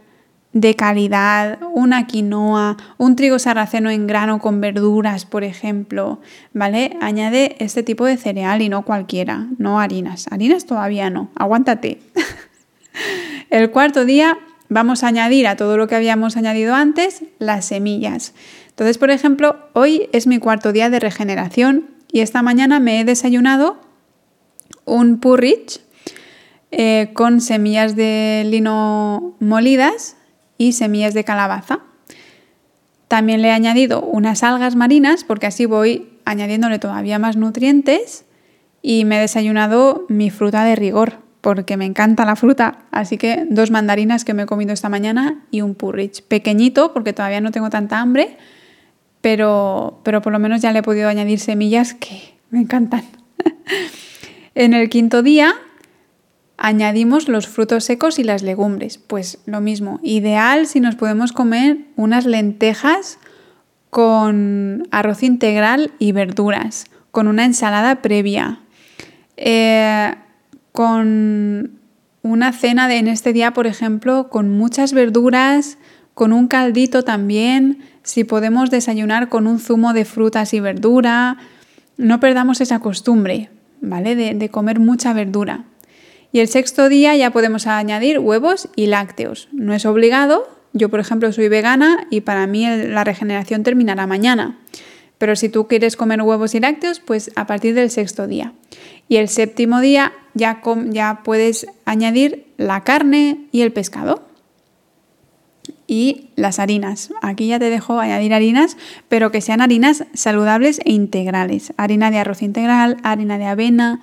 de 0.54 0.76
calidad, 0.76 1.60
una 1.74 2.08
quinoa, 2.08 2.76
un 2.98 3.16
trigo 3.16 3.40
sarraceno 3.40 3.90
en 3.90 4.06
grano 4.06 4.40
con 4.40 4.60
verduras, 4.60 5.26
por 5.26 5.44
ejemplo, 5.44 6.20
¿vale? 6.54 6.98
Añade 7.02 7.56
este 7.60 7.84
tipo 7.84 8.06
de 8.06 8.18
cereal 8.18 8.62
y 8.62 8.68
no 8.68 8.84
cualquiera, 8.84 9.48
no 9.58 9.80
harinas. 9.80 10.28
Harinas 10.30 10.66
todavía 10.66 11.10
no, 11.10 11.30
aguántate. 11.36 12.02
El 13.50 13.72
cuarto 13.72 14.04
día 14.04 14.38
vamos 14.68 15.04
a 15.04 15.08
añadir 15.08 15.48
a 15.48 15.56
todo 15.56 15.78
lo 15.78 15.88
que 15.88 15.96
habíamos 15.96 16.36
añadido 16.36 16.76
antes 16.76 17.24
las 17.40 17.66
semillas. 17.66 18.34
Entonces, 18.70 18.98
por 18.98 19.10
ejemplo, 19.10 19.58
hoy 19.74 20.10
es 20.12 20.28
mi 20.28 20.40
cuarto 20.40 20.74
día 20.74 20.90
de 20.90 21.00
regeneración 21.00 21.90
y 22.12 22.20
esta 22.20 22.42
mañana 22.42 22.80
me 22.80 23.00
he 23.00 23.06
desayunado 23.06 23.80
un 24.84 25.20
porridge 25.20 25.80
eh, 26.72 27.12
con 27.14 27.40
semillas 27.42 27.96
de 27.96 28.44
lino 28.46 29.36
molidas 29.40 30.18
y 30.62 30.74
semillas 30.74 31.16
de 31.16 31.24
calabaza. 31.24 31.80
También 33.08 33.42
le 33.42 33.48
he 33.48 33.52
añadido 33.52 34.02
unas 34.02 34.44
algas 34.44 34.76
marinas 34.76 35.24
porque 35.24 35.48
así 35.48 35.66
voy 35.66 36.10
añadiéndole 36.24 36.78
todavía 36.78 37.18
más 37.18 37.36
nutrientes 37.36 38.26
y 38.84 39.04
me 39.06 39.18
he 39.18 39.22
desayunado 39.22 40.06
mi 40.08 40.30
fruta 40.30 40.64
de 40.64 40.76
rigor 40.76 41.16
porque 41.42 41.78
me 41.78 41.86
encanta 41.86 42.26
la 42.26 42.36
fruta. 42.36 42.78
Así 42.92 43.18
que 43.18 43.48
dos 43.50 43.72
mandarinas 43.72 44.24
que 44.24 44.36
me 44.36 44.44
he 44.44 44.46
comido 44.46 44.72
esta 44.72 44.88
mañana 44.88 45.44
y 45.50 45.62
un 45.62 45.74
purrich 45.74 46.22
pequeñito 46.22 46.94
porque 46.94 47.12
todavía 47.12 47.42
no 47.42 47.50
tengo 47.50 47.72
tanta 47.72 48.00
hambre, 48.00 48.38
pero, 49.22 50.00
pero 50.04 50.22
por 50.22 50.32
lo 50.32 50.38
menos 50.38 50.62
ya 50.62 50.72
le 50.72 50.80
he 50.80 50.84
podido 50.84 51.10
añadir 51.10 51.40
semillas 51.40 51.96
que 51.96 52.36
me 52.52 52.60
encantan. 52.60 53.02
en 54.54 54.76
el 54.76 54.90
quinto 54.90 55.24
día 55.24 55.56
añadimos 56.62 57.28
los 57.28 57.48
frutos 57.48 57.86
secos 57.86 58.20
y 58.20 58.24
las 58.24 58.44
legumbres. 58.44 59.00
Pues 59.00 59.40
lo 59.46 59.62
mismo, 59.62 60.00
ideal 60.04 60.68
si 60.68 60.80
nos 60.80 60.96
podemos 60.96 61.32
comer 61.32 61.80
unas 61.96 62.26
lentejas 62.26 63.18
con 63.90 64.88
arroz 64.92 65.24
integral 65.24 65.92
y 65.98 66.12
verduras, 66.12 66.86
con 67.10 67.28
una 67.28 67.46
ensalada 67.46 68.04
previa, 68.04 68.60
eh, 69.38 70.14
con 70.72 71.80
una 72.22 72.54
cena 72.54 72.88
de, 72.88 72.98
en 72.98 73.08
este 73.08 73.34
día, 73.34 73.54
por 73.54 73.66
ejemplo, 73.66 74.30
con 74.30 74.52
muchas 74.52 74.94
verduras, 74.94 75.80
con 76.14 76.32
un 76.32 76.48
caldito 76.48 77.04
también, 77.04 77.80
si 78.04 78.24
podemos 78.24 78.70
desayunar 78.70 79.30
con 79.30 79.48
un 79.48 79.60
zumo 79.60 79.94
de 79.94 80.06
frutas 80.06 80.54
y 80.54 80.60
verdura, 80.60 81.38
no 81.98 82.20
perdamos 82.20 82.62
esa 82.62 82.80
costumbre, 82.80 83.50
¿vale? 83.82 84.16
de 84.16 84.50
comer 84.50 84.80
mucha 84.80 85.12
verdura. 85.14 85.66
Y 86.32 86.40
el 86.40 86.48
sexto 86.48 86.88
día 86.90 87.16
ya 87.16 87.32
podemos 87.32 87.68
añadir 87.68 88.20
huevos 88.20 88.70
y 88.76 88.88
lácteos. 88.88 89.50
No 89.52 89.74
es 89.74 89.86
obligado. 89.86 90.48
Yo, 90.74 90.90
por 90.90 91.02
ejemplo, 91.02 91.32
soy 91.34 91.50
vegana 91.50 92.08
y 92.10 92.22
para 92.22 92.48
mí 92.48 92.66
la 92.68 93.04
regeneración 93.04 93.64
terminará 93.64 94.08
mañana. 94.08 94.58
Pero 95.18 95.36
si 95.36 95.50
tú 95.50 95.68
quieres 95.68 95.98
comer 95.98 96.22
huevos 96.22 96.56
y 96.56 96.60
lácteos, 96.60 97.00
pues 97.00 97.32
a 97.36 97.46
partir 97.46 97.76
del 97.76 97.92
sexto 97.92 98.28
día. 98.28 98.54
Y 99.08 99.18
el 99.18 99.28
séptimo 99.28 99.82
día 99.82 100.14
ya, 100.34 100.62
puedes 101.24 101.68
añadir 101.86 102.48
la 102.58 102.84
carne 102.84 103.46
y 103.52 103.62
el 103.62 103.74
pescado. 103.74 104.24
Y 105.86 106.30
las 106.38 106.60
harinas. 106.60 107.12
Aquí 107.22 107.48
ya 107.48 107.60
te 107.60 107.70
dejo 107.70 108.00
añadir 108.00 108.34
harinas, 108.34 108.78
pero 109.10 109.30
que 109.32 109.42
sean 109.42 109.60
harinas 109.60 110.06
saludables 110.14 110.80
e 110.86 110.94
integrales. 110.94 111.74
Harina 111.76 112.10
de 112.10 112.18
arroz 112.18 112.42
integral, 112.42 112.98
harina 113.04 113.38
de 113.38 113.46
avena, 113.46 114.00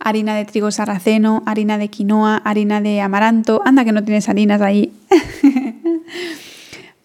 harina 0.00 0.34
de 0.34 0.44
trigo 0.44 0.70
sarraceno, 0.70 1.42
harina 1.46 1.78
de 1.78 1.88
quinoa, 1.88 2.36
harina 2.44 2.80
de 2.80 3.00
amaranto. 3.00 3.62
Anda 3.64 3.84
que 3.84 3.92
no 3.92 4.04
tienes 4.04 4.28
harinas 4.28 4.60
ahí. 4.60 4.92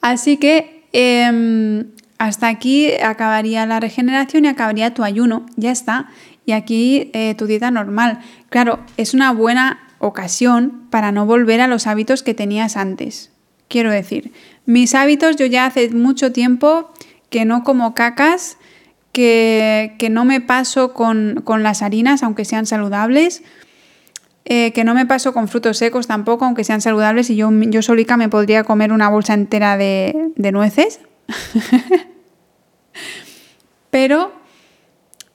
Así 0.01 0.37
que 0.37 0.85
em, 0.93 1.85
hasta 2.17 2.47
aquí 2.47 2.91
acabaría 2.93 3.65
la 3.65 3.79
regeneración 3.79 4.45
y 4.45 4.47
acabaría 4.47 4.93
tu 4.93 5.03
ayuno. 5.03 5.45
Ya 5.55 5.71
está. 5.71 6.09
Y 6.45 6.51
aquí 6.51 7.09
eh, 7.13 7.35
tu 7.35 7.45
dieta 7.45 7.71
normal. 7.71 8.19
Claro, 8.49 8.79
es 8.97 9.13
una 9.13 9.31
buena 9.31 9.79
ocasión 9.99 10.87
para 10.89 11.11
no 11.11 11.25
volver 11.25 11.61
a 11.61 11.67
los 11.67 11.87
hábitos 11.87 12.23
que 12.23 12.33
tenías 12.33 12.75
antes. 12.75 13.31
Quiero 13.69 13.91
decir, 13.91 14.33
mis 14.65 14.93
hábitos 14.93 15.37
yo 15.37 15.45
ya 15.45 15.65
hace 15.65 15.89
mucho 15.89 16.31
tiempo 16.31 16.91
que 17.29 17.45
no 17.45 17.63
como 17.63 17.95
cacas 17.95 18.57
que, 19.13 20.07
no 20.11 20.25
me 20.25 20.41
paso 20.41 20.93
con, 20.93 21.43
las 21.59 21.81
harinas, 21.81 22.23
aunque 22.23 22.43
sean 22.43 22.65
saludables, 22.65 23.43
eh, 24.45 24.73
que 24.73 24.83
no 24.83 24.93
me 24.93 25.05
paso 25.05 25.33
con 25.33 25.47
frutos 25.47 25.77
secos 25.77 26.07
tampoco, 26.07 26.43
aunque 26.43 26.65
sean 26.65 26.81
saludables, 26.81 27.29
y 27.29 27.37
yo, 27.37 27.49
yo 27.51 27.81
solica 27.81 28.17
me 28.17 28.27
podría 28.27 28.65
comer 28.65 28.91
una 28.91 29.07
bolsa 29.09 29.33
entera 29.33 29.77
de, 29.77 30.33
nueces. 30.51 30.99
Pero 33.91 34.33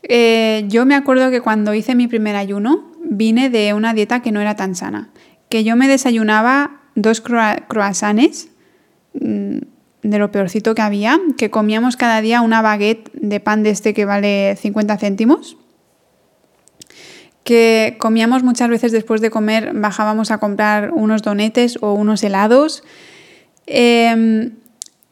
eh, 0.03 0.65
yo 0.69 0.85
me 0.85 0.97
acuerdo 0.97 1.31
que 1.31 1.41
cuando 1.41 1.73
hice 1.73 1.95
mi 1.95 2.09
primer 2.09 2.35
ayuno, 2.35 2.93
vine 3.05 3.49
de 3.49 3.73
una 3.73 3.95
dieta 3.95 4.21
que 4.21 4.33
no 4.33 4.41
era 4.41 4.57
tan 4.57 4.75
sana, 4.75 5.11
que 5.49 5.63
yo 5.63 5.77
me 5.77 5.87
desayunaba 5.87 6.81
dos 6.97 7.21
croissants 7.21 8.49
de 10.03 10.19
lo 10.19 10.31
peorcito 10.31 10.75
que 10.75 10.83
había, 10.83 11.19
que 11.37 11.51
comíamos 11.51 11.97
cada 11.97 12.21
día 12.21 12.41
una 12.41 12.63
baguette 12.63 13.11
de 13.13 13.41
pan 13.41 13.63
de 13.63 13.71
este 13.71 13.95
que 13.95 14.05
vale 14.05 14.57
50 14.57 14.97
céntimos, 14.99 15.57
que 17.45 17.97
comíamos 17.99 18.43
muchas 18.43 18.69
veces 18.69 18.93
después 18.93 19.21
de 19.21 19.31
comer, 19.31 19.73
bajábamos 19.75 20.31
a 20.31 20.39
comprar 20.39 20.93
unos 20.93 21.23
donetes 21.23 21.79
o 21.81 21.95
unos 21.95 22.23
helados. 22.23 22.85
Em, 23.67 24.53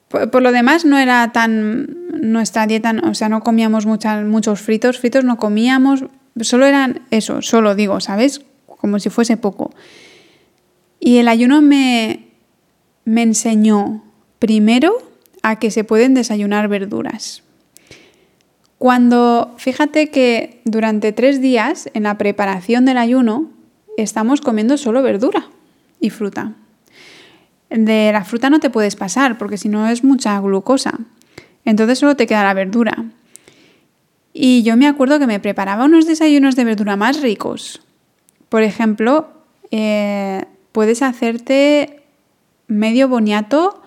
por, 0.09 0.43
lo 0.43 0.53
demás 0.53 0.85
no 0.85 0.99
era 0.99 1.33
tan 1.33 1.97
nuestra 2.21 2.67
dieta, 2.67 2.95
o 3.09 3.15
sea, 3.15 3.29
no 3.29 3.41
comíamos 3.41 3.87
muchos 3.87 4.61
fritos, 4.61 4.99
fritos 4.99 5.25
no 5.25 5.39
comíamos, 5.39 6.05
solo 6.43 6.67
eran 6.67 7.01
eso, 7.11 7.43
solo 7.43 7.75
digo, 7.75 8.01
¿sabes? 8.01 8.43
Como 8.67 8.99
si 8.99 9.11
fuese 9.11 9.37
poco. 9.37 9.73
Y 11.01 11.19
el 11.19 11.29
ayuno 11.29 11.63
me, 11.63 12.29
me 13.05 13.23
enseñó 13.23 14.06
primero 14.39 14.97
a 15.43 15.59
que 15.59 15.71
se 15.71 15.85
pueden 15.85 16.15
desayunar 16.15 16.69
verduras. 16.69 17.43
Cuando, 18.79 19.55
fíjate 19.57 20.11
que 20.11 20.61
durante 20.65 21.13
tres 21.13 21.41
días 21.41 21.89
en 21.95 22.03
la 22.03 22.19
preparación 22.19 22.85
del 22.85 22.99
ayuno 22.99 23.51
estamos 23.97 24.41
comiendo 24.41 24.77
solo 24.77 25.03
verdura 25.03 25.49
y 26.01 26.11
fruta. 26.11 26.53
De 27.71 28.11
la 28.13 28.25
fruta 28.25 28.51
no 28.51 28.61
te 28.61 28.71
puedes 28.71 28.97
pasar 28.97 29.39
porque 29.39 29.57
si 29.57 29.69
no 29.69 29.89
es 29.89 30.05
mucha 30.05 30.39
glucosa. 30.41 30.99
Entonces 31.65 31.99
solo 31.99 32.17
te 32.17 32.27
queda 32.27 32.45
la 32.45 32.55
verdura. 32.55 33.07
Y 34.33 34.63
yo 34.63 34.77
me 34.77 34.87
acuerdo 34.87 35.19
que 35.19 35.27
me 35.27 35.41
preparaba 35.41 35.87
unos 35.87 36.07
desayunos 36.07 36.55
de 36.55 36.65
verdura 36.65 36.97
más 36.97 37.23
ricos. 37.23 37.83
Por 38.51 38.63
ejemplo, 38.63 39.29
eh, 39.71 40.45
puedes 40.73 41.01
hacerte 41.03 42.03
medio 42.69 43.09
boniato 43.09 43.83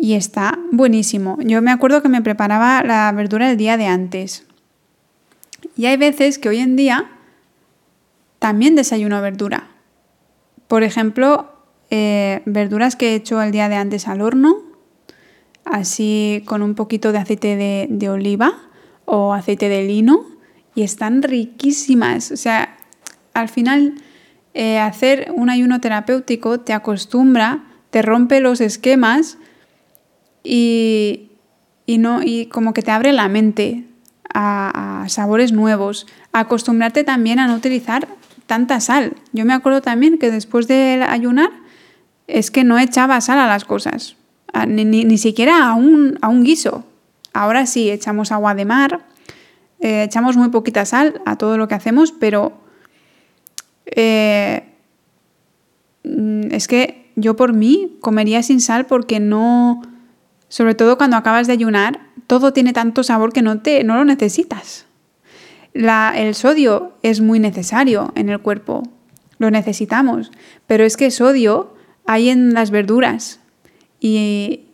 y 0.00 0.14
está 0.14 0.58
buenísimo. 0.72 1.36
Yo 1.42 1.60
me 1.60 1.70
acuerdo 1.70 2.00
que 2.00 2.08
me 2.08 2.22
preparaba 2.22 2.82
la 2.82 3.12
verdura 3.12 3.50
el 3.50 3.58
día 3.58 3.76
de 3.76 3.86
antes. 3.86 4.46
Y 5.76 5.84
hay 5.86 5.98
veces 5.98 6.38
que 6.38 6.48
hoy 6.48 6.56
en 6.58 6.74
día 6.74 7.10
también 8.38 8.76
desayuno 8.76 9.20
verdura. 9.20 9.68
Por 10.68 10.84
ejemplo, 10.84 11.52
eh, 11.90 12.40
verduras 12.46 12.96
que 12.96 13.10
he 13.10 13.14
hecho 13.14 13.42
el 13.42 13.52
día 13.52 13.68
de 13.68 13.74
antes 13.74 14.08
al 14.08 14.22
horno, 14.22 14.62
así 15.66 16.42
con 16.46 16.62
un 16.62 16.74
poquito 16.74 17.12
de 17.12 17.18
aceite 17.18 17.88
de, 17.90 18.08
oliva 18.08 18.54
o 19.04 19.34
aceite 19.34 19.68
de 19.68 19.84
lino, 19.84 20.24
y 20.74 20.82
están 20.82 21.22
riquísimas. 21.22 22.32
O 22.32 22.38
sea, 22.38 22.78
al 23.34 23.50
final 23.50 23.96
eh, 24.54 24.78
hacer 24.78 25.30
un 25.36 25.50
ayuno 25.50 25.78
terapéutico 25.82 26.60
te 26.60 26.72
acostumbra, 26.72 27.64
te 27.90 28.00
rompe 28.00 28.40
los 28.40 28.62
esquemas 28.62 29.36
y, 30.42 31.30
no, 31.86 32.22
y 32.22 32.46
como 32.46 32.72
que 32.72 32.82
te 32.82 32.90
abre 32.90 33.12
la 33.12 33.28
mente 33.28 33.84
a, 34.32 35.04
sabores 35.08 35.52
nuevos, 35.52 36.06
acostumbrarte 36.32 37.04
también 37.04 37.38
a 37.38 37.46
no 37.46 37.54
utilizar 37.54 38.08
tanta 38.46 38.80
sal. 38.80 39.14
Yo 39.32 39.44
me 39.44 39.52
acuerdo 39.52 39.82
también 39.82 40.18
que 40.18 40.30
después 40.30 40.68
de 40.68 41.04
ayunar 41.08 41.50
es 42.26 42.50
que 42.50 42.64
no 42.64 42.78
echaba 42.78 43.20
sal 43.20 43.38
a 43.38 43.48
las 43.48 43.64
cosas, 43.64 44.16
ni, 44.66 45.18
siquiera 45.18 45.68
a 45.68 45.74
un, 45.74 46.18
a 46.20 46.28
un, 46.28 46.44
guiso. 46.44 46.84
Ahora 47.32 47.66
sí, 47.66 47.90
echamos 47.90 48.32
agua 48.32 48.54
de 48.54 48.64
mar, 48.64 49.06
eh, 49.80 50.04
echamos 50.04 50.36
muy 50.36 50.48
poquita 50.48 50.84
sal 50.84 51.20
a 51.26 51.36
todo 51.36 51.58
lo 51.58 51.66
que 51.66 51.74
hacemos, 51.74 52.12
pero 52.12 52.52
eh, 53.86 54.64
mm, 56.04 56.52
es 56.52 56.68
que 56.68 57.10
yo 57.16 57.36
por 57.36 57.52
mí 57.52 57.96
comería 58.00 58.42
sin 58.42 58.60
sal 58.60 58.86
porque 58.86 59.20
no, 59.20 59.82
sobre 60.50 60.74
todo 60.74 60.98
cuando 60.98 61.16
acabas 61.16 61.46
de 61.46 61.54
ayunar, 61.54 62.00
todo 62.26 62.52
tiene 62.52 62.74
tanto 62.74 63.02
sabor 63.02 63.32
que 63.32 63.40
no, 63.40 63.60
te, 63.60 63.82
no 63.84 63.96
lo 63.96 64.04
necesitas. 64.04 64.84
el 65.72 66.34
sodio 66.34 66.92
es 67.02 67.20
muy 67.20 67.38
necesario 67.38 68.12
en 68.16 68.28
el 68.28 68.40
cuerpo, 68.40 68.82
lo 69.38 69.50
necesitamos, 69.50 70.32
pero 70.66 70.84
es 70.84 70.96
que 70.96 71.10
sodio 71.10 71.74
hay 72.04 72.28
en 72.28 72.52
las 72.52 72.72
verduras 72.72 73.40
y, 74.00 74.66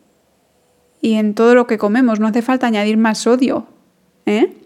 y 1.03 1.15
en 1.15 1.35
todo 1.35 1.55
lo 1.55 1.67
que 1.67 1.77
comemos, 1.77 2.21
no 2.21 2.27
hace 2.27 2.41
falta 2.41 2.67
añadir 2.67 2.97
más 2.97 3.19
sodio. 3.19 3.67
¿eh? 4.25 4.57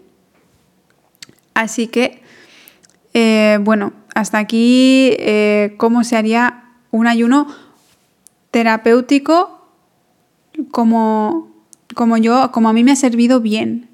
Así 1.53 1.87
que, 1.87 2.21
eh, 3.13 3.59
bueno, 3.61 3.91
hasta 4.15 4.37
aquí 4.37 5.11
eh, 5.19 5.75
cómo 5.77 6.05
se 6.05 6.15
haría 6.15 6.63
un 6.89 7.07
ayuno 7.07 7.47
terapéutico 8.49 9.60
como, 10.65 11.51
como 11.95 12.17
yo, 12.17 12.51
como 12.51 12.69
a 12.69 12.73
mí 12.73 12.83
me 12.83 12.91
ha 12.91 12.95
servido 12.95 13.41
bien. 13.41 13.89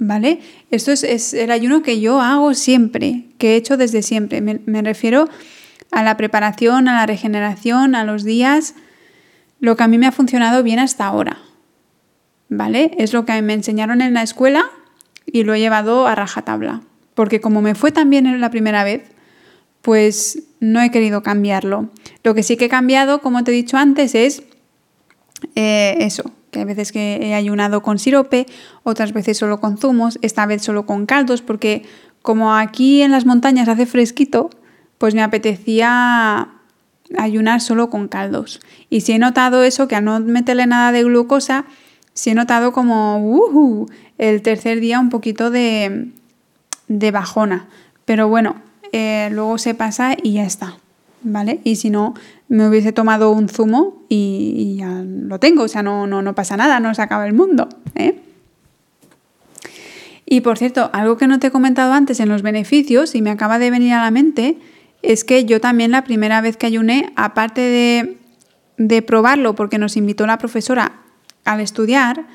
¿Vale? 0.00 0.40
Esto 0.70 0.92
es, 0.92 1.34
el 1.34 1.50
ayuno 1.50 1.82
que 1.82 2.00
yo 2.00 2.20
hago 2.20 2.54
siempre, 2.54 3.24
que 3.36 3.54
he 3.54 3.56
hecho 3.56 3.76
desde 3.76 4.02
siempre. 4.02 4.40
Me, 4.40 4.82
refiero 4.82 5.28
a 5.90 6.04
la 6.04 6.16
preparación, 6.16 6.86
a 6.86 6.94
la 6.94 7.06
regeneración, 7.06 7.96
a 7.96 8.04
los 8.04 8.22
días, 8.22 8.74
lo 9.58 9.76
que 9.76 9.82
a 9.82 9.88
mí 9.88 9.98
me 9.98 10.06
ha 10.06 10.12
funcionado 10.12 10.62
bien 10.62 10.78
hasta 10.78 11.06
ahora. 11.06 11.38
¿Vale? 12.48 12.92
Es 12.98 13.12
lo 13.12 13.24
que 13.26 13.42
me 13.42 13.54
enseñaron 13.54 14.00
en 14.00 14.14
la 14.14 14.22
escuela 14.22 14.66
y 15.26 15.42
lo 15.42 15.54
he 15.54 15.60
llevado 15.60 16.06
a 16.06 16.14
rajatabla. 16.14 16.82
Porque 17.14 17.40
como 17.40 17.60
me 17.60 17.74
fue 17.74 17.90
tan 17.90 18.08
bien 18.08 18.40
la 18.40 18.50
primera 18.50 18.84
vez, 18.84 19.02
pues 19.82 20.44
no 20.60 20.80
he 20.80 20.90
querido 20.90 21.22
cambiarlo. 21.22 21.90
Lo 22.22 22.34
que 22.34 22.42
sí 22.42 22.56
que 22.56 22.66
he 22.66 22.68
cambiado, 22.68 23.20
como 23.20 23.42
te 23.42 23.50
he 23.50 23.54
dicho 23.54 23.76
antes, 23.76 24.14
es 24.14 24.42
eh, 25.54 25.96
eso, 26.00 26.30
que 26.50 26.60
hay 26.60 26.64
veces 26.64 26.92
que 26.92 27.18
he 27.22 27.34
ayunado 27.34 27.82
con 27.82 27.98
sirope, 27.98 28.46
otras 28.82 29.12
veces 29.12 29.36
solo 29.38 29.60
con 29.60 29.78
zumos, 29.78 30.18
esta 30.22 30.46
vez 30.46 30.62
solo 30.62 30.86
con 30.86 31.06
caldos, 31.06 31.42
porque 31.42 31.84
como 32.22 32.54
aquí 32.54 33.02
en 33.02 33.10
las 33.10 33.26
montañas 33.26 33.68
hace 33.68 33.86
fresquito, 33.86 34.50
pues 34.98 35.14
me 35.14 35.22
apetecía 35.22 36.48
ayunar 37.16 37.60
solo 37.60 37.90
con 37.90 38.08
caldos. 38.08 38.60
Y 38.90 39.02
si 39.02 39.12
he 39.12 39.18
notado 39.18 39.62
eso, 39.62 39.88
que 39.88 39.96
al 39.96 40.04
no 40.04 40.20
meterle 40.20 40.66
nada 40.66 40.92
de 40.92 41.04
glucosa, 41.04 41.64
si 42.12 42.30
he 42.30 42.34
notado 42.34 42.72
como 42.72 43.86
el 44.18 44.42
tercer 44.42 44.80
día 44.80 44.98
un 44.98 45.08
poquito 45.08 45.50
de, 45.50 46.10
de 46.88 47.10
bajona. 47.10 47.68
Pero 48.04 48.28
bueno, 48.28 48.56
eh, 48.92 49.28
luego 49.32 49.58
se 49.58 49.74
pasa 49.74 50.16
y 50.20 50.32
ya 50.34 50.44
está. 50.44 50.78
¿Vale? 51.22 51.60
Y 51.64 51.76
si 51.76 51.90
no, 51.90 52.14
me 52.48 52.68
hubiese 52.68 52.92
tomado 52.92 53.30
un 53.30 53.48
zumo 53.48 54.04
y, 54.08 54.76
ya 54.78 55.02
lo 55.04 55.40
tengo, 55.40 55.64
o 55.64 55.68
sea, 55.68 55.82
no, 55.82 56.06
no, 56.06 56.22
no, 56.22 56.34
pasa 56.34 56.56
nada, 56.56 56.80
no 56.80 56.94
se 56.94 57.02
acaba 57.02 57.26
el 57.26 57.34
mundo. 57.34 57.68
¿eh? 57.94 58.20
Y 60.26 60.42
por 60.42 60.58
cierto, 60.58 60.90
algo 60.92 61.16
que 61.16 61.26
no 61.26 61.38
te 61.38 61.48
he 61.48 61.50
comentado 61.50 61.92
antes 61.92 62.20
en 62.20 62.28
los 62.28 62.42
beneficios 62.42 63.14
y 63.14 63.22
me 63.22 63.30
acaba 63.30 63.58
de 63.58 63.70
venir 63.70 63.94
a 63.94 64.02
la 64.02 64.10
mente 64.10 64.58
es 65.02 65.24
que 65.24 65.44
yo 65.44 65.60
también 65.60 65.90
la 65.90 66.04
primera 66.04 66.40
vez 66.40 66.56
que 66.56 66.66
ayuné, 66.66 67.12
aparte 67.16 67.60
de, 67.60 68.18
de 68.76 69.02
probarlo, 69.02 69.54
porque 69.54 69.78
nos 69.78 69.96
invitó 69.96 70.26
la 70.26 70.38
profesora 70.38 71.00
al 71.44 71.60
estudiar 71.60 72.26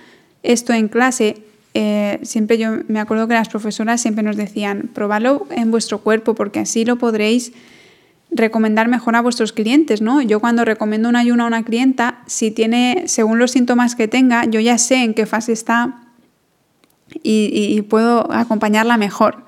esto 0.44 0.74
en 0.74 0.90
clase, 0.90 1.38
eh, 1.74 2.20
siempre 2.22 2.58
yo 2.58 2.70
me 2.88 3.00
acuerdo 3.00 3.28
que 3.28 3.34
las 3.34 3.50
profesoras 3.50 4.02
siempre 4.02 4.24
nos 4.24 4.38
decían, 4.38 4.90
probadlo 4.94 5.48
en 5.50 5.72
vuestro 5.72 6.00
cuerpo 6.00 6.36
porque 6.36 6.60
así 6.60 6.86
lo 6.86 6.98
podréis 6.98 7.54
recomendar 8.36 8.88
mejor 8.88 9.16
a 9.16 9.22
vuestros 9.22 9.54
clientes, 9.54 10.02
¿no? 10.02 10.22
Yo 10.22 10.40
cuando 10.40 10.66
recomiendo 10.66 11.10
un 11.10 11.16
ayuno 11.16 11.44
a 11.44 11.48
una 11.48 11.64
clienta, 11.64 12.24
si 12.26 12.52
tiene, 12.52 13.04
según 13.08 13.40
los 13.40 13.52
síntomas 13.52 13.96
que 13.96 14.08
tenga, 14.08 14.46
yo 14.46 14.60
ya 14.60 14.78
sé 14.78 15.04
en 15.04 15.14
qué 15.14 15.26
fase 15.26 15.54
está 15.54 16.02
y, 17.22 17.82
puedo 17.84 18.32
acompañarla 18.32 18.98
mejor. 18.98 19.44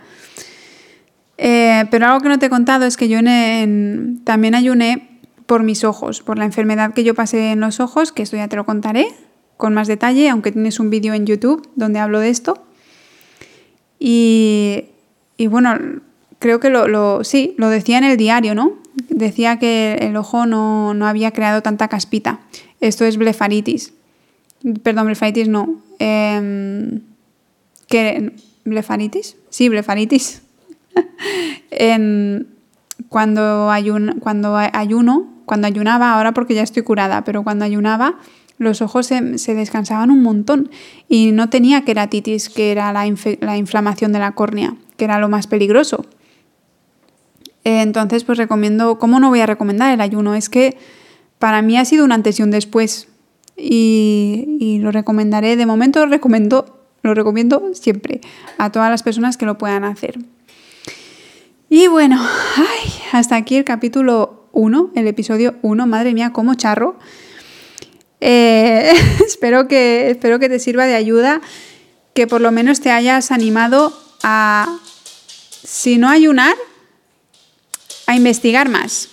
Eh, 1.37 1.85
pero 1.91 2.07
algo 2.07 2.21
que 2.21 2.29
no 2.29 2.39
te 2.39 2.45
he 2.45 2.49
contado 2.49 2.85
es 2.85 2.95
que 2.95 3.09
yo 3.09 3.19
también 4.23 4.55
ayuné 4.55 5.19
por 5.45 5.63
mis 5.63 5.83
ojos, 5.83 6.21
por 6.21 6.37
la 6.37 6.45
enfermedad 6.45 6.93
que 6.93 7.03
yo 7.03 7.13
pasé 7.13 7.51
en 7.51 7.59
los 7.59 7.79
ojos, 7.79 8.11
que 8.11 8.23
esto 8.23 8.37
ya 8.37 8.47
te 8.47 8.55
lo 8.55 8.65
contaré 8.65 9.07
con 9.57 9.73
más 9.73 9.87
detalle, 9.87 10.29
aunque 10.29 10.51
tienes 10.51 10.79
un 10.79 10.89
vídeo 10.89 11.13
en 11.13 11.25
YouTube 11.25 11.67
donde 11.75 11.99
hablo 11.99 12.19
de 12.19 12.29
esto. 12.29 12.65
Y, 13.99 14.85
y 15.37 15.47
bueno, 15.47 16.01
creo 16.39 16.59
que 16.59 16.69
lo, 16.69 17.23
sí, 17.23 17.55
lo 17.57 17.69
decía 17.69 17.97
en 17.97 18.03
el 18.03 18.17
diario, 18.17 18.55
¿no? 18.55 18.73
Decía 19.09 19.57
que 19.59 19.97
el 20.01 20.15
ojo 20.15 20.45
no, 20.45 20.93
había 21.05 21.31
creado 21.31 21.61
tanta 21.61 21.87
caspita. 21.87 22.39
Esto 22.81 23.05
es 23.05 23.17
blefaritis. 23.17 23.93
Perdón, 24.83 25.05
blefaritis 25.07 25.47
no. 25.47 25.81
Eh, 25.99 26.99
¿Blefaritis? 28.65 29.37
Sí, 29.49 29.69
blefaritis. 29.69 30.41
cuando, 33.09 33.71
cuando 34.19 34.57
ayuno, 34.57 35.27
cuando 35.45 35.67
ayunaba, 35.67 36.13
ahora 36.13 36.33
porque 36.33 36.55
ya 36.55 36.63
estoy 36.63 36.83
curada, 36.83 37.23
pero 37.23 37.43
cuando 37.43 37.63
ayunaba, 37.63 38.15
los 38.57 38.81
ojos 38.81 39.05
se, 39.05 39.37
se 39.37 39.53
descansaban 39.53 40.09
un 40.11 40.23
montón 40.23 40.69
y 41.07 41.31
no 41.31 41.49
tenía 41.49 41.83
queratitis, 41.83 42.49
que 42.49 42.71
era 42.71 42.91
la, 42.91 43.05
la 43.41 43.57
inflamación 43.57 44.11
de 44.11 44.19
la 44.19 44.31
córnea, 44.31 44.75
que 44.97 45.05
era 45.05 45.19
lo 45.19 45.29
más 45.29 45.47
peligroso. 45.47 46.05
Entonces, 47.65 48.23
pues 48.23 48.37
recomiendo, 48.37 48.99
¿cómo 48.99 49.19
no 49.19 49.29
voy 49.29 49.41
a 49.41 49.47
recomendar 49.47 49.91
el 49.91 49.99
ayuno? 49.99 50.35
Es 50.35 50.49
que 50.49 50.77
para 51.39 51.63
mí 51.63 51.77
ha 51.77 51.83
sido 51.83 52.05
un 52.05 52.11
antes 52.11 52.39
y 52.39 52.43
un 52.43 52.51
después. 52.51 53.07
Y, 53.57 54.77
lo 54.81 54.91
recomendaré, 54.91 55.55
de 55.55 55.65
momento 55.65 56.05
lo 56.05 56.11
recomiendo, 56.11 56.87
lo 57.01 57.15
recomiendo 57.15 57.71
siempre 57.73 58.21
a 58.59 58.71
todas 58.71 58.91
las 58.91 59.01
personas 59.01 59.35
que 59.35 59.47
lo 59.47 59.57
puedan 59.57 59.83
hacer. 59.83 60.19
Y 61.67 61.87
bueno, 61.87 62.23
hasta 63.11 63.35
aquí 63.35 63.55
el 63.55 63.63
capítulo 63.63 64.47
1, 64.51 64.91
el 64.93 65.07
episodio 65.07 65.55
1, 65.63 65.87
madre 65.87 66.13
mía, 66.13 66.31
cómo 66.31 66.53
charro. 66.53 66.99
Eh, 68.21 68.93
espero, 69.25 69.67
que, 69.67 70.11
espero 70.11 70.37
que 70.37 70.49
te 70.49 70.59
sirva 70.59 70.85
de 70.85 70.93
ayuda, 70.93 71.41
que 72.13 72.27
por 72.27 72.41
lo 72.41 72.51
menos 72.51 72.79
te 72.79 72.91
hayas 72.91 73.31
animado 73.31 73.91
a, 74.21 74.77
si 75.63 75.97
no 75.97 76.09
ayunar, 76.09 76.53
a 78.07 78.15
investigar 78.15 78.69
más, 78.69 79.09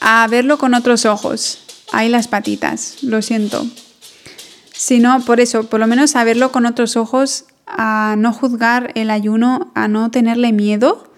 a 0.00 0.26
verlo 0.28 0.58
con 0.58 0.74
otros 0.74 1.06
ojos. 1.06 1.58
Ahí 1.92 2.08
las 2.08 2.28
patitas, 2.28 3.02
lo 3.02 3.22
siento. 3.22 3.66
Si 4.72 4.98
no, 4.98 5.20
por 5.24 5.40
eso, 5.40 5.64
por 5.68 5.80
lo 5.80 5.86
menos 5.86 6.16
a 6.16 6.24
verlo 6.24 6.52
con 6.52 6.66
otros 6.66 6.96
ojos, 6.96 7.44
a 7.66 8.14
no 8.18 8.32
juzgar 8.32 8.92
el 8.94 9.10
ayuno, 9.10 9.70
a 9.74 9.88
no 9.88 10.10
tenerle 10.10 10.52
miedo. 10.52 11.12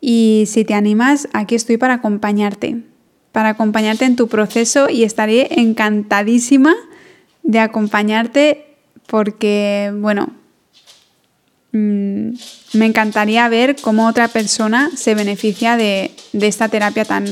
Y 0.00 0.44
si 0.46 0.64
te 0.64 0.74
animas, 0.74 1.28
aquí 1.32 1.54
estoy 1.54 1.76
para 1.76 1.94
acompañarte, 1.94 2.82
para 3.30 3.50
acompañarte 3.50 4.04
en 4.04 4.16
tu 4.16 4.28
proceso 4.28 4.88
y 4.90 5.04
estaré 5.04 5.60
encantadísima 5.60 6.74
de 7.42 7.60
acompañarte 7.60 8.76
porque, 9.06 9.92
bueno, 9.94 10.30
mm, 11.72 12.30
me 12.74 12.86
encantaría 12.86 13.48
ver 13.48 13.76
cómo 13.80 14.06
otra 14.06 14.28
persona 14.28 14.90
se 14.94 15.14
beneficia 15.14 15.76
de, 15.76 16.12
esta 16.32 16.68
terapia 16.68 17.04
tan, 17.04 17.26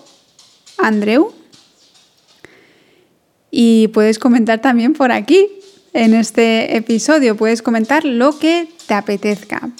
Y 3.50 3.88
puedes 3.88 4.18
comentar 4.18 4.60
también 4.60 4.92
por 4.92 5.10
aquí, 5.10 5.48
en 5.94 6.14
este 6.14 6.76
episodio, 6.76 7.36
puedes 7.36 7.62
comentar 7.62 8.04
lo 8.04 8.38
que 8.38 8.68
te 8.86 8.94
apetezca. 8.94 9.70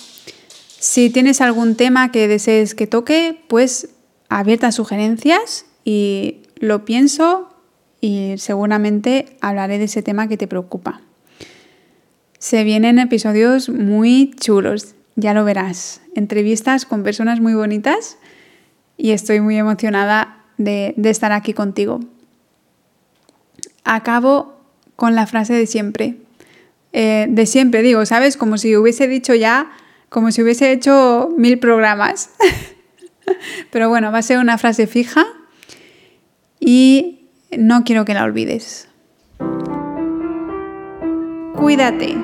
Si 0.79 1.11
tienes 1.11 1.41
algún 1.41 1.75
tema 1.75 2.11
que 2.11 2.29
desees 2.29 2.75
que 2.75 2.87
toque, 2.87 3.39
pues 3.49 3.91
abiertas 4.29 4.75
sugerencias 4.77 5.67
y 5.85 6.39
lo 6.57 6.85
pienso 6.85 7.55
y 8.01 8.35
seguramente 8.39 9.37
hablaré 9.41 9.79
de 9.79 9.85
ese 9.85 10.03
tema 10.03 10.29
que 10.29 10.37
te 10.37 10.47
preocupa. 10.47 11.03
Se 12.39 12.63
vienen 12.63 13.01
episodios 13.01 13.69
muy 13.69 14.31
chulos, 14.39 14.95
ya 15.17 15.35
lo 15.35 15.45
verás. 15.45 16.01
Entrevistas 16.15 16.87
con 16.87 17.03
personas 17.03 17.41
muy 17.41 17.55
bonitas 17.55 18.19
y 18.97 19.11
estoy 19.11 19.41
muy 19.41 19.57
emocionada 19.57 20.45
de, 20.57 20.95
estar 21.05 21.33
aquí 21.33 21.53
contigo. 21.53 22.01
Acabo 23.83 24.61
con 24.95 25.17
la 25.17 25.27
frase 25.27 25.55
de 25.55 25.67
siempre. 25.67 26.17
Eh, 26.93 27.27
de 27.29 27.47
siempre 27.47 27.83
digo, 27.83 28.07
¿sabes? 28.07 28.37
Como 28.37 28.57
si 28.57 28.77
hubiese 28.77 29.09
dicho 29.09 29.35
ya, 29.35 29.73
como 30.09 30.31
si 30.31 30.43
hubiese 30.43 30.71
hecho 30.71 31.31
mil 31.37 31.59
programas. 31.59 32.31
Pero 33.71 33.89
bueno, 33.89 34.13
va 34.13 34.19
a 34.19 34.23
ser 34.23 34.39
una 34.39 34.59
frase 34.59 34.87
fija 34.87 35.27
y 36.61 37.29
no 37.57 37.83
quiero 37.83 38.05
que 38.05 38.15
la 38.15 38.23
olvides. 38.23 38.89
Cuídate, 41.59 42.17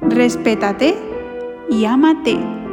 respétate 0.00 0.96
y 1.70 1.84
ámate. 1.84 2.63